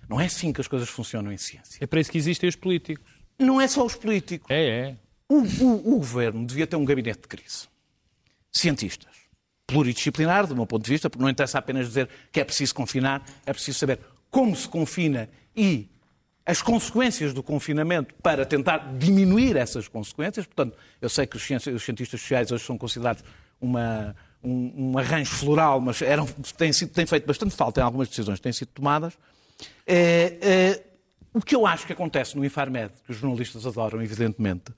Não 0.08 0.20
é 0.20 0.26
assim 0.26 0.52
que 0.52 0.60
as 0.60 0.68
coisas 0.68 0.88
funcionam 0.88 1.32
em 1.32 1.38
ciência. 1.38 1.78
É 1.80 1.86
para 1.86 2.00
isso 2.00 2.10
que 2.10 2.18
existem 2.18 2.48
os 2.48 2.56
políticos. 2.56 3.04
Não 3.38 3.60
é 3.60 3.66
só 3.66 3.84
os 3.84 3.94
políticos. 3.94 4.48
É, 4.50 4.68
é. 4.68 4.96
O, 5.28 5.36
o, 5.36 5.94
o 5.94 5.98
governo 5.98 6.44
devia 6.44 6.66
ter 6.66 6.76
um 6.76 6.84
gabinete 6.84 7.22
de 7.22 7.28
crise. 7.28 7.68
Cientistas. 8.52 9.14
Pluridisciplinar, 9.66 10.46
do 10.46 10.56
meu 10.56 10.66
ponto 10.66 10.84
de 10.84 10.90
vista, 10.90 11.08
porque 11.08 11.22
não 11.22 11.30
interessa 11.30 11.58
apenas 11.58 11.86
dizer 11.86 12.08
que 12.32 12.40
é 12.40 12.44
preciso 12.44 12.74
confinar, 12.74 13.24
é 13.46 13.52
preciso 13.52 13.78
saber 13.78 14.00
como 14.30 14.54
se 14.54 14.68
confina 14.68 15.28
e 15.56 15.88
as 16.50 16.60
consequências 16.60 17.32
do 17.32 17.44
confinamento 17.44 18.12
para 18.16 18.44
tentar 18.44 18.78
diminuir 18.98 19.56
essas 19.56 19.86
consequências. 19.86 20.44
Portanto, 20.46 20.76
eu 21.00 21.08
sei 21.08 21.24
que 21.24 21.36
os 21.36 21.44
cientistas 21.44 22.20
sociais 22.20 22.50
hoje 22.50 22.64
são 22.64 22.76
considerados 22.76 23.22
uma, 23.60 24.16
um, 24.42 24.90
um 24.90 24.98
arranjo 24.98 25.30
floral, 25.30 25.80
mas 25.80 26.02
eram, 26.02 26.26
tem, 26.56 26.72
sido, 26.72 26.92
tem 26.92 27.06
feito 27.06 27.24
bastante 27.24 27.54
falta 27.54 27.80
em 27.80 27.84
algumas 27.84 28.08
decisões 28.08 28.38
que 28.38 28.42
têm 28.42 28.52
sido 28.52 28.68
tomadas. 28.68 29.16
É, 29.86 30.38
é, 30.42 30.84
o 31.32 31.40
que 31.40 31.54
eu 31.54 31.64
acho 31.64 31.86
que 31.86 31.92
acontece 31.92 32.36
no 32.36 32.44
Infarmed, 32.44 32.90
que 33.04 33.12
os 33.12 33.18
jornalistas 33.18 33.64
adoram, 33.64 34.02
evidentemente, 34.02 34.72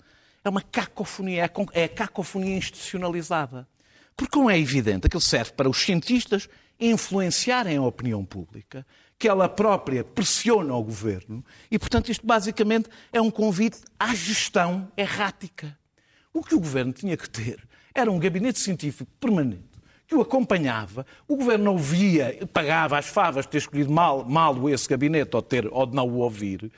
é 0.45 0.51
uma 0.51 0.61
cacofonia, 0.61 1.45
é, 1.45 1.81
é 1.81 1.85
a 1.85 1.89
cacofonia 1.89 2.55
institucionalizada. 2.55 3.67
Porque, 4.15 4.31
como 4.31 4.51
é 4.51 4.59
evidente, 4.59 5.07
aquilo 5.07 5.23
serve 5.23 5.53
para 5.53 5.71
os 5.71 5.79
cientistas 5.79 6.51
influenciarem 6.79 7.79
a 7.79 7.83
opinião 7.83 8.23
pública, 8.27 8.85
que 9.23 9.29
ela 9.29 9.49
própria 9.49 10.03
pressiona 10.03 10.75
o 10.75 10.83
governo, 10.83 11.45
e, 11.71 11.79
portanto, 11.79 12.11
isto 12.11 12.27
basicamente 12.27 12.89
é 13.13 13.21
um 13.21 13.31
convite 13.31 13.79
à 13.97 14.13
gestão 14.17 14.91
errática. 14.97 15.79
O 16.35 16.43
que 16.43 16.57
o 16.57 16.59
governo 16.59 16.93
tinha 16.93 17.17
que 17.17 17.31
ter 17.31 17.63
era 17.95 18.11
um 18.11 18.19
gabinete 18.19 18.59
científico 18.59 19.09
permanente 19.21 19.63
que 20.09 20.15
o 20.17 20.21
acompanhava. 20.21 21.07
O 21.29 21.37
governo 21.37 21.67
não 21.67 21.79
via, 21.79 22.37
pagava 22.53 22.99
as 22.99 23.07
favas 23.07 23.45
de 23.45 23.53
ter 23.53 23.59
escolhido 23.59 23.93
mal, 23.93 24.25
mal 24.29 24.69
esse 24.69 24.89
gabinete 24.89 25.37
ou, 25.37 25.41
ter, 25.41 25.69
ou 25.73 25.87
de 25.87 25.95
não 25.95 26.09
o 26.09 26.17
ouvir 26.17 26.73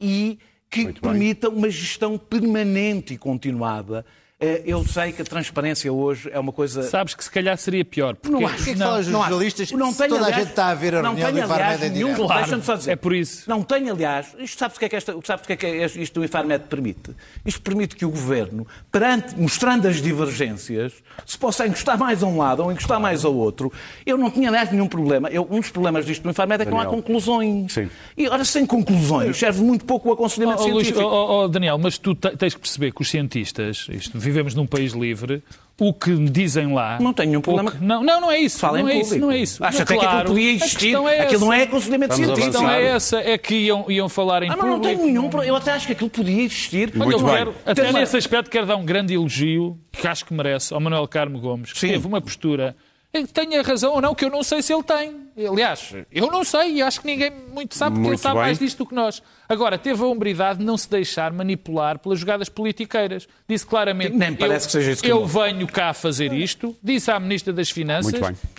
e 0.00 0.40
que 0.68 0.92
permita 0.94 1.48
uma 1.48 1.70
gestão 1.70 2.18
permanente 2.18 3.14
e 3.14 3.16
continuada 3.16 4.04
eu 4.40 4.84
sei 4.84 5.12
que 5.12 5.22
a 5.22 5.24
transparência 5.24 5.92
hoje 5.92 6.28
é 6.32 6.38
uma 6.38 6.52
coisa. 6.52 6.82
Sabes 6.82 7.14
que 7.14 7.22
se 7.24 7.30
calhar 7.30 7.56
seria 7.56 7.84
pior. 7.84 8.16
Porque... 8.16 8.36
Não 8.36 8.46
acho. 8.46 8.64
que 8.64 8.74
não, 8.74 8.98
os 8.98 9.06
jornalistas 9.06 9.70
não 9.72 9.94
tem, 9.94 10.08
toda 10.08 10.22
aliás, 10.22 10.36
a 10.36 10.40
gente 10.40 10.50
está 10.50 10.68
a 10.68 10.74
ver 10.74 10.94
a 10.96 11.02
reunião 11.02 11.32
do 11.32 11.38
Infarmed 11.38 11.86
em 11.86 11.90
nenhum, 11.90 12.14
claro, 12.14 12.62
só 12.62 12.74
dizer. 12.74 12.92
É 12.92 12.96
por 12.96 13.14
isso. 13.14 13.48
Não 13.48 13.62
tem, 13.62 13.88
aliás, 13.88 14.34
isto 14.38 14.58
sabes 14.58 14.76
o 14.76 14.80
que 14.80 14.86
é 14.86 14.88
que, 14.88 14.96
esta, 14.96 15.14
sabes 15.24 15.44
o 15.44 15.46
que, 15.46 15.52
é 15.52 15.56
que 15.56 15.66
é 15.66 15.86
isto 15.86 16.20
do 16.20 16.24
Infarmed 16.24 16.64
permite? 16.68 17.12
Isto 17.44 17.62
permite 17.62 17.96
que 17.96 18.04
o 18.04 18.10
Governo, 18.10 18.66
perante, 18.90 19.38
mostrando 19.38 19.86
as 19.86 20.02
divergências, 20.02 20.92
se 21.24 21.38
possa 21.38 21.66
encostar 21.66 21.98
mais 21.98 22.22
a 22.22 22.26
um 22.26 22.36
lado 22.36 22.64
ou 22.64 22.72
encostar 22.72 23.00
mais 23.00 23.24
ao 23.24 23.34
outro. 23.34 23.72
Eu 24.04 24.18
não 24.18 24.30
tinha, 24.30 24.48
aliás, 24.48 24.70
nenhum 24.70 24.88
problema. 24.88 25.28
Eu, 25.28 25.46
um 25.50 25.60
dos 25.60 25.70
problemas 25.70 26.04
disto 26.04 26.22
do 26.22 26.30
Infarmed 26.30 26.62
é 26.62 26.64
que 26.64 26.70
Daniel. 26.70 26.84
não 26.84 26.90
há 26.90 26.94
conclusões. 26.94 27.72
Sim. 27.72 27.88
E, 28.16 28.28
ora, 28.28 28.44
sem 28.44 28.66
conclusões, 28.66 29.36
serve 29.36 29.62
muito 29.62 29.84
pouco 29.84 30.08
o 30.08 30.12
aconselhamento 30.12 30.60
oh, 30.60 30.64
científico. 30.64 31.00
Luís, 31.00 31.12
oh, 31.12 31.44
oh, 31.44 31.48
Daniel, 31.48 31.78
mas 31.78 31.98
tu 31.98 32.14
tens 32.14 32.54
que 32.54 32.60
perceber 32.60 32.92
que 32.92 33.00
os 33.00 33.08
cientistas, 33.08 33.86
isto, 33.90 34.18
vivemos 34.24 34.54
num 34.54 34.66
país 34.66 34.92
livre, 34.92 35.42
o 35.78 35.92
que 35.92 36.14
dizem 36.28 36.72
lá. 36.72 36.98
Não 37.00 37.12
tenho 37.12 37.30
nenhum 37.30 37.40
problema. 37.40 37.72
Que... 37.72 37.84
Não, 37.84 38.02
não, 38.02 38.20
não 38.20 38.30
é 38.30 38.38
isso. 38.38 38.58
Fala 38.58 38.78
não 38.78 38.88
é 38.88 38.98
isso, 38.98 39.18
não 39.18 39.30
é 39.30 39.38
isso. 39.38 39.64
Acha 39.64 39.82
até 39.82 39.94
claro, 39.94 40.08
que 40.08 40.16
aquilo 40.16 40.34
podia 40.34 40.52
existir. 40.52 40.94
É 40.94 41.20
aquilo 41.22 41.40
não 41.40 41.52
é 41.52 41.62
aconselhamento 41.62 42.14
científico. 42.14 42.40
A 42.40 42.50
questão 42.50 42.70
é 42.70 42.84
essa, 42.84 43.18
é 43.18 43.36
que 43.36 43.54
iam, 43.54 43.90
iam 43.90 44.08
falar 44.08 44.42
em 44.42 44.50
ah, 44.50 44.56
público. 44.56 44.66
Não, 44.66 44.76
não 44.76 44.82
tenho 44.82 45.04
nenhum 45.04 45.42
Eu 45.42 45.56
até 45.56 45.72
acho 45.72 45.86
que 45.86 45.92
aquilo 45.92 46.10
podia 46.10 46.42
existir. 46.42 46.92
Olha, 46.98 47.12
eu 47.12 47.24
quero, 47.24 47.54
até 47.66 47.92
nesse 47.92 48.16
aspecto 48.16 48.50
quero 48.50 48.66
dar 48.66 48.76
um 48.76 48.84
grande 48.84 49.14
elogio, 49.14 49.78
que 49.92 50.06
acho 50.06 50.24
que 50.24 50.32
merece, 50.32 50.72
ao 50.72 50.80
Manuel 50.80 51.06
Carmo 51.08 51.40
Gomes, 51.40 51.72
que 51.72 51.78
Sim. 51.78 51.88
teve 51.88 52.06
uma 52.06 52.20
postura 52.20 52.76
tenha 53.22 53.62
razão 53.62 53.92
ou 53.92 54.00
não, 54.00 54.14
que 54.14 54.24
eu 54.24 54.30
não 54.30 54.42
sei 54.42 54.60
se 54.60 54.72
ele 54.72 54.82
tem. 54.82 55.24
Aliás, 55.48 55.92
eu 56.10 56.26
não 56.28 56.44
sei 56.44 56.74
e 56.74 56.82
acho 56.82 57.00
que 57.00 57.06
ninguém 57.06 57.30
muito 57.30 57.76
sabe, 57.76 57.94
porque 57.94 58.08
muito 58.08 58.18
ele 58.18 58.22
sabe 58.22 58.34
bem. 58.34 58.42
mais 58.42 58.58
disto 58.58 58.78
do 58.78 58.86
que 58.86 58.94
nós. 58.94 59.22
Agora, 59.48 59.78
teve 59.78 60.02
a 60.02 60.06
hombridade 60.06 60.58
de 60.58 60.64
não 60.64 60.76
se 60.76 60.88
deixar 60.88 61.32
manipular 61.32 61.98
pelas 61.98 62.18
jogadas 62.18 62.48
politiqueiras. 62.48 63.28
Disse 63.48 63.66
claramente: 63.66 64.16
Nem 64.16 64.34
parece 64.34 64.66
eu, 64.66 64.66
que 64.66 64.72
seja 64.72 64.90
isso 64.92 65.02
que 65.02 65.12
eu 65.12 65.26
venho 65.26 65.66
cá 65.66 65.92
fazer 65.92 66.32
isto, 66.32 66.76
disse 66.82 67.10
à 67.10 67.20
Ministra 67.20 67.52
das 67.52 67.70
Finanças 67.70 68.12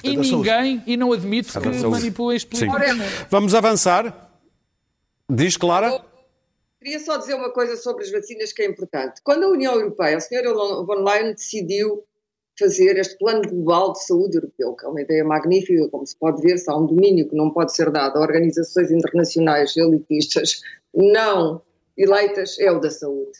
e 0.03 0.15
ninguém, 0.15 0.83
e 0.85 0.95
não 0.95 1.11
admito 1.11 1.59
que 1.59 1.69
manipule 1.87 2.35
este 2.35 2.47
politicamente. 2.47 3.25
Vamos 3.29 3.53
avançar. 3.53 4.31
Diz, 5.29 5.57
Clara. 5.57 6.01
Queria 6.79 6.99
só 6.99 7.17
dizer 7.17 7.33
uma 7.33 7.49
coisa 7.49 7.75
sobre 7.77 8.03
as 8.03 8.11
vacinas 8.11 8.53
que 8.53 8.61
é 8.61 8.67
importante. 8.67 9.19
Quando 9.23 9.43
a 9.43 9.47
União 9.47 9.73
Europeia, 9.73 10.17
a 10.17 10.19
senhora 10.19 10.53
von 10.53 11.03
Leyen 11.03 11.33
decidiu 11.33 12.03
fazer 12.57 12.97
este 12.97 13.17
plano 13.17 13.41
global 13.41 13.93
de 13.93 14.03
saúde 14.03 14.37
europeu, 14.37 14.73
que 14.75 14.85
é 14.85 14.89
uma 14.89 15.01
ideia 15.01 15.23
magnífica, 15.23 15.89
como 15.89 16.05
se 16.05 16.15
pode 16.17 16.41
ver, 16.41 16.57
se 16.57 16.69
há 16.69 16.75
um 16.75 16.85
domínio 16.85 17.27
que 17.27 17.35
não 17.35 17.51
pode 17.51 17.75
ser 17.75 17.91
dado 17.91 18.17
a 18.17 18.21
organizações 18.21 18.91
internacionais 18.91 19.75
elitistas 19.75 20.61
não 20.93 21.61
eleitas, 21.97 22.57
é 22.59 22.71
o 22.71 22.79
da 22.79 22.89
saúde. 22.89 23.39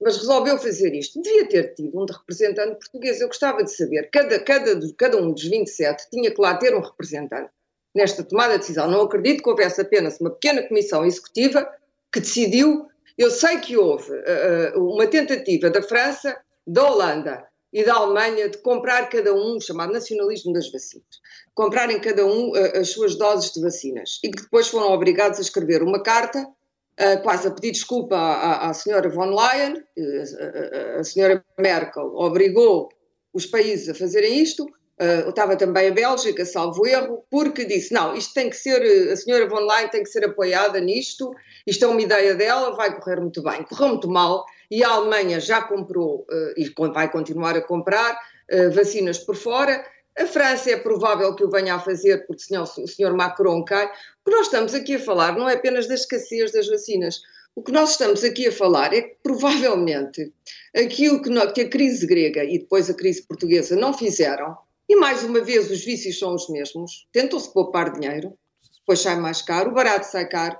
Mas 0.00 0.16
resolveu 0.18 0.58
fazer 0.58 0.94
isto. 0.94 1.20
Devia 1.22 1.48
ter 1.48 1.74
tido 1.74 1.98
um 1.98 2.04
representante 2.04 2.78
português. 2.78 3.20
Eu 3.20 3.28
gostava 3.28 3.64
de 3.64 3.74
saber, 3.74 4.10
cada, 4.12 4.38
cada, 4.40 4.78
cada 4.96 5.16
um 5.16 5.32
dos 5.32 5.44
27 5.44 6.10
tinha 6.10 6.30
que 6.30 6.40
lá 6.40 6.56
ter 6.56 6.74
um 6.74 6.80
representante 6.80 7.50
nesta 7.94 8.22
tomada 8.22 8.54
de 8.54 8.58
decisão. 8.58 8.90
Não 8.90 9.02
acredito 9.02 9.42
que 9.42 9.48
houvesse 9.48 9.80
apenas 9.80 10.20
uma 10.20 10.30
pequena 10.30 10.62
comissão 10.62 11.04
executiva 11.04 11.66
que 12.12 12.20
decidiu. 12.20 12.86
Eu 13.16 13.30
sei 13.30 13.58
que 13.58 13.76
houve 13.76 14.12
uh, 14.12 14.78
uma 14.78 15.06
tentativa 15.06 15.70
da 15.70 15.80
França, 15.80 16.38
da 16.66 16.90
Holanda, 16.90 17.46
e 17.76 17.84
da 17.84 17.92
Alemanha 17.92 18.48
de 18.48 18.56
comprar 18.56 19.06
cada 19.10 19.34
um, 19.34 19.60
chamado 19.60 19.92
nacionalismo 19.92 20.50
das 20.50 20.72
vacinas, 20.72 21.20
comprarem 21.54 22.00
cada 22.00 22.24
um 22.24 22.52
uh, 22.52 22.78
as 22.78 22.88
suas 22.88 23.16
doses 23.16 23.52
de 23.52 23.60
vacinas. 23.60 24.18
E 24.24 24.30
que 24.30 24.44
depois 24.44 24.68
foram 24.68 24.90
obrigados 24.90 25.38
a 25.38 25.42
escrever 25.42 25.82
uma 25.82 26.02
carta, 26.02 26.40
uh, 26.40 27.22
quase 27.22 27.48
a 27.48 27.50
pedir 27.50 27.72
desculpa 27.72 28.16
à, 28.16 28.70
à, 28.70 28.72
senhora 28.72 29.10
von 29.10 29.26
Leyen, 29.26 29.74
uh, 29.74 31.00
a 31.00 31.04
senhora 31.04 31.44
Merkel 31.58 32.06
obrigou 32.14 32.88
os 33.34 33.44
países 33.44 33.90
a 33.90 33.94
fazerem 33.94 34.40
isto, 34.40 34.66
uh, 35.00 35.28
estava 35.28 35.56
também 35.56 35.88
a 35.88 35.92
Bélgica, 35.92 36.44
salvo 36.44 36.86
erro, 36.86 37.24
porque 37.30 37.64
disse, 37.64 37.92
não, 37.92 38.14
isto 38.14 38.34
tem 38.34 38.50
que 38.50 38.56
ser, 38.56 38.82
a 39.10 39.16
senhora 39.16 39.48
von 39.48 39.60
Leyen 39.60 39.88
tem 39.88 40.02
que 40.02 40.10
ser 40.10 40.24
apoiada 40.24 40.80
nisto, 40.80 41.34
isto 41.66 41.84
é 41.84 41.88
uma 41.88 42.00
ideia 42.00 42.34
dela, 42.34 42.76
vai 42.76 42.98
correr 42.98 43.20
muito 43.20 43.42
bem. 43.42 43.64
Correu 43.64 43.88
muito 43.88 44.08
mal, 44.08 44.44
e 44.70 44.82
a 44.82 44.90
Alemanha 44.90 45.40
já 45.40 45.62
comprou 45.62 46.26
uh, 46.30 46.54
e 46.56 46.72
vai 46.92 47.10
continuar 47.10 47.56
a 47.56 47.60
comprar 47.60 48.18
uh, 48.52 48.70
vacinas 48.72 49.18
por 49.18 49.36
fora. 49.36 49.84
A 50.18 50.26
França 50.26 50.70
é 50.70 50.76
provável 50.76 51.34
que 51.34 51.44
o 51.44 51.50
venha 51.50 51.74
a 51.74 51.78
fazer 51.78 52.26
porque 52.26 52.42
senão 52.42 52.62
o 52.62 52.88
senhor 52.88 53.14
Macron 53.14 53.64
cai. 53.64 53.86
O 53.86 54.30
que 54.30 54.36
nós 54.36 54.46
estamos 54.46 54.74
aqui 54.74 54.96
a 54.96 55.00
falar 55.00 55.36
não 55.36 55.48
é 55.48 55.54
apenas 55.54 55.86
da 55.86 55.94
escassez 55.94 56.52
das 56.52 56.68
vacinas. 56.68 57.20
O 57.54 57.62
que 57.62 57.72
nós 57.72 57.92
estamos 57.92 58.24
aqui 58.24 58.48
a 58.48 58.52
falar 58.52 58.92
é 58.92 59.02
que 59.02 59.16
provavelmente 59.22 60.32
aquilo 60.74 61.22
que, 61.22 61.30
que 61.52 61.60
a 61.62 61.68
crise 61.68 62.06
grega 62.06 62.44
e 62.44 62.58
depois 62.58 62.90
a 62.90 62.94
crise 62.94 63.22
portuguesa 63.22 63.76
não 63.76 63.94
fizeram, 63.94 64.56
e 64.88 64.96
mais 64.96 65.22
uma 65.24 65.40
vez 65.40 65.70
os 65.70 65.84
vícios 65.84 66.18
são 66.18 66.34
os 66.34 66.48
mesmos, 66.48 67.06
tentam-se 67.12 67.52
poupar 67.52 67.92
dinheiro, 67.92 68.32
depois 68.80 69.00
sai 69.00 69.16
mais 69.16 69.42
caro, 69.42 69.70
o 69.70 69.74
barato 69.74 70.06
sai 70.06 70.28
caro, 70.28 70.58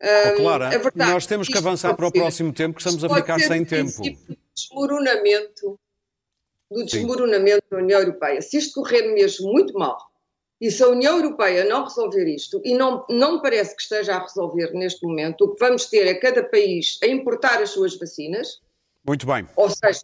Oh, 0.00 0.36
Clara, 0.36 0.70
verdade, 0.78 1.10
nós 1.10 1.26
temos 1.26 1.48
que 1.48 1.58
avançar 1.58 1.92
para 1.94 2.06
o 2.06 2.12
próximo 2.12 2.52
tempo, 2.52 2.76
que 2.76 2.80
estamos 2.80 3.02
a 3.02 3.12
ficar 3.12 3.40
sem 3.40 3.64
tempo. 3.64 4.00
Do 4.00 4.38
desmoronamento, 4.54 5.80
do 6.70 6.84
desmoronamento 6.84 7.64
da 7.68 7.78
União 7.78 7.98
Europeia. 7.98 8.40
Se 8.40 8.58
isto 8.58 8.80
correr 8.80 9.12
mesmo 9.12 9.50
muito 9.52 9.74
mal, 9.74 9.98
e 10.60 10.70
se 10.70 10.82
a 10.84 10.88
União 10.88 11.16
Europeia 11.16 11.64
não 11.64 11.84
resolver 11.84 12.26
isto, 12.32 12.60
e 12.64 12.74
não, 12.74 13.04
não 13.10 13.42
parece 13.42 13.74
que 13.74 13.82
esteja 13.82 14.14
a 14.14 14.22
resolver 14.22 14.72
neste 14.72 15.04
momento, 15.04 15.44
o 15.44 15.54
que 15.54 15.64
vamos 15.64 15.86
ter 15.86 16.06
é 16.06 16.14
cada 16.14 16.44
país 16.44 16.98
a 17.02 17.06
importar 17.06 17.60
as 17.60 17.70
suas 17.70 17.96
vacinas. 17.96 18.60
Muito 19.04 19.26
bem. 19.26 19.48
Ou 19.56 19.68
seja, 19.68 20.02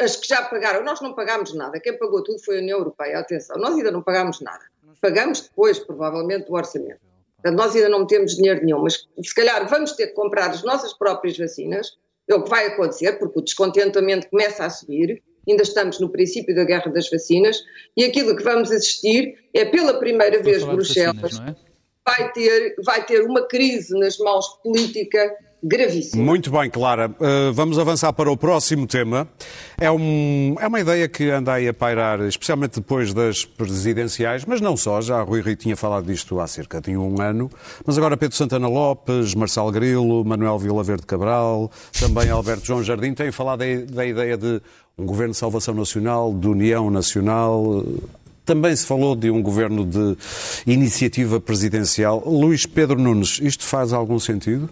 as 0.00 0.16
que 0.16 0.28
já 0.28 0.42
pagaram, 0.42 0.82
nós 0.84 1.00
não 1.00 1.14
pagámos 1.14 1.54
nada, 1.54 1.78
quem 1.80 1.96
pagou 1.98 2.22
tudo 2.22 2.38
foi 2.42 2.58
a 2.58 2.60
União 2.60 2.78
Europeia, 2.78 3.18
atenção, 3.18 3.56
nós 3.58 3.74
ainda 3.74 3.90
não 3.90 4.02
pagámos 4.02 4.40
nada. 4.40 4.64
Pagamos 5.00 5.42
depois, 5.42 5.78
provavelmente, 5.78 6.50
o 6.50 6.54
orçamento. 6.54 7.00
Portanto, 7.36 7.56
nós 7.56 7.76
ainda 7.76 7.88
não 7.88 8.06
temos 8.06 8.34
dinheiro 8.34 8.64
nenhum, 8.64 8.82
mas 8.82 9.06
se 9.22 9.34
calhar 9.34 9.68
vamos 9.68 9.92
ter 9.92 10.08
que 10.08 10.14
comprar 10.14 10.50
as 10.50 10.62
nossas 10.64 10.92
próprias 10.92 11.38
vacinas, 11.38 11.96
é 12.28 12.34
o 12.34 12.42
que 12.42 12.50
vai 12.50 12.66
acontecer, 12.66 13.12
porque 13.18 13.38
o 13.38 13.42
descontentamento 13.42 14.28
começa 14.28 14.64
a 14.64 14.70
subir, 14.70 15.22
ainda 15.48 15.62
estamos 15.62 16.00
no 16.00 16.10
princípio 16.10 16.54
da 16.54 16.64
guerra 16.64 16.90
das 16.90 17.08
vacinas, 17.08 17.62
e 17.96 18.04
aquilo 18.04 18.36
que 18.36 18.42
vamos 18.42 18.72
assistir 18.72 19.38
é 19.54 19.64
pela 19.64 19.98
primeira 19.98 20.42
vez 20.42 20.64
Bruxelas 20.64 21.16
vacinas, 21.16 21.56
é? 21.64 21.67
Vai, 22.08 22.32
ter, 22.32 22.74
vai 22.82 23.04
ter 23.04 23.22
uma 23.22 23.42
crise 23.46 23.98
nas 23.98 24.16
mãos 24.18 24.46
política 24.62 25.30
gravíssimo. 25.62 26.24
Muito 26.24 26.50
bem, 26.50 26.70
Clara. 26.70 27.08
Uh, 27.08 27.52
vamos 27.52 27.78
avançar 27.78 28.12
para 28.12 28.30
o 28.30 28.36
próximo 28.36 28.86
tema. 28.86 29.28
É, 29.78 29.90
um, 29.90 30.54
é 30.60 30.68
uma 30.68 30.80
ideia 30.80 31.08
que 31.08 31.28
anda 31.30 31.52
aí 31.52 31.68
a 31.68 31.74
pairar, 31.74 32.20
especialmente 32.20 32.76
depois 32.76 33.12
das 33.12 33.44
presidenciais, 33.44 34.44
mas 34.44 34.60
não 34.60 34.76
só, 34.76 35.00
já 35.00 35.20
Rui 35.20 35.42
Rio 35.42 35.56
tinha 35.56 35.76
falado 35.76 36.06
disto 36.06 36.38
há 36.40 36.46
cerca 36.46 36.80
de 36.80 36.96
um 36.96 37.20
ano, 37.20 37.50
mas 37.84 37.98
agora 37.98 38.16
Pedro 38.16 38.36
Santana 38.36 38.68
Lopes, 38.68 39.34
Marcelo 39.34 39.72
Grilo, 39.72 40.24
Manuel 40.24 40.58
Vilaverde 40.58 41.04
Cabral, 41.04 41.70
também 41.98 42.30
Alberto 42.30 42.64
João 42.64 42.82
Jardim 42.82 43.12
têm 43.12 43.32
falado 43.32 43.64
da 43.90 44.06
ideia 44.06 44.36
de 44.36 44.62
um 44.96 45.04
governo 45.04 45.32
de 45.32 45.38
salvação 45.38 45.74
nacional, 45.74 46.32
de 46.32 46.48
união 46.48 46.88
nacional, 46.88 47.84
também 48.48 48.74
se 48.74 48.86
falou 48.86 49.14
de 49.14 49.30
um 49.30 49.42
governo 49.42 49.84
de 49.84 50.16
iniciativa 50.66 51.38
presidencial. 51.38 52.22
Luís 52.26 52.64
Pedro 52.64 52.98
Nunes, 52.98 53.38
isto 53.42 53.62
faz 53.62 53.92
algum 53.92 54.18
sentido? 54.18 54.70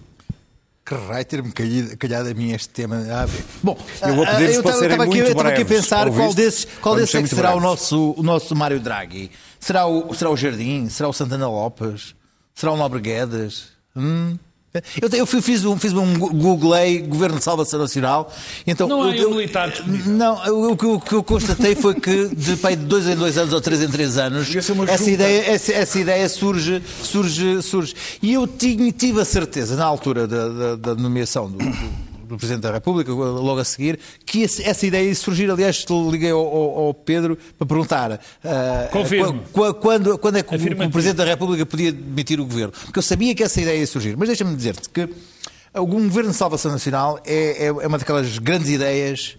Que 0.83 0.95
raio 0.95 1.25
ter-me 1.27 1.53
calhado 1.99 2.31
a 2.31 2.33
mim 2.33 2.53
este 2.53 2.71
tema. 2.71 3.05
Ah, 3.11 3.29
bom, 3.63 3.77
eu 4.01 4.15
vou 4.15 4.25
pedir 4.25 4.55
eu 4.55 4.61
estava 4.61 5.05
aqui, 5.05 5.21
aqui 5.21 5.63
a 5.63 5.65
pensar 5.67 6.11
qual 6.11 6.33
desses, 6.33 6.67
qual 6.81 6.97
desses 6.97 7.15
é 7.17 7.23
que 7.23 7.29
será 7.29 7.55
o 7.55 7.61
nosso, 7.61 8.15
o 8.17 8.23
nosso 8.23 8.57
Mário 8.57 8.81
Draghi. 8.81 9.31
Será 9.61 9.87
o, 9.87 10.15
será 10.15 10.31
o 10.31 10.37
Jardim? 10.37 10.89
Será 10.89 11.11
o 11.11 11.13
Santana 11.13 11.47
Lopes? 11.47 12.15
Será 12.55 12.73
o 12.73 12.77
Nobre 12.79 13.01
Guedes? 13.01 13.73
Hum? 13.95 14.39
Eu, 15.01 15.09
eu 15.19 15.27
fiz, 15.27 15.65
um, 15.65 15.77
fiz 15.77 15.93
um 15.93 16.19
googlei 16.19 17.01
Governo 17.01 17.39
de 17.39 17.45
Salvação 17.45 17.81
Nacional. 17.81 18.33
Então, 18.67 18.89
não 18.89 19.03
há 19.03 19.17
eu, 19.17 19.31
militar 19.31 19.73
Não, 20.07 20.35
o, 20.71 20.77
que 21.01 21.15
eu 21.15 21.23
constatei 21.23 21.75
foi 21.75 21.95
que 21.95 22.29
de, 22.29 22.57
de 22.57 22.77
dois 22.77 23.07
em 23.07 23.17
dois 23.17 23.39
anos 23.39 23.53
ou 23.53 23.61
três 23.61 23.83
em 23.83 23.89
três 23.89 24.19
anos, 24.19 24.49
essa 24.89 25.11
ideia, 25.11 25.51
essa, 25.51 25.73
essa, 25.73 25.99
ideia 25.99 26.29
surge, 26.29 26.83
surge, 27.03 27.63
surge. 27.63 27.95
E 28.23 28.33
eu 28.33 28.47
tinha, 28.47 28.91
tive 28.93 29.21
a 29.21 29.25
certeza, 29.25 29.77
na 29.77 29.85
altura 29.85 30.27
da, 30.27 30.49
da, 30.49 30.77
da 30.77 30.95
nomeação 30.95 31.51
do, 31.51 31.59
do 31.59 32.06
do 32.27 32.37
Presidente 32.37 32.63
da 32.63 32.73
República, 32.73 33.13
logo 33.13 33.59
a 33.59 33.65
seguir, 33.65 33.99
que 34.25 34.45
essa 34.45 34.87
ideia 34.87 35.09
ia 35.09 35.15
surgir. 35.15 35.51
Aliás, 35.51 35.85
liguei 36.11 36.31
ao, 36.31 36.41
ao, 36.41 36.95
Pedro 36.95 37.39
para 37.59 37.67
perguntar 37.67 38.13
uh, 38.13 39.75
quando, 39.81 40.19
quando 40.19 40.37
é 40.37 40.43
que 40.43 40.55
o, 40.55 40.87
o, 40.87 40.91
Presidente 40.91 41.17
da 41.17 41.25
República 41.25 41.65
podia 41.65 41.93
demitir 41.93 42.41
o 42.41 42.45
governo. 42.45 42.73
Porque 42.85 42.99
eu 42.99 43.03
sabia 43.03 43.35
que 43.35 43.43
essa 43.43 43.61
ideia 43.61 43.79
ia 43.79 43.87
surgir. 43.87 44.17
Mas 44.17 44.29
deixa-me 44.29 44.55
dizer-te 44.55 44.89
que 44.89 45.09
o 45.75 45.87
governo 45.87 46.31
de 46.31 46.37
salvação 46.37 46.73
nacional 46.73 47.21
é, 47.25 47.65
é, 47.65 47.67
é 47.67 47.87
uma 47.87 47.99
daquelas 47.99 48.39
grandes 48.39 48.69
ideias 48.71 49.37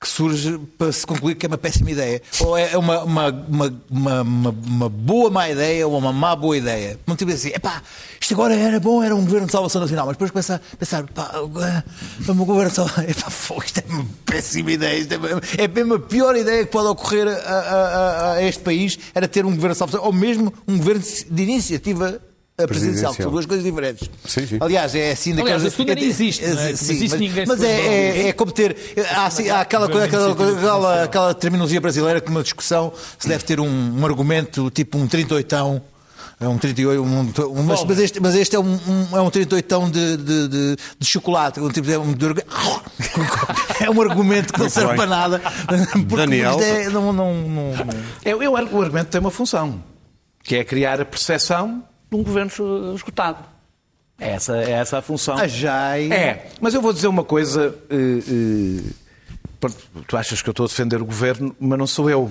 que 0.00 0.06
surge 0.06 0.60
para 0.78 0.92
se 0.92 1.04
concluir 1.04 1.34
que 1.34 1.44
é 1.44 1.48
uma 1.48 1.58
péssima 1.58 1.90
ideia. 1.90 2.22
Ou 2.40 2.56
é 2.56 2.76
uma, 2.76 3.02
uma, 3.02 3.46
uma, 3.90 4.50
uma, 4.50 4.88
boa 4.88 5.28
má 5.28 5.50
ideia 5.50 5.88
ou 5.88 5.98
uma 5.98 6.12
má 6.12 6.36
boa 6.36 6.56
ideia. 6.56 6.98
Não 7.04 7.16
tipo 7.16 7.32
assim, 7.32 7.48
epá, 7.48 7.82
isto 8.20 8.32
agora 8.32 8.54
era 8.54 8.78
bom, 8.78 9.02
era 9.02 9.14
um 9.14 9.24
governo 9.24 9.46
de 9.46 9.52
salvação 9.52 9.80
nacional, 9.80 10.06
mas 10.06 10.14
depois 10.14 10.30
começa 10.30 10.62
a 10.72 10.76
pensar, 10.76 11.04
pá, 11.08 11.40
um 11.40 11.48
governo 11.48 12.70
de 12.70 12.76
salvação, 12.76 13.02
epá, 13.08 13.28
isto 13.64 13.78
é 13.78 13.84
uma 13.88 14.06
péssima 14.24 14.70
ideia, 14.70 14.98
isto 14.98 15.14
é, 15.14 15.64
é 15.64 15.68
mesmo 15.68 15.94
a 15.94 15.98
pior 15.98 16.36
ideia 16.36 16.64
que 16.64 16.70
pode 16.70 16.86
ocorrer 16.88 17.26
a, 17.26 17.32
a, 17.32 18.32
a, 18.34 18.42
este 18.44 18.62
país, 18.62 18.98
era 19.12 19.26
ter 19.26 19.44
um 19.44 19.50
governo 19.50 19.72
de 19.72 19.78
salvação, 19.78 20.04
ou 20.04 20.12
mesmo 20.12 20.52
um 20.66 20.78
governo 20.78 21.02
de 21.02 21.42
iniciativa 21.42 22.20
presidencial, 22.66 23.14
que 23.14 23.22
são 23.22 23.30
duas 23.30 23.46
coisas 23.46 23.64
diferentes. 23.64 24.10
Sim, 24.24 24.46
sim. 24.46 24.58
Aliás, 24.60 24.94
é 24.94 25.12
assim 25.12 25.34
daquelas. 25.34 25.62
Aliás, 25.62 25.72
isso 25.74 25.84
nem 25.84 26.04
existe. 26.04 26.44
É, 26.44 26.48
é, 26.48 26.76
sim, 26.76 26.92
existe 26.92 27.10
mas, 27.10 27.20
ninguém 27.20 27.46
mas 27.46 27.62
é, 27.62 27.70
é, 27.70 28.28
é, 28.28 28.32
como 28.32 28.50
ter. 28.50 28.76
Há, 29.14 29.26
assim, 29.26 29.48
há 29.48 29.60
aquela, 29.60 29.88
coisa, 29.88 30.06
aquela, 30.06 30.32
aquela, 30.32 31.04
aquela, 31.04 31.34
terminologia 31.34 31.80
brasileira 31.80 32.20
que 32.20 32.28
numa 32.28 32.42
discussão 32.42 32.92
se 33.18 33.28
deve 33.28 33.44
ter 33.44 33.60
um, 33.60 34.00
um 34.00 34.04
argumento 34.04 34.70
tipo 34.70 34.98
um 34.98 35.06
38 35.06 35.82
é 36.40 36.46
um 36.46 36.56
38, 36.56 37.02
um, 37.02 37.20
um, 37.28 37.62
mas, 37.64 37.82
mas, 37.82 37.98
este, 37.98 38.20
mas 38.20 38.36
este 38.36 38.54
é 38.54 38.60
um, 38.60 38.78
um, 38.86 39.16
é 39.16 39.20
um 39.20 39.28
38 39.28 39.90
de, 39.90 40.16
de, 40.16 40.48
de, 40.48 40.76
de 40.96 41.06
chocolate. 41.06 41.58
Um, 41.58 41.68
tipo, 41.68 41.90
é, 41.90 41.98
um, 41.98 42.14
é 43.80 43.90
um 43.90 44.00
argumento 44.00 44.52
que 44.52 44.60
não 44.60 44.70
serve 44.70 44.94
para 44.94 45.06
nada. 45.06 45.42
Daniel. 46.06 46.60
É, 46.60 46.88
não, 46.90 47.12
não, 47.12 47.34
não, 47.34 47.72
eu, 48.24 48.40
eu, 48.40 48.52
o 48.52 48.56
argumento 48.56 49.08
tem 49.08 49.20
uma 49.20 49.32
função, 49.32 49.82
que 50.44 50.54
é 50.54 50.62
criar 50.62 51.00
a 51.00 51.04
percepção 51.04 51.82
de 52.10 52.16
um 52.16 52.22
governo 52.22 52.94
esgotado. 52.94 53.44
É 54.20 54.30
essa, 54.30 54.56
é 54.56 54.72
essa 54.72 54.98
a 54.98 55.02
função. 55.02 55.36
A 55.36 55.46
JAI... 55.46 56.12
É, 56.12 56.50
mas 56.60 56.74
eu 56.74 56.82
vou 56.82 56.92
dizer 56.92 57.06
uma 57.06 57.22
coisa. 57.22 57.74
Uh, 57.90 58.90
uh, 59.68 60.04
tu 60.06 60.16
achas 60.16 60.42
que 60.42 60.48
eu 60.48 60.52
estou 60.52 60.64
a 60.64 60.68
defender 60.68 61.00
o 61.00 61.04
governo, 61.04 61.54
mas 61.60 61.78
não 61.78 61.86
sou 61.86 62.10
eu. 62.10 62.30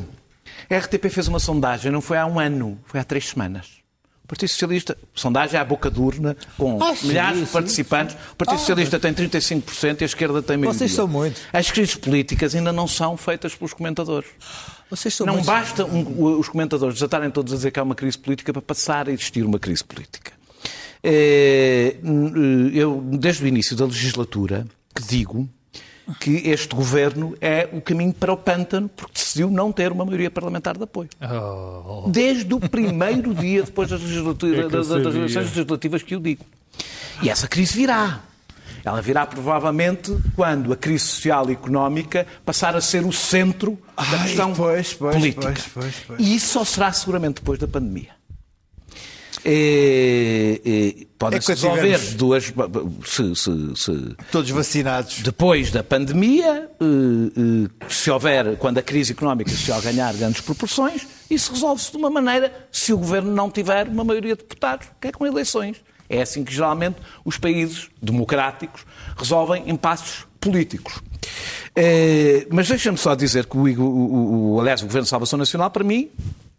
A 0.70 0.78
RTP 0.78 1.10
fez 1.10 1.28
uma 1.28 1.40
sondagem, 1.40 1.92
não 1.92 2.02
foi 2.02 2.18
há 2.18 2.26
um 2.26 2.40
ano, 2.40 2.78
foi 2.86 3.00
há 3.00 3.04
três 3.04 3.30
semanas. 3.30 3.78
O 4.24 4.28
Partido 4.28 4.50
Socialista, 4.50 4.98
sondagem 5.16 5.58
à 5.58 5.64
boca 5.64 5.90
de 5.90 6.02
urna, 6.02 6.36
com 6.58 6.84
ah, 6.84 6.94
milhares 7.02 7.40
sim, 7.40 7.46
de 7.46 7.52
participantes. 7.52 8.18
O 8.34 8.36
Partido 8.36 8.56
ah, 8.56 8.60
Socialista 8.60 9.00
tem 9.00 9.14
35% 9.14 10.02
e 10.02 10.04
a 10.04 10.06
esquerda 10.06 10.42
tem 10.42 10.58
meio. 10.58 10.74
Vocês 10.74 10.92
são 10.92 11.08
muitos. 11.08 11.44
As 11.54 11.72
crises 11.72 11.96
políticas 11.96 12.54
ainda 12.54 12.74
não 12.74 12.90
são 12.90 13.16
feitas 13.16 13.56
pelos 13.56 13.72
comentadores. 13.72 14.28
Vocês 14.90 15.14
são 15.14 15.26
não 15.26 15.42
basta 15.42 15.86
um, 15.86 16.38
os 16.40 16.48
comentadores 16.48 16.96
desatarem 16.96 17.30
todos 17.30 17.54
a 17.54 17.56
dizer 17.56 17.72
que 17.72 17.80
há 17.80 17.84
uma 17.84 17.96
crise 17.96 18.18
política 18.18 18.54
para 18.54 18.62
passar 18.62 19.10
a 19.10 19.12
existir 19.12 19.44
uma 19.44 19.60
crise 19.60 19.84
política. 19.84 20.32
É, 21.04 21.96
eu, 22.74 23.02
desde 23.02 23.44
o 23.44 23.48
início 23.48 23.76
da 23.76 23.86
legislatura, 23.86 24.66
que 24.96 25.04
digo 25.04 25.48
que 26.20 26.50
este 26.50 26.74
governo 26.74 27.36
é 27.42 27.68
o 27.74 27.82
caminho 27.82 28.14
para 28.14 28.32
o 28.32 28.38
pântano, 28.38 28.88
porque 28.90 29.14
decidiu 29.14 29.50
não 29.52 29.72
ter 29.72 29.92
uma 29.92 30.06
maioria 30.06 30.32
parlamentar 30.32 30.78
de 30.78 30.84
apoio. 30.84 31.10
Oh. 31.22 32.10
Desde 32.10 32.54
o 32.54 32.60
primeiro 32.60 33.34
dia 33.36 33.64
depois 33.64 33.90
das, 33.90 34.02
é 34.02 34.70
das, 34.70 34.88
das 34.88 35.16
eleições 35.16 35.50
legislativas 35.50 36.02
que 36.02 36.16
eu 36.16 36.20
digo. 36.20 36.46
E 37.22 37.30
essa 37.30 37.48
crise 37.48 37.74
virá. 37.74 38.22
Ela 38.88 39.02
virá 39.02 39.26
provavelmente 39.26 40.18
quando 40.36 40.72
a 40.72 40.78
crise 40.78 41.06
social 41.06 41.50
e 41.50 41.54
económica 41.54 42.26
passar 42.46 42.76
a 42.76 42.82
ser 42.82 43.06
o 43.06 43.12
centro 43.12 43.78
da 43.96 44.18
questão 44.20 44.54
pois, 44.54 44.94
pois, 44.94 45.16
política. 45.16 45.54
Pois, 45.74 45.96
e 46.18 46.36
isso 46.36 46.54
só 46.54 46.64
será 46.64 46.92
seguramente 46.94 47.36
depois 47.36 47.60
da 47.60 47.68
pandemia. 47.68 48.17
É, 49.50 50.60
é, 50.66 51.06
podem 51.18 51.40
se 51.40 51.54
resolver 51.54 51.98
duas. 52.16 52.54
Se, 53.06 53.34
se, 53.34 53.76
se, 53.78 54.16
Todos 54.30 54.50
vacinados. 54.50 55.22
Depois 55.22 55.72
da 55.72 55.82
pandemia, 55.82 56.70
se 57.88 58.12
houver, 58.12 58.58
quando 58.58 58.80
a 58.80 58.82
crise 58.82 59.14
económica 59.14 59.50
se 59.50 59.72
ganhar 59.82 60.14
grandes 60.16 60.42
proporções, 60.42 61.08
isso 61.32 61.54
resolve-se 61.54 61.92
de 61.92 61.98
uma 61.98 62.10
maneira 62.10 62.68
se 62.70 62.92
o 62.92 62.98
governo 62.98 63.34
não 63.34 63.50
tiver 63.50 63.88
uma 63.88 64.04
maioria 64.04 64.36
de 64.36 64.42
deputados, 64.42 64.90
que 65.00 65.08
é 65.08 65.12
com 65.14 65.26
eleições. 65.26 65.78
É 66.10 66.22
assim 66.22 66.44
que 66.44 66.54
geralmente 66.54 66.98
os 67.24 67.38
países 67.38 67.90
democráticos 68.02 68.86
resolvem 69.18 69.64
impasses 69.70 70.26
políticos. 70.42 71.02
É, 71.74 72.46
mas 72.50 72.68
deixa-me 72.68 72.98
só 72.98 73.16
dizer 73.16 73.46
que 73.46 73.56
o, 73.56 73.82
o, 73.82 74.56
o, 74.56 74.60
aliás, 74.60 74.82
o 74.82 74.86
Governo 74.88 75.04
de 75.04 75.10
Salvação 75.10 75.40
Nacional, 75.40 75.72
para 75.72 75.86
mim, 75.86 76.10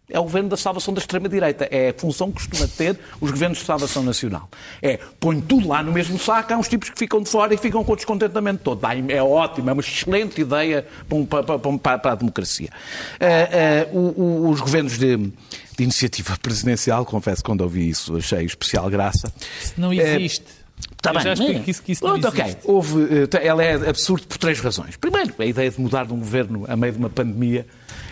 é 0.09 0.19
o 0.19 0.23
governo 0.23 0.49
da 0.49 0.57
salvação 0.57 0.93
da 0.93 0.99
extrema-direita. 0.99 1.67
É 1.69 1.89
a 1.89 1.93
função 1.93 2.31
que 2.31 2.47
costuma 2.47 2.67
ter 2.67 2.99
os 3.21 3.29
governos 3.31 3.59
de 3.59 3.65
salvação 3.65 4.03
nacional. 4.03 4.49
É, 4.81 4.99
põe 5.19 5.39
tudo 5.39 5.67
lá 5.67 5.83
no 5.83 5.91
mesmo 5.91 6.17
saco, 6.17 6.53
há 6.53 6.57
uns 6.57 6.67
tipos 6.67 6.89
que 6.89 6.97
ficam 6.97 7.21
de 7.21 7.29
fora 7.29 7.53
e 7.53 7.57
ficam 7.57 7.83
com 7.83 7.93
o 7.93 7.95
descontentamento 7.95 8.63
todo. 8.63 8.81
É 9.09 9.21
ótimo, 9.21 9.69
é 9.69 9.73
uma 9.73 9.81
excelente 9.81 10.41
ideia 10.41 10.85
para, 11.29 11.43
para, 11.43 11.99
para 11.99 12.11
a 12.11 12.15
democracia. 12.15 12.69
Uh, 13.93 13.97
uh, 13.97 14.49
os 14.49 14.59
governos 14.59 14.97
de, 14.97 15.17
de, 15.17 15.83
iniciativa 15.83 16.37
presidencial, 16.41 17.05
confesso 17.05 17.43
que 17.43 17.49
quando 17.49 17.61
ouvi 17.61 17.89
isso 17.89 18.15
achei 18.17 18.43
especial 18.45 18.89
graça. 18.89 19.31
Isso 19.61 19.73
não 19.77 19.93
existe. 19.93 20.41
Uh, 20.41 20.59
Está 20.95 21.13
bem. 21.13 21.21
Já 21.21 21.33
explico 21.33 21.63
que 21.63 21.71
isso, 21.71 21.83
que 21.83 21.91
isso 21.91 22.05
não 22.05 22.17
existe. 22.17 22.57
Houve, 22.63 23.07
ela 23.41 23.63
é 23.63 23.89
absurdo 23.89 24.27
por 24.27 24.37
três 24.37 24.59
razões. 24.59 24.97
Primeiro, 24.97 25.33
a 25.37 25.45
ideia 25.45 25.69
de 25.69 25.79
mudar 25.79 26.05
de 26.05 26.13
um 26.13 26.19
governo 26.19 26.65
a 26.67 26.75
meio 26.75 26.93
de 26.93 26.99
uma 26.99 27.09
pandemia 27.09 27.65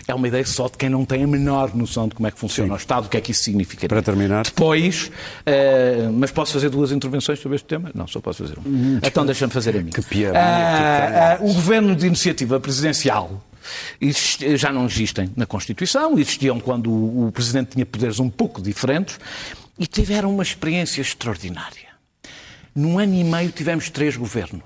é 0.08 0.14
uma 0.14 0.26
ideia 0.26 0.44
só 0.44 0.68
de 0.68 0.78
quem 0.78 0.88
não 0.88 1.04
tem 1.04 1.22
a 1.22 1.26
menor 1.26 1.74
noção 1.76 2.08
de 2.08 2.14
como 2.14 2.26
é 2.26 2.30
que 2.30 2.38
funciona 2.38 2.68
Sim. 2.68 2.74
o 2.74 2.76
Estado, 2.76 3.06
o 3.06 3.08
que 3.08 3.16
é 3.18 3.20
que 3.20 3.30
isso 3.30 3.42
significa. 3.42 3.86
Para 3.86 4.02
terminar. 4.02 4.44
Depois, 4.44 5.10
uh, 5.46 6.12
mas 6.14 6.30
posso 6.30 6.54
fazer 6.54 6.70
duas 6.70 6.92
intervenções 6.92 7.38
sobre 7.38 7.56
este 7.56 7.66
tema? 7.66 7.90
Não, 7.94 8.06
só 8.06 8.20
posso 8.20 8.42
fazer 8.42 8.58
uma. 8.58 8.68
Hum, 8.68 9.00
então 9.02 9.26
deixa-me 9.26 9.52
fazer 9.52 9.76
a 9.76 9.80
minha. 9.80 9.92
Que 9.92 10.02
piada. 10.02 10.38
Uh, 11.40 11.44
uh, 11.44 11.50
o 11.50 11.54
governo 11.54 11.94
de 11.94 12.06
iniciativa 12.06 12.58
presidencial 12.58 13.44
já 14.56 14.72
não 14.72 14.86
existem 14.86 15.30
na 15.36 15.44
Constituição, 15.44 16.18
existiam 16.18 16.58
quando 16.58 16.90
o 16.90 17.30
Presidente 17.30 17.72
tinha 17.72 17.84
poderes 17.84 18.18
um 18.18 18.30
pouco 18.30 18.62
diferentes 18.62 19.20
e 19.78 19.86
tiveram 19.86 20.32
uma 20.32 20.42
experiência 20.42 21.02
extraordinária. 21.02 21.88
Num 22.74 22.98
ano 22.98 23.14
e 23.14 23.24
meio 23.24 23.50
tivemos 23.50 23.90
três 23.90 24.16
governos. 24.16 24.62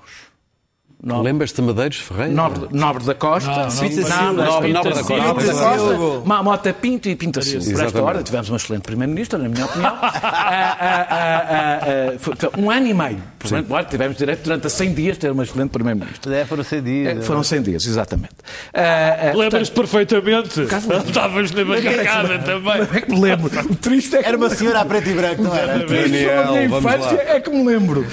Lembras-te 1.05 1.57
de 1.57 1.67
Medeiros 1.67 1.97
Ferreira? 1.97 2.31
Nobre, 2.31 2.67
Nobre 2.71 3.03
da 3.03 3.13
Costa, 3.13 3.49
Nobre, 3.49 4.71
Nobre 4.71 4.93
da 4.93 5.03
Costa, 5.03 6.43
Mota 6.43 6.73
Pinto 6.73 7.09
e 7.09 7.15
Pinta 7.15 7.41
Silva. 7.41 7.71
Por 7.71 7.83
esta 7.83 8.01
hora 8.01 8.23
tivemos 8.23 8.49
um 8.49 8.55
excelente 8.55 8.83
Primeiro-Ministro, 8.83 9.37
na 9.37 9.49
minha 9.49 9.65
opinião. 9.65 9.93
Ah, 10.45 10.77
ah, 11.09 11.79
ah, 11.83 12.59
um 12.59 12.69
ano 12.69 12.87
e 12.87 12.93
meio. 12.93 13.21
Portanto, 13.39 13.89
tivemos 13.89 14.17
direito 14.17 14.43
durante 14.43 14.69
100 14.69 14.93
dias 14.93 15.17
ter 15.17 15.31
um 15.31 15.41
excelente 15.41 15.71
Primeiro-Ministro. 15.71 16.31
É, 16.33 16.45
foram 16.45 16.63
100 16.63 16.83
dias. 16.83 17.17
É, 17.17 17.21
foram 17.21 17.43
100 17.43 17.61
dias, 17.61 17.85
exatamente. 17.85 18.35
Lembras-te 19.35 19.73
perfeitamente. 19.73 20.61
Estavas 20.61 21.51
na 21.51 21.65
barricada 21.65 22.39
também. 22.39 22.81
É 22.93 23.01
que 23.01 23.11
me 23.11 23.21
lembro. 23.21 23.51
O 23.69 23.75
triste 23.75 24.15
é 24.15 24.23
que... 24.23 24.27
Era 24.27 24.37
uma 24.37 24.49
senhora 24.49 24.81
a 24.81 24.85
preto 24.85 25.09
e 25.09 25.13
branco, 25.13 25.43
não 25.43 25.55
era? 25.55 25.79
Daniel, 25.79 26.43
a 26.43 26.51
minha 26.51 26.65
infância 26.65 27.23
é 27.27 27.39
que 27.39 27.49
me 27.49 27.63
lembro. 27.65 28.05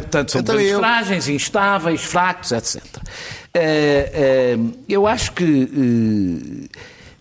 Portanto, 0.00 0.32
são 0.32 0.42
frágeis, 0.78 1.28
instáveis, 1.28 1.83
fracos, 2.02 2.52
etc. 2.52 2.82
Eh, 3.52 4.10
eh, 4.12 4.58
eu 4.88 5.06
acho 5.06 5.32
que 5.32 6.68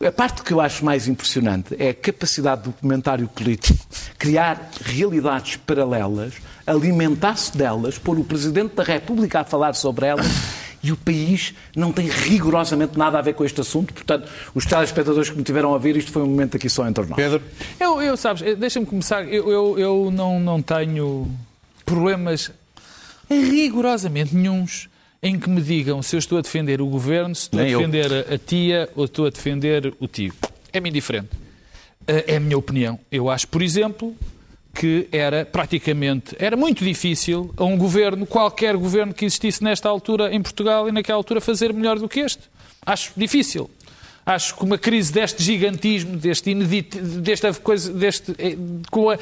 eh, 0.02 0.08
a 0.08 0.12
parte 0.12 0.42
que 0.42 0.52
eu 0.52 0.60
acho 0.60 0.84
mais 0.84 1.08
impressionante 1.08 1.76
é 1.80 1.90
a 1.90 1.94
capacidade 1.94 2.64
do 2.64 2.72
comentário 2.72 3.28
político 3.28 3.86
criar 4.18 4.72
realidades 4.82 5.58
paralelas, 5.58 6.34
alimentar-se 6.66 7.58
delas, 7.58 7.98
pôr 7.98 8.18
o 8.18 8.24
Presidente 8.24 8.76
da 8.76 8.84
República 8.84 9.42
a 9.42 9.44
falar 9.44 9.74
sobre 9.76 10.06
elas 10.06 10.26
e 10.84 10.92
o 10.92 10.98
país 10.98 11.54
não 11.76 11.94
tem 11.94 12.08
rigorosamente 12.08 12.98
nada 12.98 13.18
a 13.18 13.22
ver 13.22 13.34
com 13.34 13.46
este 13.46 13.62
assunto. 13.62 13.94
Portanto, 13.94 14.30
os 14.54 14.66
telespectadores 14.66 15.30
que 15.30 15.38
me 15.38 15.44
tiveram 15.44 15.74
a 15.74 15.78
ver, 15.78 15.96
isto 15.96 16.12
foi 16.12 16.22
um 16.22 16.28
momento 16.28 16.58
aqui 16.58 16.70
só 16.70 16.88
entre 16.88 17.06
nós. 17.06 17.16
Pedro? 17.16 17.42
Eu, 17.80 18.02
eu 18.02 18.18
sabes, 18.18 18.58
deixa-me 18.58 18.86
começar. 18.86 19.24
Eu, 19.24 19.50
eu, 19.50 19.80
eu 19.80 20.12
não, 20.12 20.40
não 20.40 20.62
tenho 20.62 21.32
problemas 21.86 22.52
rigorosamente 23.30 24.36
nenhums 24.36 24.90
em 25.22 25.40
que 25.40 25.50
me 25.50 25.62
digam 25.62 26.02
se 26.04 26.16
eu 26.16 26.20
estou 26.20 26.38
a 26.38 26.42
defender 26.42 26.82
o 26.82 26.86
governo, 26.88 27.34
se 27.34 27.44
estou 27.44 27.62
Nem 27.62 27.74
a 27.74 27.78
defender 27.78 28.12
eu. 28.12 28.36
a 28.36 28.38
tia 28.38 28.90
ou 28.96 29.06
estou 29.06 29.26
a 29.26 29.30
defender 29.30 29.94
o 30.00 30.08
tio. 30.08 30.34
É-me 30.72 30.90
indiferente. 30.90 31.30
Eh, 32.06 32.34
é 32.34 32.36
a 32.36 32.40
minha 32.40 32.58
opinião. 32.58 33.00
Eu 33.10 33.30
acho, 33.30 33.48
por 33.48 33.62
exemplo, 33.62 34.14
que 34.74 35.08
era 35.12 35.46
praticamente, 35.46 36.36
era 36.40 36.58
muito 36.58 36.84
difícil 36.84 37.54
a 37.56 37.64
um 37.64 37.78
governo, 37.78 38.26
qualquer 38.26 38.76
governo 38.76 39.14
que 39.14 39.24
existisse 39.24 39.64
nesta 39.64 39.88
altura 39.88 40.34
em 40.34 40.42
Portugal 40.42 40.90
e 40.90 40.92
naquela 40.92 41.18
altura, 41.18 41.40
fazer 41.40 41.74
melhor 41.74 42.00
do 42.00 42.10
que 42.10 42.20
este. 42.20 42.44
Acho 42.86 43.14
difícil. 43.16 43.70
Acho 44.26 44.56
que 44.56 44.64
uma 44.64 44.78
crise 44.78 45.12
deste 45.12 45.44
gigantismo, 45.44 46.18
deste 46.18 46.50
inedito, 46.50 46.98
desta 47.00 47.54
coisa, 47.54 47.92
deste, 47.94 48.34
eh, 48.38 48.58
com 48.90 49.10
a, 49.10 49.18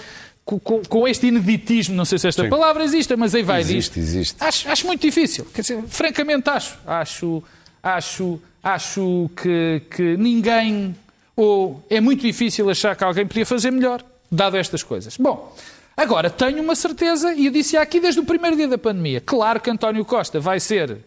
com, 0.46 0.60
com, 0.60 1.08
este 1.08 1.28
ineditismo, 1.28 1.96
não 1.96 2.06
sei 2.06 2.18
se 2.18 2.28
esta 2.28 2.44
Sim. 2.44 2.50
palavra 2.50 2.84
existe, 2.84 3.16
mas 3.16 3.34
aí 3.34 3.44
vai 3.44 3.62
existe, 3.62 4.00
existe. 4.00 4.36
Acho, 4.40 4.70
acho 4.70 4.88
muito 4.88 5.02
difícil. 5.02 5.46
Quer 5.54 5.62
dizer, 5.62 5.84
francamente 5.88 6.50
acho. 6.50 6.78
Acho, 6.86 7.44
acho, 7.82 8.42
acho 8.64 9.30
que, 9.36 9.82
que 9.90 10.18
ninguém 10.18 10.96
ou 11.36 11.84
é 11.90 12.00
muito 12.00 12.22
difícil 12.22 12.70
achar 12.70 12.96
que 12.96 13.04
alguém 13.04 13.26
podia 13.26 13.46
fazer 13.46 13.72
melhor, 13.72 14.04
dado 14.32 14.58
estas 14.58 14.84
coisas. 14.84 15.18
Bom, 15.18 15.56
agora 15.96 16.30
tenho 16.30 16.62
uma 16.62 16.76
certeza, 16.76 17.34
e 17.34 17.46
eu 17.46 17.52
disse 17.52 17.78
aqui 17.78 18.00
desde 18.00 18.20
o 18.20 18.26
primeiro 18.26 18.56
dia 18.56 18.68
da 18.68 18.78
pandemia, 18.78 19.22
claro 19.22 19.60
que 19.60 19.70
António 19.70 20.06
Costa 20.06 20.40
vai 20.40 20.60
ser 20.60 21.00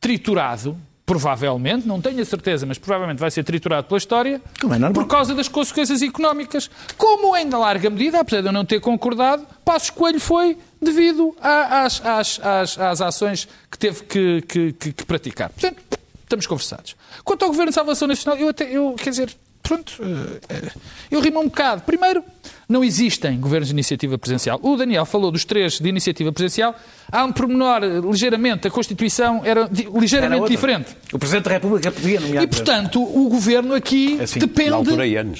triturado 0.00 0.78
provavelmente, 1.06 1.86
não 1.86 2.00
tenho 2.00 2.20
a 2.20 2.24
certeza, 2.24 2.64
mas 2.64 2.78
provavelmente 2.78 3.18
vai 3.18 3.30
ser 3.30 3.44
triturado 3.44 3.86
pela 3.86 3.98
história 3.98 4.40
é 4.40 4.92
por 4.92 5.06
causa 5.06 5.34
das 5.34 5.48
consequências 5.48 6.00
económicas. 6.00 6.70
Como 6.96 7.36
em 7.36 7.48
larga 7.50 7.90
medida, 7.90 8.20
apesar 8.20 8.40
de 8.40 8.48
eu 8.48 8.52
não 8.52 8.64
ter 8.64 8.80
concordado, 8.80 9.46
Passos 9.64 9.90
Coelho 9.90 10.20
foi 10.20 10.56
devido 10.80 11.36
às, 11.40 12.04
às, 12.04 12.40
às, 12.40 12.78
às 12.78 13.00
ações 13.00 13.46
que 13.70 13.78
teve 13.78 14.04
que, 14.04 14.42
que, 14.42 14.72
que, 14.72 14.92
que, 14.92 15.04
praticar. 15.04 15.50
Portanto, 15.50 15.82
estamos 16.22 16.46
conversados. 16.46 16.96
Quanto 17.22 17.42
ao 17.42 17.48
Governo 17.48 17.70
de 17.70 17.74
Salvação 17.74 18.08
Nacional, 18.08 18.40
eu 18.40 18.48
até, 18.48 18.64
eu, 18.64 18.94
quer 18.94 19.10
dizer, 19.10 19.36
pronto, 19.64 19.94
eh, 20.00 20.40
eh, 20.50 20.70
eu 21.10 21.20
rimo 21.20 21.40
um 21.40 21.44
bocado. 21.44 21.82
Primeiro, 21.82 22.22
não 22.68 22.84
existem 22.84 23.40
governos 23.40 23.68
de 23.68 23.74
iniciativa 23.74 24.16
presidencial. 24.18 24.60
O 24.62 24.76
Daniel 24.76 25.06
falou 25.06 25.32
dos 25.32 25.44
três 25.44 25.80
de 25.80 25.88
iniciativa 25.88 26.30
presidencial. 26.30 26.74
Há 27.10 27.24
um 27.24 27.32
pormenor 27.32 27.82
eh, 27.82 28.00
ligeiramente, 28.00 28.68
a 28.68 28.70
Constituição 28.70 29.40
era 29.42 29.68
ligeiramente 29.98 30.42
era 30.42 30.48
diferente. 30.48 30.96
O 31.12 31.18
Presidente 31.18 31.44
da 31.44 31.50
República 31.52 31.90
podia 31.90 32.20
nomear. 32.20 32.44
E, 32.44 32.46
portanto, 32.46 33.02
o 33.02 33.28
governo 33.30 33.74
aqui 33.74 34.20
assim, 34.20 34.38
depende. 34.38 34.90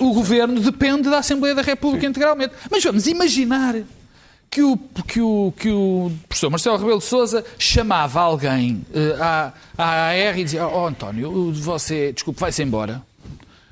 O 0.01 0.13
governo 0.13 0.59
depende 0.59 1.11
da 1.11 1.19
Assembleia 1.19 1.55
da 1.55 1.63
República 1.63 2.07
Sim. 2.07 2.11
integralmente. 2.11 2.55
Mas 2.71 2.83
vamos 2.83 3.07
imaginar 3.07 3.77
que 4.51 4.63
o, 4.63 4.79
que 5.07 5.21
o, 5.21 5.53
que 5.55 5.69
o 5.69 6.11
professor 6.27 6.49
Marcelo 6.49 6.79
Rebelo 6.79 6.99
de 6.99 7.05
Souza 7.05 7.45
chamava 7.59 8.21
alguém 8.21 8.87
uh, 8.91 9.23
à, 9.23 9.53
à 9.77 9.85
AR 10.07 10.39
e 10.39 10.45
dizia: 10.45 10.67
Oh, 10.67 10.87
António, 10.87 11.53
você, 11.53 12.13
desculpe, 12.13 12.41
vai-se 12.41 12.63
embora 12.63 13.03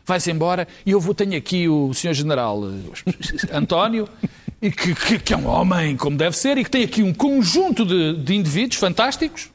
vai-se 0.04 0.30
embora 0.30 0.66
e 0.84 0.90
eu 0.90 1.00
vou, 1.00 1.14
tenho 1.14 1.36
aqui 1.36 1.68
o 1.68 1.92
senhor 1.94 2.14
general 2.14 2.60
eh, 2.64 3.56
António, 3.56 4.08
e 4.60 4.70
que, 4.70 4.94
que, 4.94 5.18
que, 5.18 5.34
é 5.34 5.36
um 5.36 5.46
homem 5.46 5.96
como 5.96 6.16
deve 6.16 6.36
ser 6.36 6.56
e 6.56 6.64
que 6.64 6.70
tem 6.70 6.84
aqui 6.84 7.02
um 7.02 7.12
conjunto 7.12 7.84
de, 7.84 8.16
de 8.16 8.34
indivíduos 8.34 8.78
fantásticos 8.78 9.50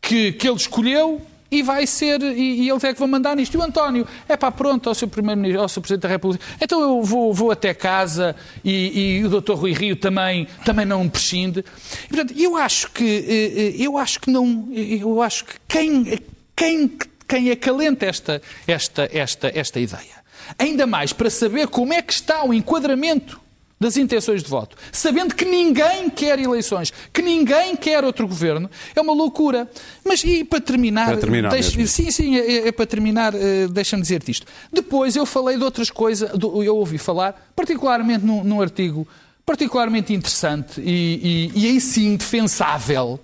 que, 0.00 0.32
que 0.32 0.48
ele 0.48 0.56
escolheu 0.56 1.20
e 1.50 1.62
vai 1.62 1.86
ser, 1.86 2.20
e, 2.20 2.62
e 2.62 2.68
eles 2.68 2.82
é 2.82 2.92
que 2.92 2.98
vão 2.98 3.06
mandar 3.06 3.36
nisto. 3.36 3.54
E 3.54 3.58
o 3.58 3.62
António, 3.62 4.06
é 4.28 4.36
pá, 4.36 4.50
pronto, 4.50 4.88
ao 4.88 4.94
seu 4.94 5.06
Primeiro-Ministro, 5.06 5.62
ao 5.62 5.68
seu 5.68 5.80
Presidente 5.80 6.02
da 6.02 6.08
República, 6.08 6.44
então 6.60 6.80
eu 6.80 7.02
vou, 7.02 7.32
vou 7.32 7.50
até 7.50 7.72
casa 7.72 8.34
e, 8.64 9.18
e 9.20 9.24
o 9.24 9.40
Dr. 9.40 9.52
Rui 9.52 9.72
Rio 9.72 9.94
também, 9.94 10.48
também 10.64 10.84
não 10.84 11.08
prescinde. 11.08 11.64
E, 12.06 12.08
portanto, 12.08 12.34
eu 12.36 12.56
acho 12.56 12.90
que, 12.90 13.04
eh, 13.04 13.60
eh, 13.60 13.74
eu 13.78 13.96
acho 13.96 14.20
que 14.20 14.30
não, 14.30 14.68
eu 14.72 15.22
acho 15.22 15.44
que 15.44 15.54
quem, 15.68 16.18
quem 16.56 16.90
quem 17.34 17.50
acalenta 17.50 18.06
esta, 18.06 18.40
esta, 18.64 19.10
esta, 19.12 19.50
esta 19.52 19.80
ideia. 19.80 20.22
Ainda 20.56 20.86
mais 20.86 21.12
para 21.12 21.28
saber 21.28 21.66
como 21.66 21.92
é 21.92 22.00
que 22.00 22.12
está 22.12 22.44
o 22.44 22.54
enquadramento 22.54 23.40
das 23.80 23.96
intenções 23.96 24.40
de 24.42 24.48
voto, 24.48 24.76
sabendo 24.92 25.34
que 25.34 25.44
ninguém 25.44 26.08
quer 26.08 26.38
eleições, 26.38 26.92
que 27.12 27.20
ninguém 27.20 27.74
quer 27.74 28.04
outro 28.04 28.28
governo, 28.28 28.70
é 28.94 29.00
uma 29.00 29.12
loucura. 29.12 29.68
Mas 30.04 30.22
e 30.22 30.44
para 30.44 30.60
terminar, 30.60 31.06
para 31.06 31.16
terminar 31.16 31.50
deixe, 31.50 31.86
sim, 31.88 32.10
sim, 32.12 32.36
é, 32.38 32.40
é, 32.40 32.68
é 32.68 32.72
para 32.72 32.86
terminar, 32.86 33.34
uh, 33.34 33.68
deixa-me 33.68 34.00
dizer-te 34.00 34.30
isto. 34.30 34.46
Depois 34.72 35.16
eu 35.16 35.26
falei 35.26 35.56
de 35.56 35.64
outras 35.64 35.90
coisas, 35.90 36.30
eu 36.40 36.76
ouvi 36.76 36.98
falar, 36.98 37.50
particularmente 37.56 38.24
num, 38.24 38.44
num 38.44 38.60
artigo 38.60 39.08
particularmente 39.44 40.14
interessante 40.14 40.80
e, 40.80 41.50
e, 41.54 41.62
e 41.64 41.66
aí 41.66 41.80
sim 41.80 42.16
defensável, 42.16 43.20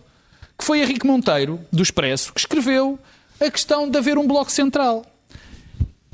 que 0.58 0.64
foi 0.64 0.80
Henrique 0.80 1.06
Monteiro, 1.06 1.60
do 1.72 1.82
Expresso, 1.82 2.32
que 2.34 2.40
escreveu 2.40 2.98
a 3.40 3.50
questão 3.50 3.88
de 3.88 3.96
haver 3.96 4.18
um 4.18 4.26
bloco 4.26 4.52
central. 4.52 5.04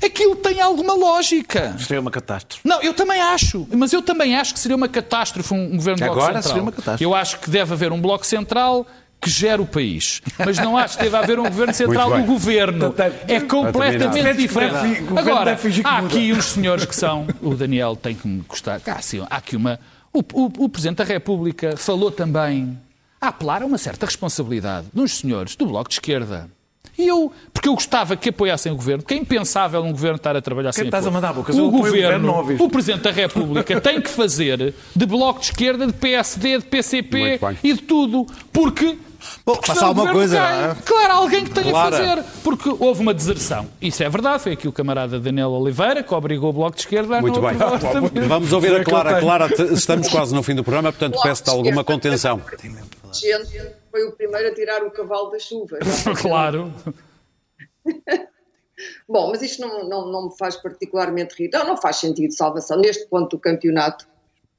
Aquilo 0.03 0.35
tem 0.35 0.61
alguma 0.61 0.93
lógica. 0.93 1.75
Seria 1.79 1.99
uma 1.99 2.11
catástrofe. 2.11 2.61
Não, 2.67 2.81
eu 2.81 2.93
também 2.93 3.19
acho. 3.19 3.67
Mas 3.71 3.91
eu 3.91 4.01
também 4.01 4.35
acho 4.35 4.53
que 4.53 4.59
seria 4.59 4.77
uma 4.77 4.87
catástrofe 4.87 5.53
um 5.53 5.75
governo 5.75 6.05
Agora, 6.05 6.15
Bloco 6.15 6.33
Central. 6.33 6.43
seria 6.43 6.61
uma 6.61 6.71
catástrofe. 6.71 7.03
Eu 7.03 7.15
acho 7.15 7.39
que 7.39 7.49
deve 7.49 7.73
haver 7.73 7.91
um 7.91 7.99
Bloco 7.99 8.25
Central 8.25 8.85
que 9.19 9.29
gera 9.29 9.59
o 9.59 9.65
país. 9.65 10.21
Mas 10.37 10.59
não 10.59 10.77
acho 10.77 10.97
que 10.97 11.03
deve 11.03 11.17
haver 11.17 11.39
um 11.39 11.43
governo 11.43 11.73
central 11.73 12.15
do 12.15 12.23
governo. 12.25 12.93
É 13.27 13.39
completamente 13.39 14.37
diferente. 14.37 15.03
Agora, 15.17 15.57
há 15.83 15.97
aqui 15.97 16.31
uns 16.31 16.45
senhores 16.45 16.85
que 16.85 16.95
são. 16.95 17.25
O 17.41 17.55
Daniel 17.55 17.95
tem 17.95 18.13
que 18.13 18.27
me 18.27 18.41
gostar. 18.47 18.79
Sim, 19.01 19.25
há 19.29 19.37
aqui 19.37 19.55
uma. 19.55 19.79
O, 20.13 20.19
o, 20.19 20.65
o 20.65 20.69
Presidente 20.69 20.97
da 20.97 21.03
República 21.03 21.75
falou 21.75 22.11
também 22.11 22.79
a 23.19 23.29
apelar 23.29 23.63
a 23.63 23.65
uma 23.65 23.79
certa 23.79 24.05
responsabilidade 24.05 24.87
dos 24.93 25.17
senhores 25.17 25.55
do 25.55 25.65
Bloco 25.65 25.89
de 25.89 25.95
Esquerda 25.95 26.49
e 26.97 27.07
eu, 27.07 27.31
porque 27.53 27.69
eu 27.69 27.73
gostava 27.73 28.15
que 28.15 28.29
apoiassem 28.29 28.71
o 28.71 28.75
governo, 28.75 29.03
que 29.03 29.13
é 29.13 29.17
impensável 29.17 29.81
um 29.83 29.91
governo 29.91 30.17
estar 30.17 30.35
a 30.35 30.41
trabalhar 30.41 30.71
Quem 30.71 30.83
sem 30.83 30.85
estás 30.85 31.05
a 31.05 31.11
mandar 31.11 31.33
bocas? 31.33 31.55
O 31.55 31.69
governo, 31.69 32.31
o, 32.31 32.63
o 32.63 32.69
Presidente 32.69 33.03
da 33.03 33.11
República 33.11 33.79
tem 33.81 34.01
que 34.01 34.09
fazer 34.09 34.73
de 34.95 35.05
bloco 35.05 35.39
de 35.39 35.45
esquerda, 35.47 35.85
de 35.85 35.93
PSD, 35.93 36.59
de 36.59 36.65
PCP 36.65 37.39
e 37.63 37.73
de 37.73 37.81
tudo, 37.81 38.25
porque 38.51 38.97
Bom, 39.45 39.59
faça 39.63 39.85
alguma 39.85 40.11
coisa. 40.11 40.37
É? 40.37 40.75
Claro, 40.85 41.13
alguém 41.13 41.43
que 41.43 41.51
tenha 41.51 41.69
claro. 41.69 41.95
a 41.95 41.97
fazer. 41.97 42.23
Porque 42.43 42.69
houve 42.79 43.01
uma 43.01 43.13
deserção. 43.13 43.67
Isso 43.81 44.03
é 44.03 44.09
verdade. 44.09 44.43
Foi 44.43 44.53
aqui 44.53 44.67
o 44.67 44.71
camarada 44.71 45.19
Daniel 45.19 45.51
Oliveira 45.51 46.03
que 46.03 46.13
obrigou 46.13 46.49
o 46.49 46.53
Bloco 46.53 46.75
de 46.75 46.81
Esquerda 46.81 47.17
a 47.17 47.21
Muito 47.21 47.39
bem. 47.41 47.57
Vamos 48.27 48.53
ouvir 48.53 48.75
a 48.75 48.83
Clara. 48.83 49.19
Clara, 49.19 49.49
estamos 49.71 50.09
quase 50.09 50.33
no 50.33 50.43
fim 50.43 50.55
do 50.55 50.63
programa, 50.63 50.91
portanto 50.91 51.19
peço-te 51.21 51.49
alguma 51.49 51.83
contenção. 51.83 52.41
Gente, 53.19 53.71
foi 53.91 54.03
o 54.03 54.11
primeiro 54.11 54.49
a 54.49 54.53
tirar 54.53 54.83
o 54.83 54.91
cavalo 54.91 55.29
da 55.29 55.39
chuva. 55.39 55.79
claro. 56.21 56.73
Bom, 59.07 59.31
mas 59.31 59.41
isto 59.41 59.61
não, 59.61 59.87
não, 59.87 60.11
não 60.11 60.25
me 60.25 60.37
faz 60.37 60.55
particularmente 60.55 61.35
rir. 61.35 61.49
Não, 61.51 61.65
não 61.65 61.77
faz 61.77 61.97
sentido 61.97 62.31
salvação. 62.33 62.77
Neste 62.77 63.07
ponto 63.07 63.35
do 63.35 63.39
campeonato, 63.39 64.07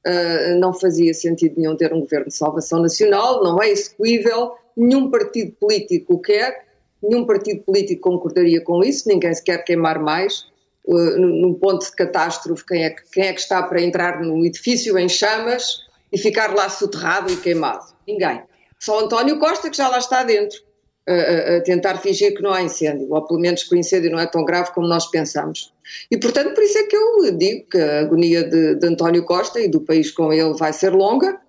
uh, 0.05 0.59
não 0.59 0.73
fazia 0.73 1.13
sentido 1.13 1.55
nenhum 1.57 1.75
ter 1.75 1.93
um 1.93 2.01
governo 2.01 2.27
de 2.27 2.35
salvação 2.35 2.81
nacional, 2.81 3.43
não 3.43 3.61
é 3.61 3.69
execuível, 3.69 4.53
nenhum 4.75 5.09
partido 5.09 5.53
político 5.53 6.19
quer, 6.21 6.65
nenhum 7.01 7.25
partido 7.25 7.63
político 7.63 8.09
concordaria 8.09 8.61
com 8.61 8.83
isso, 8.83 9.07
ninguém 9.07 9.33
se 9.33 9.43
quer 9.43 9.63
queimar 9.63 9.99
mais. 9.99 10.47
Uh, 10.85 11.19
num 11.19 11.53
ponto 11.53 11.85
de 11.85 11.91
catástrofe, 11.91 12.65
quem 12.65 12.83
é, 12.83 12.89
que, 12.89 13.03
quem 13.11 13.27
é 13.27 13.33
que 13.33 13.39
está 13.39 13.61
para 13.61 13.81
entrar 13.81 14.21
num 14.21 14.43
edifício 14.43 14.97
em 14.97 15.07
chamas 15.07 15.81
e 16.11 16.17
ficar 16.17 16.55
lá 16.55 16.67
soterrado 16.67 17.31
e 17.31 17.37
queimado? 17.37 17.85
Ninguém. 18.07 18.41
Só 18.79 18.99
António 18.99 19.39
Costa, 19.39 19.69
que 19.69 19.77
já 19.77 19.87
lá 19.87 19.97
está 19.97 20.23
dentro, 20.23 20.59
a, 21.07 21.57
a, 21.57 21.61
tentar 21.61 21.97
fingir 21.97 22.35
que 22.35 22.41
não 22.41 22.53
há 22.53 22.61
incêndio, 22.61 23.07
ou 23.09 23.25
pelo 23.25 23.39
menos 23.39 23.63
que 23.63 23.75
o 23.75 23.77
incêndio 23.77 24.11
não 24.11 24.19
é 24.19 24.25
tão 24.25 24.45
grave 24.45 24.71
como 24.73 24.87
nós 24.87 25.09
pensamos. 25.09 25.73
E, 26.09 26.17
portanto, 26.17 26.53
por 26.53 26.63
isso 26.63 26.77
é 26.77 26.83
que 26.83 26.95
eu 26.95 27.31
digo 27.35 27.67
que 27.69 27.77
a 27.77 27.99
agonia 28.01 28.43
de, 28.43 28.75
de 28.75 28.87
António 28.87 29.23
Costa 29.25 29.59
e 29.59 29.67
do 29.67 29.81
país 29.81 30.11
com 30.11 30.31
ele 30.31 30.53
vai 30.53 30.71
ser 30.71 30.93
longa, 30.93 31.39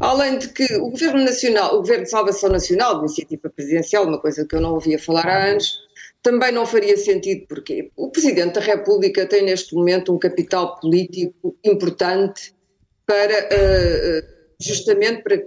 Além 0.00 0.38
de 0.38 0.48
que 0.48 0.76
o 0.76 0.90
Governo 0.90 1.24
Nacional, 1.24 1.74
o 1.74 1.78
Governo 1.78 2.04
de 2.04 2.10
Salvação 2.10 2.50
Nacional, 2.50 2.94
de 2.94 3.06
iniciativa 3.06 3.50
presidencial, 3.50 4.06
uma 4.06 4.20
coisa 4.20 4.46
que 4.46 4.54
eu 4.54 4.60
não 4.60 4.74
ouvia 4.74 4.98
falar 4.98 5.26
há 5.26 5.50
anos, 5.50 5.78
também 6.22 6.52
não 6.52 6.66
faria 6.66 6.96
sentido, 6.96 7.46
porque 7.48 7.90
o 7.96 8.10
Presidente 8.10 8.54
da 8.54 8.60
República 8.60 9.26
tem 9.26 9.42
neste 9.42 9.74
momento 9.74 10.14
um 10.14 10.18
capital 10.18 10.78
político 10.80 11.56
importante 11.64 12.54
para, 13.06 13.48
uh, 13.48 14.26
justamente 14.60 15.22
para, 15.22 15.38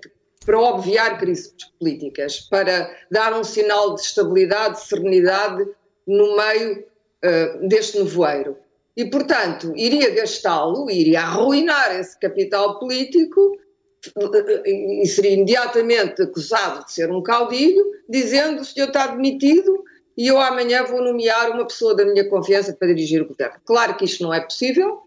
para 0.45 0.59
obviar 0.59 1.19
crises 1.19 1.53
políticas, 1.79 2.39
para 2.39 2.95
dar 3.09 3.33
um 3.33 3.43
sinal 3.43 3.95
de 3.95 4.01
estabilidade, 4.01 4.75
de 4.75 4.87
serenidade 4.87 5.67
no 6.07 6.35
meio 6.35 6.79
uh, 6.79 7.67
deste 7.67 7.99
nevoeiro. 7.99 8.57
E, 8.95 9.05
portanto, 9.05 9.71
iria 9.75 10.09
gastá-lo, 10.09 10.89
iria 10.89 11.21
arruinar 11.21 11.97
esse 11.97 12.19
capital 12.19 12.79
político 12.79 13.57
e 14.65 15.05
seria 15.07 15.31
imediatamente 15.31 16.23
acusado 16.23 16.85
de 16.85 16.91
ser 16.91 17.11
um 17.11 17.21
caudilho, 17.21 17.85
dizendo 18.09 18.61
o 18.61 18.65
senhor 18.65 18.87
está 18.87 19.07
demitido 19.07 19.83
e 20.17 20.27
eu 20.27 20.39
amanhã 20.39 20.83
vou 20.83 21.01
nomear 21.01 21.51
uma 21.51 21.65
pessoa 21.65 21.95
da 21.95 22.03
minha 22.03 22.27
confiança 22.27 22.73
para 22.73 22.87
dirigir 22.89 23.21
o 23.21 23.27
governo. 23.27 23.57
Claro 23.63 23.95
que 23.95 24.05
isto 24.05 24.23
não 24.23 24.33
é 24.33 24.41
possível, 24.41 25.03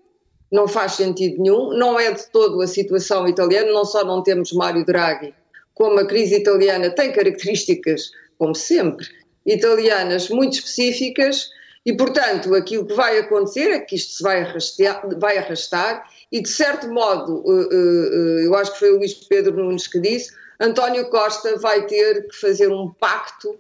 não 0.55 0.69
faz 0.69 0.93
sentido 0.93 1.43
nenhum, 1.43 1.77
não 1.77 1.99
é 1.99 2.13
de 2.13 2.27
todo 2.31 2.63
a 2.63 2.67
situação 2.69 3.27
italiana, 3.27 3.73
não 3.73 3.85
só 3.85 4.05
não 4.05 4.23
temos 4.23 4.53
Mário 4.53 4.87
Draghi, 4.87 5.35
como 5.75 5.99
a 5.99 6.07
crise 6.07 6.37
italiana 6.37 6.91
tem 6.91 7.13
características, 7.13 8.13
como 8.39 8.55
sempre, 8.55 9.05
italianas 9.45 10.29
muito 10.29 10.53
específicas 10.53 11.51
e, 11.85 11.93
portanto, 11.93 12.55
aquilo 12.55 12.87
que 12.87 12.95
vai 12.95 13.19
acontecer 13.19 13.73
é 13.73 13.81
que 13.81 13.97
isto 13.97 14.13
se 14.13 14.23
vai 14.23 14.43
arrastar, 14.43 15.19
vai 15.19 15.39
arrastar 15.39 16.09
e, 16.31 16.41
de 16.41 16.49
certo 16.49 16.89
modo, 16.89 17.43
eh, 17.49 17.69
eh, 17.73 18.11
eh, 18.13 18.47
eu 18.47 18.55
acho 18.55 18.75
que 18.75 18.79
foi 18.79 18.93
o 18.93 18.99
Luís 18.99 19.13
Pedro 19.13 19.57
Nunes 19.57 19.89
que 19.89 19.99
disse, 19.99 20.33
António 20.61 21.11
Costa 21.11 21.59
vai 21.59 21.85
ter 21.85 22.29
que 22.29 22.37
fazer 22.37 22.69
um 22.69 22.93
pacto 22.93 23.59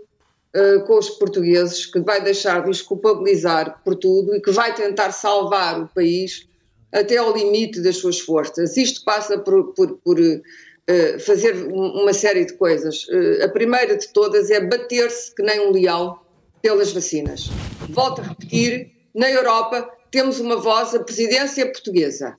com 0.86 0.96
os 0.96 1.10
portugueses, 1.10 1.84
que 1.86 1.98
vai 1.98 2.22
deixar 2.22 2.62
de 2.62 2.70
os 2.70 2.80
culpabilizar 2.80 3.80
por 3.84 3.96
tudo 3.96 4.36
e 4.36 4.40
que 4.40 4.52
vai 4.52 4.72
tentar 4.72 5.10
salvar 5.10 5.82
o 5.82 5.88
país 5.88 6.46
até 6.94 7.16
ao 7.16 7.36
limite 7.36 7.80
das 7.80 7.96
suas 7.96 8.20
forças. 8.20 8.76
Isto 8.76 9.04
passa 9.04 9.36
por, 9.38 9.74
por, 9.74 9.98
por 9.98 10.18
uh, 10.18 11.20
fazer 11.20 11.54
uma 11.66 12.12
série 12.12 12.44
de 12.44 12.54
coisas. 12.54 13.04
Uh, 13.08 13.44
a 13.44 13.48
primeira 13.48 13.96
de 13.96 14.08
todas 14.08 14.50
é 14.50 14.60
bater-se 14.60 15.34
que 15.34 15.42
nem 15.42 15.68
um 15.68 15.72
leão 15.72 16.20
pelas 16.62 16.92
vacinas. 16.92 17.50
Volto 17.90 18.20
a 18.20 18.24
repetir: 18.24 18.92
na 19.12 19.28
Europa 19.28 19.90
temos 20.10 20.38
uma 20.38 20.56
voz, 20.56 20.94
a 20.94 21.02
presidência 21.02 21.66
portuguesa. 21.66 22.36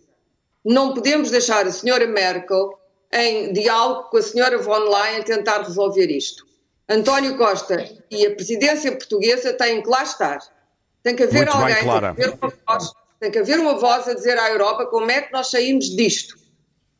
Não 0.64 0.93
podemos 0.93 1.30
deixar 1.30 1.68
a 1.68 1.72
senhora 1.72 2.08
Merkel 2.08 2.80
em 3.14 3.53
diálogo 3.53 4.10
com 4.10 4.18
a 4.18 4.22
senhora 4.22 4.58
von 4.58 4.80
Leyen 4.80 5.22
tentar 5.24 5.62
resolver 5.62 6.08
isto. 6.08 6.45
António 6.88 7.38
Costa 7.38 7.88
e 8.10 8.26
a 8.26 8.34
presidência 8.34 8.91
portuguesa 8.91 9.53
têm 9.53 9.82
que 9.82 9.89
lá 9.89 10.03
estar. 10.03 10.39
Tem 11.03 11.16
que 11.16 11.24
haver 11.24 11.45
Muito 11.45 11.58
alguém, 11.58 11.76
bem, 11.76 11.84
Clara. 11.84 12.16
que 12.16 12.28
uma 12.28 12.53
voz 12.68 12.93
tem 13.26 13.32
que 13.32 13.39
haver 13.39 13.59
uma 13.59 13.76
voz 13.76 14.07
a 14.07 14.13
dizer 14.13 14.38
à 14.38 14.49
Europa 14.49 14.86
como 14.86 15.09
é 15.09 15.21
que 15.21 15.34
nós 15.34 15.49
saímos 15.49 15.86
disto. 15.95 16.38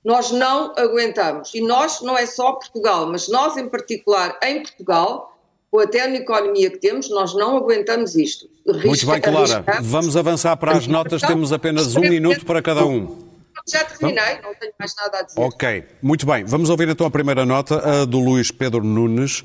Nós 0.03 0.32
não 0.32 0.73
aguentamos. 0.76 1.53
E 1.53 1.61
nós, 1.61 2.01
não 2.01 2.17
é 2.17 2.26
só 2.26 2.53
Portugal, 2.53 3.07
mas 3.07 3.28
nós 3.28 3.57
em 3.57 3.67
particular, 3.67 4.38
em 4.43 4.61
Portugal, 4.61 5.38
com 5.69 5.80
a 5.80 5.84
economia 5.84 6.71
que 6.71 6.78
temos, 6.78 7.09
nós 7.09 7.34
não 7.36 7.57
aguentamos 7.57 8.15
isto. 8.15 8.47
Risca, 8.67 8.88
Muito 8.88 9.05
bem, 9.05 9.21
Clara. 9.21 9.63
Vamos 9.82 10.17
avançar 10.17 10.57
para 10.57 10.78
as 10.78 10.88
notas. 10.88 11.21
Temos 11.21 11.51
apenas 11.51 11.95
um 11.95 12.01
minuto 12.01 12.45
para 12.45 12.61
cada 12.61 12.86
um. 12.86 13.23
Já 13.67 13.84
terminei, 13.84 14.41
não 14.43 14.53
tenho 14.55 14.73
mais 14.78 14.95
nada 14.95 15.19
a 15.19 15.21
dizer. 15.23 15.39
Ok, 15.39 15.84
muito 16.01 16.26
bem. 16.26 16.43
Vamos 16.43 16.69
ouvir 16.69 16.88
então 16.88 17.05
a 17.05 17.11
primeira 17.11 17.45
nota, 17.45 18.01
a 18.01 18.05
do 18.05 18.19
Luís 18.19 18.51
Pedro 18.51 18.84
Nunes. 18.84 19.43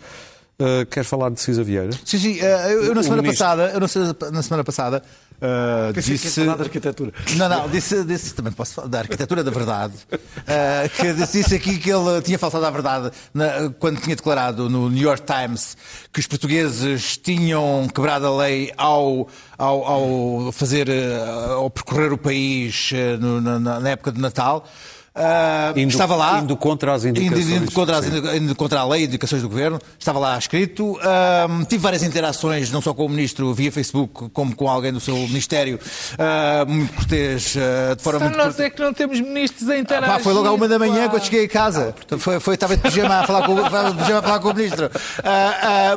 Uh, 0.58 0.84
queres 0.90 1.08
falar 1.08 1.30
de 1.30 1.40
Cisa 1.40 1.64
Vieira? 1.64 1.92
Sim, 2.04 2.18
sim. 2.18 2.38
Uh, 2.38 2.44
eu, 2.44 2.84
eu, 2.84 2.94
na 2.94 3.02
semana 3.02 3.22
passada, 3.22 3.72
eu 3.72 3.80
na 4.30 4.42
semana 4.42 4.62
passada 4.62 5.02
Uh, 5.40 5.92
disse... 5.94 6.40
Que 6.40 6.46
da 6.46 6.52
arquitetura. 6.52 7.12
Não, 7.36 7.48
não, 7.48 7.68
disse, 7.68 8.04
disse 8.04 8.34
também 8.34 8.52
posso 8.52 8.74
falar 8.74 8.88
da 8.88 8.98
arquitetura 8.98 9.42
da 9.42 9.50
verdade. 9.50 9.94
Uh, 10.12 10.88
que 10.94 11.12
disse 11.14 11.54
aqui 11.54 11.78
que 11.78 11.90
ele 11.90 12.20
tinha 12.22 12.38
faltado 12.38 12.66
a 12.66 12.70
verdade 12.70 13.10
na, 13.32 13.70
quando 13.78 14.00
tinha 14.00 14.14
declarado 14.14 14.68
no 14.68 14.90
New 14.90 15.02
York 15.02 15.22
Times 15.22 15.76
que 16.12 16.20
os 16.20 16.26
portugueses 16.26 17.16
tinham 17.16 17.88
quebrado 17.88 18.26
a 18.26 18.36
lei 18.36 18.70
ao, 18.76 19.28
ao, 19.56 19.84
ao 19.84 20.52
fazer, 20.52 20.88
ah, 20.90 21.52
ao 21.52 21.70
percorrer 21.70 22.12
o 22.12 22.18
país 22.18 22.90
no, 23.18 23.40
na, 23.40 23.80
na 23.80 23.90
época 23.90 24.12
de 24.12 24.20
Natal. 24.20 24.66
Uh, 25.12 25.76
indo, 25.76 25.90
estava 25.90 26.14
lá. 26.14 26.38
Indo 26.38 26.56
contra 26.56 26.94
as 26.94 27.04
indicações. 27.04 27.46
Indo, 27.46 27.56
indo, 27.56 27.72
contra, 27.72 27.98
as, 27.98 28.06
indo 28.06 28.54
contra, 28.54 28.80
a 28.80 28.84
lei 28.84 29.02
e 29.02 29.06
indicações 29.06 29.42
do 29.42 29.48
governo. 29.48 29.80
Estava 29.98 30.20
lá 30.20 30.38
escrito. 30.38 30.92
Uh, 30.92 31.64
tive 31.68 31.82
várias 31.82 32.04
interações, 32.04 32.70
não 32.70 32.80
só 32.80 32.94
com 32.94 33.06
o 33.06 33.08
ministro 33.08 33.52
via 33.52 33.72
Facebook, 33.72 34.30
como 34.30 34.54
com 34.54 34.68
alguém 34.68 34.92
do 34.92 35.00
seu 35.00 35.14
ministério. 35.16 35.80
Uh, 36.14 36.70
muito 36.70 36.92
cortês. 36.92 37.56
de 37.96 38.02
forma 38.02 38.20
só 38.20 38.24
muito 38.26 38.38
nós 38.38 38.60
é 38.60 38.70
que 38.70 38.80
não 38.80 38.94
temos 38.94 39.20
ministros 39.20 39.68
a 39.68 39.76
interagir. 39.76 40.14
Pá, 40.14 40.20
foi 40.20 40.32
logo 40.32 40.46
à 40.46 40.52
uma 40.52 40.68
da 40.68 40.78
manhã 40.78 41.08
quando 41.08 41.24
cheguei 41.24 41.44
a 41.44 41.48
casa. 41.48 41.94
Foi, 42.18 42.38
foi, 42.38 42.54
estava 42.54 42.76
de 42.76 42.82
pijama 42.82 43.16
a 43.16 43.26
falar 43.26 43.46
com, 43.46 43.58
a 43.58 43.70
falar 44.22 44.38
com 44.38 44.50
o 44.50 44.54
ministro. 44.54 44.88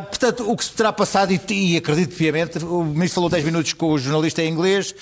portanto, 0.10 0.50
o 0.52 0.58
que 0.58 0.66
se 0.66 0.72
terá 0.72 0.92
passado, 0.92 1.32
e, 1.32 1.40
e 1.50 1.78
acredito 1.78 2.16
piamente, 2.16 2.58
o 2.66 2.84
ministro 2.84 3.16
falou 3.16 3.30
10 3.30 3.46
minutos 3.46 3.74
com 3.74 3.92
o 3.92 4.00
jornalista 4.00 4.42
em 4.42 4.50
inglês. 4.52 4.96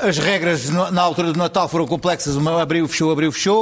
As 0.00 0.18
regras 0.18 0.68
na 0.70 1.02
altura 1.02 1.32
do 1.32 1.38
Natal 1.38 1.68
foram 1.68 1.86
complexas. 1.86 2.34
Uma 2.34 2.60
abriu, 2.60 2.86
fechou, 2.88 3.12
abriu, 3.12 3.30
fechou. 3.30 3.53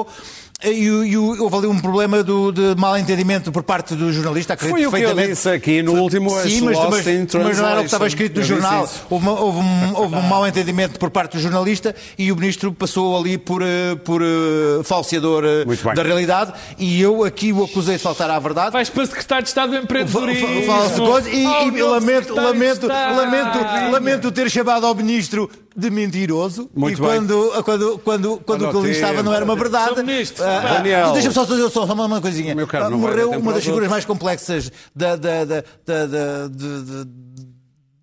E, 0.64 0.86
e, 0.86 1.16
houve 1.16 1.56
ali 1.56 1.66
um 1.66 1.78
problema 1.78 2.22
do, 2.22 2.52
de 2.52 2.74
mal 2.76 2.96
entendimento 2.96 3.50
por 3.50 3.62
parte 3.62 3.94
do 3.94 4.12
jornalista. 4.12 4.56
Foi 4.56 4.86
o 4.86 4.92
que 4.92 5.00
eu 5.00 5.14
disse 5.14 5.48
aqui 5.48 5.82
no 5.82 5.94
último 5.94 6.30
Sim, 6.40 6.60
mas, 6.62 6.78
mas, 6.78 7.04
mas, 7.34 7.58
não 7.58 7.68
era 7.68 7.76
o 7.76 7.80
que 7.80 7.86
estava 7.86 8.06
escrito 8.06 8.38
no 8.38 8.46
jornal. 8.46 8.88
Houve, 9.10 9.26
uma, 9.26 9.40
houve, 9.40 9.58
um, 9.58 9.96
houve 9.96 10.14
um 10.14 10.22
mal 10.22 10.46
entendimento 10.46 10.98
por 11.00 11.10
parte 11.10 11.36
do 11.36 11.40
jornalista 11.40 11.94
e 12.16 12.30
o 12.30 12.36
ministro 12.36 12.72
passou 12.72 13.18
ali 13.18 13.36
por, 13.36 13.62
eh, 13.62 13.96
por 14.04 14.22
uh, 14.22 14.84
falseador 14.84 15.44
uh, 15.44 15.94
da 15.94 16.02
realidade 16.02 16.52
e 16.78 17.00
eu 17.00 17.24
aqui 17.24 17.52
o 17.52 17.64
acusei 17.64 17.96
de 17.96 18.02
faltar 18.02 18.30
à 18.30 18.38
verdade. 18.38 18.70
Vais 18.70 18.88
para 18.88 19.06
secretário 19.06 19.42
de 19.42 19.48
Estado 19.48 19.70
do 19.70 19.76
Empreendedorismo. 19.76 20.48
E, 20.48 21.46
oh, 21.46 21.76
e 21.76 21.82
lamento, 21.82 22.34
lamento, 22.34 22.86
lamento, 22.86 23.58
lamento 23.90 24.32
ter 24.32 24.48
chamado 24.48 24.86
ao 24.86 24.94
ministro 24.94 25.50
de 25.76 25.90
mentiroso 25.90 26.70
Muito 26.74 26.98
e 26.98 27.00
quando, 27.00 27.62
quando, 27.64 27.98
quando, 27.98 28.38
quando 28.38 28.68
o 28.68 28.70
que 28.70 28.76
ele 28.78 28.90
estava 28.90 29.22
não 29.22 29.34
era 29.34 29.44
uma 29.44 29.56
verdade. 29.56 29.92
Uh, 29.92 29.94
Daniel. 29.94 31.12
Deixa-me 31.12 31.34
só 31.34 31.44
dizer 31.44 31.70
só 31.70 31.84
uma 31.84 32.20
coisinha. 32.20 32.54
Caro, 32.66 32.98
morreu 32.98 33.30
uma 33.30 33.52
das 33.52 33.64
figuras 33.64 33.88
mais 33.88 34.04
complexas 34.04 34.70
da, 34.94 35.16
da, 35.16 35.44
da, 35.44 35.64
da, 35.84 36.06
da, 36.06 36.48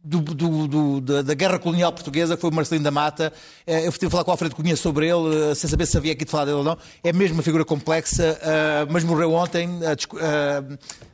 do, 0.09 0.21
do, 0.21 0.67
do, 0.67 1.01
da, 1.01 1.21
da, 1.21 1.33
guerra 1.35 1.59
colonial 1.59 1.93
portuguesa, 1.93 2.35
foi 2.35 2.49
o 2.49 2.53
Marcelino 2.53 2.83
da 2.83 2.89
Mata. 2.89 3.31
Eh, 3.67 3.85
eu 3.85 3.91
fui 3.91 4.07
a 4.07 4.09
falar 4.09 4.23
com 4.23 4.31
o 4.31 4.33
Alfredo 4.33 4.55
Cunha 4.55 4.75
sobre 4.75 5.07
ele, 5.07 5.51
eh, 5.51 5.55
sem 5.55 5.69
saber 5.69 5.85
se 5.85 5.95
havia 5.95 6.13
aqui 6.13 6.25
de 6.25 6.31
falar 6.31 6.45
dele 6.45 6.57
ou 6.57 6.63
não. 6.63 6.75
É 7.03 7.13
mesmo 7.13 7.35
uma 7.35 7.43
figura 7.43 7.63
complexa, 7.63 8.39
eh, 8.41 8.87
mas 8.89 9.03
morreu 9.03 9.33
ontem. 9.33 9.69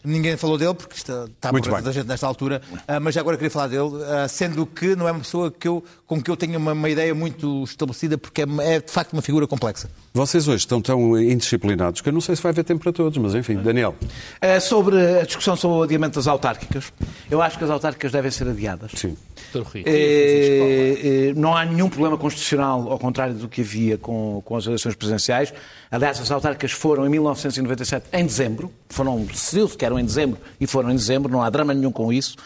ninguém 0.03 0.37
falou 0.37 0.57
dele, 0.57 0.73
porque 0.73 0.95
está, 0.95 1.25
está 1.25 1.51
Muito 1.51 1.73
a 1.73 1.81
da 1.81 1.91
gente 1.91 2.07
nesta 2.07 2.25
altura. 2.25 2.61
mas 3.01 3.13
já 3.13 3.21
agora 3.21 3.35
queria 3.35 3.51
falar 3.51 3.67
dele, 3.67 3.89
sendo 4.29 4.65
que 4.65 4.95
não 4.95 5.07
é 5.07 5.11
uma 5.11 5.21
pessoa 5.21 5.51
que 5.51 5.67
eu, 5.67 5.83
com 6.07 6.21
que 6.21 6.31
eu 6.31 6.37
tenho 6.37 6.57
uma, 6.57 6.71
uma 6.71 6.89
ideia 6.89 7.13
muito 7.13 7.63
estabelecida, 7.63 8.17
porque 8.17 8.43
é, 8.43 8.45
é 8.75 8.79
de 8.79 8.91
facto 8.91 9.13
uma 9.13 9.21
figura 9.21 9.45
complexa. 9.45 9.89
Vocês 10.15 10.47
hoje 10.47 10.59
estão 10.59 10.81
tão 10.81 11.19
indisciplinados 11.19 11.99
que 11.99 12.07
eu 12.07 12.13
não 12.13 12.21
sei 12.21 12.37
se 12.37 12.41
vai 12.41 12.53
haver 12.53 12.63
tempo 12.63 12.81
para 12.81 12.93
todos, 12.93 13.17
mas 13.17 13.35
enfim, 13.35 13.55
Daniel. 13.55 13.93
É 14.39 14.61
sobre 14.61 15.19
a 15.19 15.23
discussão 15.23 15.57
sobre 15.57 15.77
o 15.77 15.83
adiamento 15.83 16.17
das 16.17 16.25
autárquicas, 16.25 16.93
eu 17.29 17.41
acho 17.41 17.57
que 17.57 17.65
as 17.65 17.69
autárquicas 17.69 18.13
devem 18.13 18.31
ser 18.31 18.47
adiadas. 18.47 18.91
Sim. 18.95 19.17
É, 19.85 21.31
é, 21.31 21.33
não 21.33 21.53
há 21.53 21.65
nenhum 21.65 21.89
problema 21.89 22.17
constitucional, 22.17 22.89
ao 22.89 22.97
contrário 22.97 23.33
do 23.33 23.49
que 23.49 23.59
havia 23.59 23.97
com, 23.97 24.41
com 24.45 24.55
as 24.55 24.65
eleições 24.65 24.95
presidenciais. 24.95 25.53
Aliás, 25.91 26.17
as 26.21 26.31
autárquicas 26.31 26.71
foram 26.71 27.05
em 27.05 27.09
1997, 27.09 28.05
em 28.13 28.25
dezembro. 28.25 28.71
Foram, 28.87 29.21
decidiu-se 29.25 29.77
que 29.77 29.83
eram 29.83 29.99
em 29.99 30.05
dezembro 30.05 30.39
e 30.61 30.65
foram 30.65 30.91
em 30.91 30.95
dezembro, 30.95 31.29
não 31.29 31.43
há 31.43 31.49
drama 31.49 31.73
nenhum 31.73 31.91
com 31.91 32.13
isso. 32.13 32.37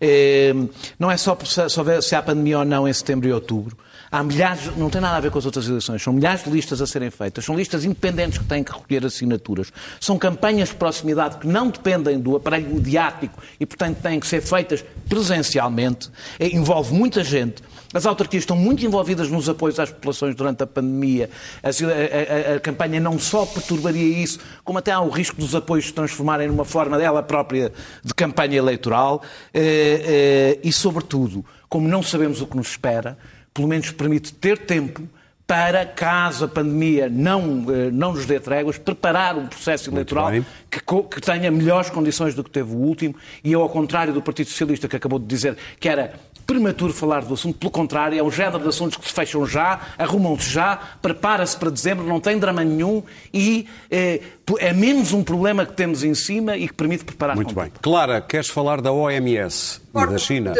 É, 0.00 0.54
não 0.98 1.10
é 1.10 1.18
só 1.18 1.36
se 1.44 2.14
há 2.14 2.22
pandemia 2.22 2.60
ou 2.60 2.64
não 2.64 2.88
em 2.88 2.92
setembro 2.94 3.28
e 3.28 3.32
outubro. 3.34 3.76
Há 4.10 4.22
milhares, 4.22 4.76
não 4.76 4.88
tem 4.88 5.00
nada 5.00 5.16
a 5.16 5.20
ver 5.20 5.30
com 5.30 5.38
as 5.38 5.44
outras 5.44 5.68
eleições, 5.68 6.02
são 6.02 6.12
milhares 6.12 6.44
de 6.44 6.50
listas 6.50 6.80
a 6.80 6.86
serem 6.86 7.10
feitas, 7.10 7.44
são 7.44 7.54
listas 7.54 7.84
independentes 7.84 8.38
que 8.38 8.44
têm 8.44 8.64
que 8.64 8.72
recolher 8.72 9.04
assinaturas, 9.04 9.70
são 10.00 10.18
campanhas 10.18 10.70
de 10.70 10.76
proximidade 10.76 11.36
que 11.38 11.46
não 11.46 11.68
dependem 11.68 12.18
do 12.18 12.36
aparelho 12.36 12.74
mediático 12.74 13.38
e, 13.60 13.66
portanto, 13.66 13.98
têm 14.00 14.18
que 14.18 14.26
ser 14.26 14.40
feitas 14.40 14.84
presencialmente, 15.08 16.10
é, 16.38 16.48
envolve 16.48 16.94
muita 16.94 17.22
gente. 17.22 17.62
As 17.92 18.04
autarquias 18.04 18.42
estão 18.42 18.56
muito 18.56 18.84
envolvidas 18.84 19.30
nos 19.30 19.48
apoios 19.48 19.78
às 19.80 19.90
populações 19.90 20.34
durante 20.34 20.62
a 20.62 20.66
pandemia. 20.66 21.30
A, 21.62 21.68
a, 21.68 22.52
a, 22.52 22.56
a, 22.56 22.60
campanha 22.60 23.00
não 23.00 23.18
só 23.18 23.46
perturbaria 23.46 24.22
isso, 24.22 24.38
como 24.62 24.78
até 24.78 24.92
há 24.92 25.00
o 25.00 25.08
risco 25.08 25.40
dos 25.40 25.54
apoios 25.54 25.86
se 25.86 25.92
transformarem 25.94 26.48
numa 26.48 26.66
forma 26.66 26.98
dela 26.98 27.22
própria 27.22 27.72
de 28.04 28.12
campanha 28.12 28.58
eleitoral. 28.58 29.22
Eh, 29.54 30.58
eh, 30.60 30.60
e, 30.62 30.70
sobretudo, 30.70 31.42
como 31.66 31.88
não 31.88 32.02
sabemos 32.02 32.42
o 32.42 32.46
que 32.46 32.58
nos 32.58 32.68
espera, 32.68 33.16
pelo 33.58 33.66
menos 33.66 33.90
permite 33.90 34.32
ter 34.32 34.56
tempo 34.56 35.02
para, 35.44 35.84
caso 35.84 36.44
a 36.44 36.48
pandemia 36.48 37.08
não, 37.08 37.64
eh, 37.68 37.90
não 37.90 38.12
nos 38.12 38.24
dê 38.24 38.38
tréguas, 38.38 38.78
preparar 38.78 39.36
um 39.36 39.48
processo 39.48 39.90
eleitoral 39.90 40.30
que, 40.70 40.80
que, 40.80 41.20
tenha 41.20 41.50
melhores 41.50 41.90
condições 41.90 42.36
do 42.36 42.44
que 42.44 42.50
teve 42.50 42.72
o 42.72 42.76
último. 42.76 43.16
E 43.42 43.50
eu, 43.50 43.60
ao 43.60 43.68
contrário 43.68 44.12
do 44.12 44.22
Partido 44.22 44.48
Socialista, 44.48 44.86
que 44.86 44.94
acabou 44.94 45.18
de 45.18 45.26
dizer 45.26 45.56
que 45.80 45.88
era 45.88 46.12
prematuro 46.46 46.92
falar 46.92 47.24
do 47.24 47.34
assunto, 47.34 47.58
pelo 47.58 47.72
contrário, 47.72 48.16
é 48.16 48.22
o 48.22 48.30
género 48.30 48.60
de 48.60 48.68
assuntos 48.68 48.96
que 48.96 49.08
se 49.08 49.12
fecham 49.12 49.44
já, 49.44 49.80
arrumam-se 49.98 50.48
já, 50.48 50.76
prepara-se 51.02 51.56
para 51.56 51.68
dezembro, 51.68 52.06
não 52.06 52.20
tem 52.20 52.38
drama 52.38 52.62
nenhum 52.62 53.02
e 53.34 53.66
é, 53.90 54.20
é, 54.58 54.72
menos 54.72 55.12
um 55.12 55.24
problema 55.24 55.66
que 55.66 55.72
temos 55.72 56.04
em 56.04 56.14
cima 56.14 56.56
e 56.56 56.68
que 56.68 56.74
permite 56.74 57.04
preparar 57.04 57.34
Muito 57.34 57.54
bem. 57.54 57.72
Clara, 57.82 58.20
queres 58.20 58.48
falar 58.48 58.80
da 58.80 58.92
OMS 58.92 59.80
e 59.94 60.06
da 60.06 60.18
China? 60.18 60.54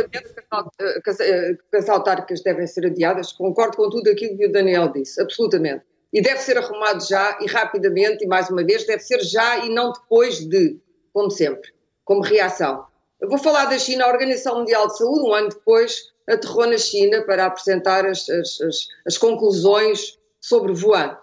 Que 1.04 1.76
as 1.76 1.88
autárquicas 1.88 2.42
devem 2.42 2.66
ser 2.66 2.86
adiadas, 2.86 3.32
concordo 3.32 3.76
com 3.76 3.90
tudo 3.90 4.10
aquilo 4.10 4.36
que 4.36 4.46
o 4.46 4.52
Daniel 4.52 4.90
disse, 4.90 5.20
absolutamente. 5.20 5.84
E 6.12 6.22
deve 6.22 6.38
ser 6.38 6.56
arrumado 6.56 7.06
já 7.06 7.38
e 7.40 7.46
rapidamente, 7.46 8.24
e 8.24 8.26
mais 8.26 8.48
uma 8.48 8.64
vez, 8.64 8.86
deve 8.86 9.02
ser 9.02 9.20
já 9.20 9.58
e 9.58 9.68
não 9.68 9.92
depois 9.92 10.40
de, 10.40 10.78
como 11.12 11.30
sempre, 11.30 11.70
como 12.04 12.22
reação. 12.22 12.86
Eu 13.20 13.28
vou 13.28 13.38
falar 13.38 13.66
da 13.66 13.78
China, 13.78 14.04
a 14.04 14.08
Organização 14.08 14.60
Mundial 14.60 14.86
de 14.88 14.96
Saúde, 14.96 15.28
um 15.28 15.34
ano 15.34 15.48
depois, 15.50 16.12
aterrou 16.26 16.66
na 16.66 16.78
China 16.78 17.22
para 17.22 17.46
apresentar 17.46 18.06
as, 18.06 18.28
as, 18.28 18.60
as, 18.60 18.88
as 19.06 19.18
conclusões 19.18 20.18
sobre 20.40 20.72
Wuhan. 20.72 21.18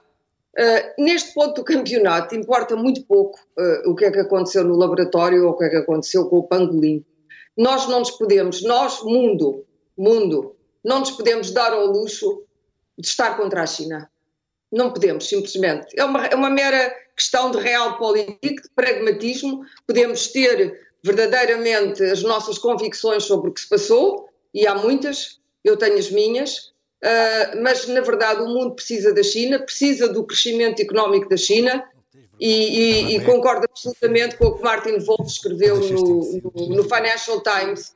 Uh, 0.58 1.04
neste 1.04 1.34
ponto 1.34 1.56
do 1.56 1.64
campeonato, 1.64 2.36
importa 2.36 2.76
muito 2.76 3.04
pouco 3.06 3.40
uh, 3.58 3.90
o 3.90 3.96
que 3.96 4.06
é 4.06 4.12
que 4.12 4.20
aconteceu 4.20 4.64
no 4.64 4.76
laboratório 4.76 5.46
ou 5.46 5.52
o 5.52 5.58
que 5.58 5.66
é 5.66 5.70
que 5.70 5.78
aconteceu 5.78 6.30
com 6.30 6.38
o 6.38 6.48
pangolim 6.48 7.04
nós 7.58 7.88
não 7.88 8.00
nos 8.00 8.12
podemos, 8.12 8.62
nós, 8.64 9.02
mundo, 9.04 9.66
mundo, 9.98 10.56
não 10.84 11.00
nos 11.00 11.12
podemos 11.12 11.52
dar 11.52 11.74
ao 11.74 11.88
luxo 11.88 12.44
de 12.98 13.08
estar 13.08 13.38
contra 13.38 13.64
a 13.64 13.66
China. 13.66 14.10
Não 14.72 14.92
podemos, 14.92 15.28
simplesmente. 15.28 15.88
É 15.98 16.04
uma, 16.04 16.26
é 16.26 16.36
uma 16.36 16.50
mera 16.50 16.94
questão 17.16 17.50
de 17.50 17.58
real 17.60 17.98
política, 17.98 18.64
de 18.64 18.70
pragmatismo. 18.76 19.64
Podemos 19.88 20.28
ter 20.28 20.86
verdadeiramente 21.04 22.04
as 22.04 22.24
nossas 22.24 22.58
convicções 22.58 23.24
sobre 23.24 23.50
o 23.50 23.54
que 23.54 23.62
se 23.62 23.70
passou, 23.70 24.28
e 24.54 24.66
há 24.66 24.74
muitas, 24.74 25.40
eu 25.64 25.78
tenho 25.78 25.98
as 25.98 26.10
minhas, 26.10 26.72
uh, 27.04 27.62
mas 27.62 27.88
na 27.88 28.02
verdade 28.02 28.42
o 28.42 28.48
mundo 28.48 28.74
precisa 28.74 29.14
da 29.14 29.22
China, 29.22 29.60
precisa 29.60 30.08
do 30.08 30.24
crescimento 30.24 30.82
económico 30.82 31.30
da 31.30 31.38
China, 31.38 31.88
e, 32.40 32.48
e, 32.50 33.16
e, 33.16 33.22
concordo 33.24 33.66
absolutamente 33.70 34.38
com 34.38 34.48
o 34.48 34.58
que 34.58 34.64
Martin 34.64 34.98
Wolf 35.00 35.28
escreveu 35.28 35.78
no, 35.80 36.42
no, 36.56 36.76
no 36.76 36.84
Financial 36.84 37.42
Times. 37.42 37.96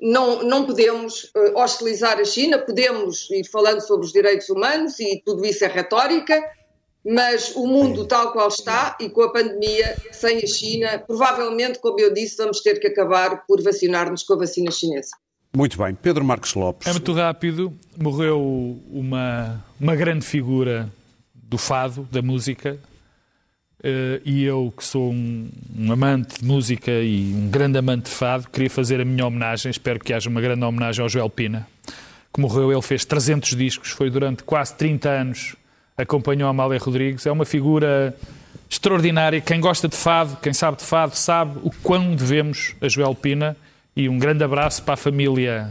Não, 0.00 0.42
não 0.42 0.64
podemos 0.64 1.24
uh, 1.24 1.58
hostilizar 1.58 2.18
a 2.18 2.24
China, 2.24 2.58
podemos 2.58 3.28
ir 3.30 3.44
falando 3.44 3.80
sobre 3.80 4.06
os 4.06 4.12
direitos 4.12 4.48
humanos 4.48 4.98
e 4.98 5.20
tudo 5.24 5.44
isso 5.44 5.64
é 5.64 5.68
retórica, 5.68 6.42
mas 7.04 7.54
o 7.54 7.66
mundo 7.66 8.06
tal 8.06 8.32
qual 8.32 8.48
está 8.48 8.96
e 9.00 9.10
com 9.10 9.22
a 9.22 9.32
pandemia, 9.32 9.96
sem 10.12 10.38
a 10.38 10.46
China, 10.46 10.98
provavelmente, 11.06 11.78
como 11.80 12.00
eu 12.00 12.14
disse, 12.14 12.36
vamos 12.36 12.60
ter 12.60 12.78
que 12.78 12.86
acabar 12.86 13.44
por 13.46 13.62
vacinar-nos 13.62 14.22
com 14.22 14.34
a 14.34 14.38
vacina 14.38 14.70
chinesa. 14.70 15.10
Muito 15.54 15.76
bem. 15.76 15.94
Pedro 15.94 16.24
Marcos 16.24 16.54
Lopes. 16.54 16.86
É 16.86 16.92
muito 16.92 17.12
rápido. 17.12 17.76
Morreu 17.98 18.40
uma, 18.90 19.64
uma 19.80 19.96
grande 19.96 20.24
figura 20.24 20.88
do 21.34 21.58
fado, 21.58 22.08
da 22.10 22.22
música, 22.22 22.78
Uh, 23.80 24.20
e 24.26 24.44
eu, 24.44 24.72
que 24.76 24.84
sou 24.84 25.10
um, 25.10 25.48
um, 25.74 25.90
amante 25.90 26.40
de 26.40 26.44
música 26.44 26.90
e 26.90 27.32
um 27.34 27.48
grande 27.48 27.78
amante 27.78 28.10
de 28.10 28.10
fado, 28.10 28.46
queria 28.50 28.68
fazer 28.68 29.00
a 29.00 29.04
minha 29.06 29.26
homenagem. 29.26 29.70
Espero 29.70 29.98
que 29.98 30.12
haja 30.12 30.28
uma 30.28 30.40
grande 30.40 30.62
homenagem 30.62 31.02
ao 31.02 31.08
Joel 31.08 31.30
Pina, 31.30 31.66
que 32.32 32.40
morreu. 32.40 32.70
Ele 32.70 32.82
fez 32.82 33.06
300 33.06 33.56
discos, 33.56 33.90
foi 33.90 34.10
durante 34.10 34.42
quase 34.42 34.74
30 34.74 35.08
anos, 35.08 35.56
acompanhou 35.96 36.46
a 36.46 36.50
Amália 36.50 36.78
Rodrigues. 36.78 37.24
É 37.24 37.32
uma 37.32 37.46
figura 37.46 38.14
extraordinária. 38.68 39.40
Quem 39.40 39.60
gosta 39.60 39.88
de 39.88 39.96
fado, 39.96 40.36
quem 40.42 40.52
sabe 40.52 40.76
de 40.76 40.84
fado, 40.84 41.16
sabe 41.16 41.58
o 41.62 41.70
quão 41.82 42.14
devemos 42.14 42.74
a 42.82 42.88
Joel 42.88 43.14
Pina. 43.14 43.56
E 43.96 44.10
um 44.10 44.18
grande 44.18 44.44
abraço 44.44 44.82
para 44.82 44.94
a 44.94 44.96
família 44.96 45.70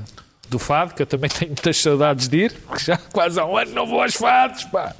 do 0.50 0.58
fado, 0.58 0.96
que 0.96 1.04
eu 1.04 1.06
também 1.06 1.30
tenho 1.32 1.52
muitas 1.52 1.78
saudades 1.78 2.28
de 2.28 2.46
ir, 2.46 2.54
porque 2.66 2.86
já 2.86 2.98
quase 2.98 3.40
há 3.40 3.46
um 3.46 3.56
ano 3.56 3.72
não 3.72 3.86
vou 3.86 4.02
aos 4.02 4.16
fados, 4.16 4.64
pá. 4.66 4.96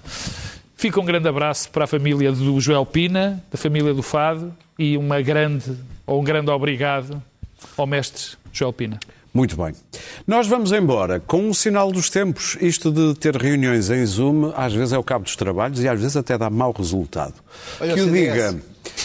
Fica 0.80 0.98
um 0.98 1.04
grande 1.04 1.28
abraço 1.28 1.70
para 1.72 1.84
a 1.84 1.88
família 1.88 2.32
do 2.32 2.58
Joel 2.62 2.86
Pina, 2.86 3.44
da 3.52 3.58
família 3.58 3.94
do 3.94 4.02
Fado, 4.02 4.56
e 4.78 4.96
uma 4.96 5.22
grande, 5.22 5.76
ou 6.08 6.22
um 6.22 6.24
grande 6.24 6.50
obrigado 6.50 7.22
ao 7.76 7.86
mestre 7.86 8.38
Joel 8.54 8.72
Pina. 8.72 8.98
Muito 9.34 9.58
bem. 9.58 9.74
Nós 10.26 10.48
vamos 10.48 10.72
embora 10.72 11.20
com 11.20 11.50
um 11.50 11.54
sinal 11.54 11.92
dos 11.92 12.10
tempos. 12.10 12.58
Isto 12.62 12.94
de 12.94 13.14
ter 13.14 13.36
reuniões 13.36 13.90
em 13.90 14.06
Zoom, 14.06 14.54
às 14.56 14.74
vezes 14.74 14.94
é 14.94 14.98
o 14.98 15.04
cabo 15.04 15.26
dos 15.26 15.36
trabalhos 15.36 15.84
e 15.84 15.90
às 15.90 16.00
vezes 16.00 16.16
até 16.16 16.38
dá 16.38 16.50
mau 16.50 16.72
resultado. 16.72 17.34
Olha 17.82 17.94
que 17.94 18.02
o, 18.02 18.08
o 18.08 18.12
diga. 18.14 18.56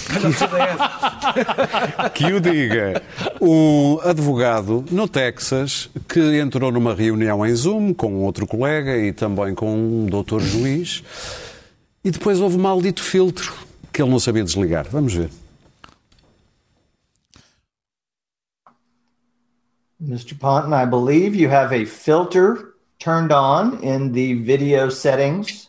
que 2.14 2.32
o 2.32 2.40
diga 2.40 3.02
um 3.40 3.98
advogado 4.04 4.84
no 4.92 5.08
Texas 5.08 5.90
que 6.08 6.38
entrou 6.38 6.70
numa 6.70 6.94
reunião 6.94 7.44
em 7.44 7.52
Zoom 7.52 7.92
com 7.92 8.22
outro 8.22 8.46
colega 8.46 8.96
e 8.96 9.12
também 9.12 9.56
com 9.56 9.74
um 9.74 10.06
doutor 10.06 10.40
juiz 10.40 11.02
e 12.04 12.10
depois 12.10 12.38
houve 12.40 12.58
maldito 12.58 13.02
filtro 13.02 13.54
que 13.92 14.02
ele 14.02 14.10
não 14.10 14.18
sabia 14.18 14.44
desligar. 14.44 14.86
Vamos 14.90 15.14
ver. 15.14 15.30
Mr. 20.00 20.34
Ponton, 20.38 20.74
I 20.74 20.84
believe 20.84 21.34
you 21.34 21.48
have 21.48 21.72
a 21.72 21.86
filter 21.86 22.74
turned 22.98 23.32
on 23.32 23.82
in 23.82 24.12
the 24.12 24.34
video 24.34 24.90
settings. 24.90 25.68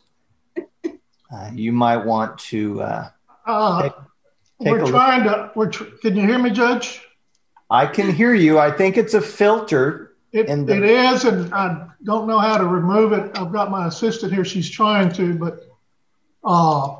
uh, 0.58 1.50
you 1.54 1.72
might 1.72 2.06
want 2.06 2.38
to. 2.40 2.82
Uh, 2.82 3.08
uh, 3.46 3.82
take, 3.84 3.94
take 4.62 4.72
we're 4.74 4.86
trying 4.86 5.24
to. 5.24 5.52
We're 5.56 5.70
tr- 5.70 5.86
can 6.02 6.16
you 6.18 6.24
hear 6.28 6.40
me, 6.40 6.50
Judge? 6.50 7.02
I 7.70 7.86
can 7.86 8.12
hear 8.12 8.34
you. 8.34 8.60
I 8.60 8.72
think 8.72 8.98
it's 8.98 9.14
a 9.14 9.22
filter. 9.22 10.16
It, 10.34 10.48
the- 10.48 10.76
it 10.76 10.84
is, 10.84 11.24
and 11.24 11.54
I 11.54 11.88
don't 12.04 12.28
know 12.28 12.40
how 12.40 12.58
to 12.58 12.66
remove 12.66 13.14
it. 13.14 13.38
I've 13.38 13.54
got 13.54 13.72
my 13.72 13.88
assistant 13.88 14.34
here. 14.34 14.44
She's 14.44 14.70
trying 14.70 15.12
to, 15.14 15.34
but 15.36 15.62
uh, 16.46 16.96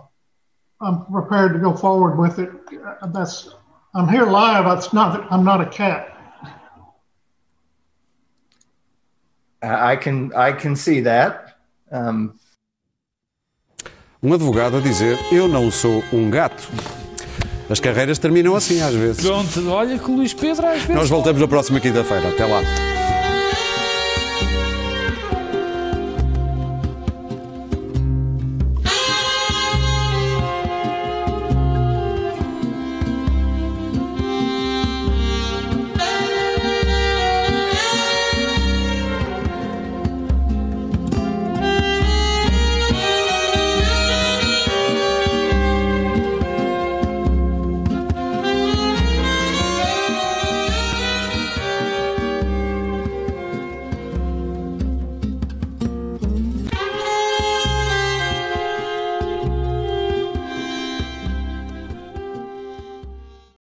I'm 0.82 1.06
prepared 1.06 1.54
to 1.54 1.60
go 1.60 1.74
forward 1.74 2.18
with 2.18 2.40
it. 2.40 2.52
That's 3.14 3.50
I'm 3.94 4.10
here 4.10 4.26
live. 4.26 4.66
It's 4.78 4.92
not. 4.94 5.32
I'm 5.32 5.44
not 5.44 5.62
a 5.62 5.66
cat. 5.66 6.12
I 9.62 9.96
can 9.96 10.34
I 10.36 10.52
can 10.52 10.76
see 10.76 11.02
that. 11.02 11.58
Um... 11.92 12.34
Um 14.22 14.34
advogado 14.34 14.78
a 14.78 14.82
dizer: 14.82 15.18
Eu 15.32 15.48
não 15.48 15.72
sou 15.72 16.04
um 16.12 16.30
gato. 16.30 16.68
As 17.70 17.80
carreiras 17.80 18.20
terminam 18.20 18.56
assim 18.56 18.82
às 18.82 18.94
vezes. 18.94 19.26
Pronto, 19.26 19.70
olha 19.70 19.98
que 19.98 20.12
o 20.12 20.16
Luís 20.16 20.34
Pedro 20.34 20.68
às 20.68 20.82
vezes. 20.82 20.96
Nós 20.96 21.10
voltamos 21.10 21.42
na 21.42 21.48
próxima 21.48 21.80
quinta-feira. 21.80 22.30
Até 22.30 22.46
lá. 22.46 22.62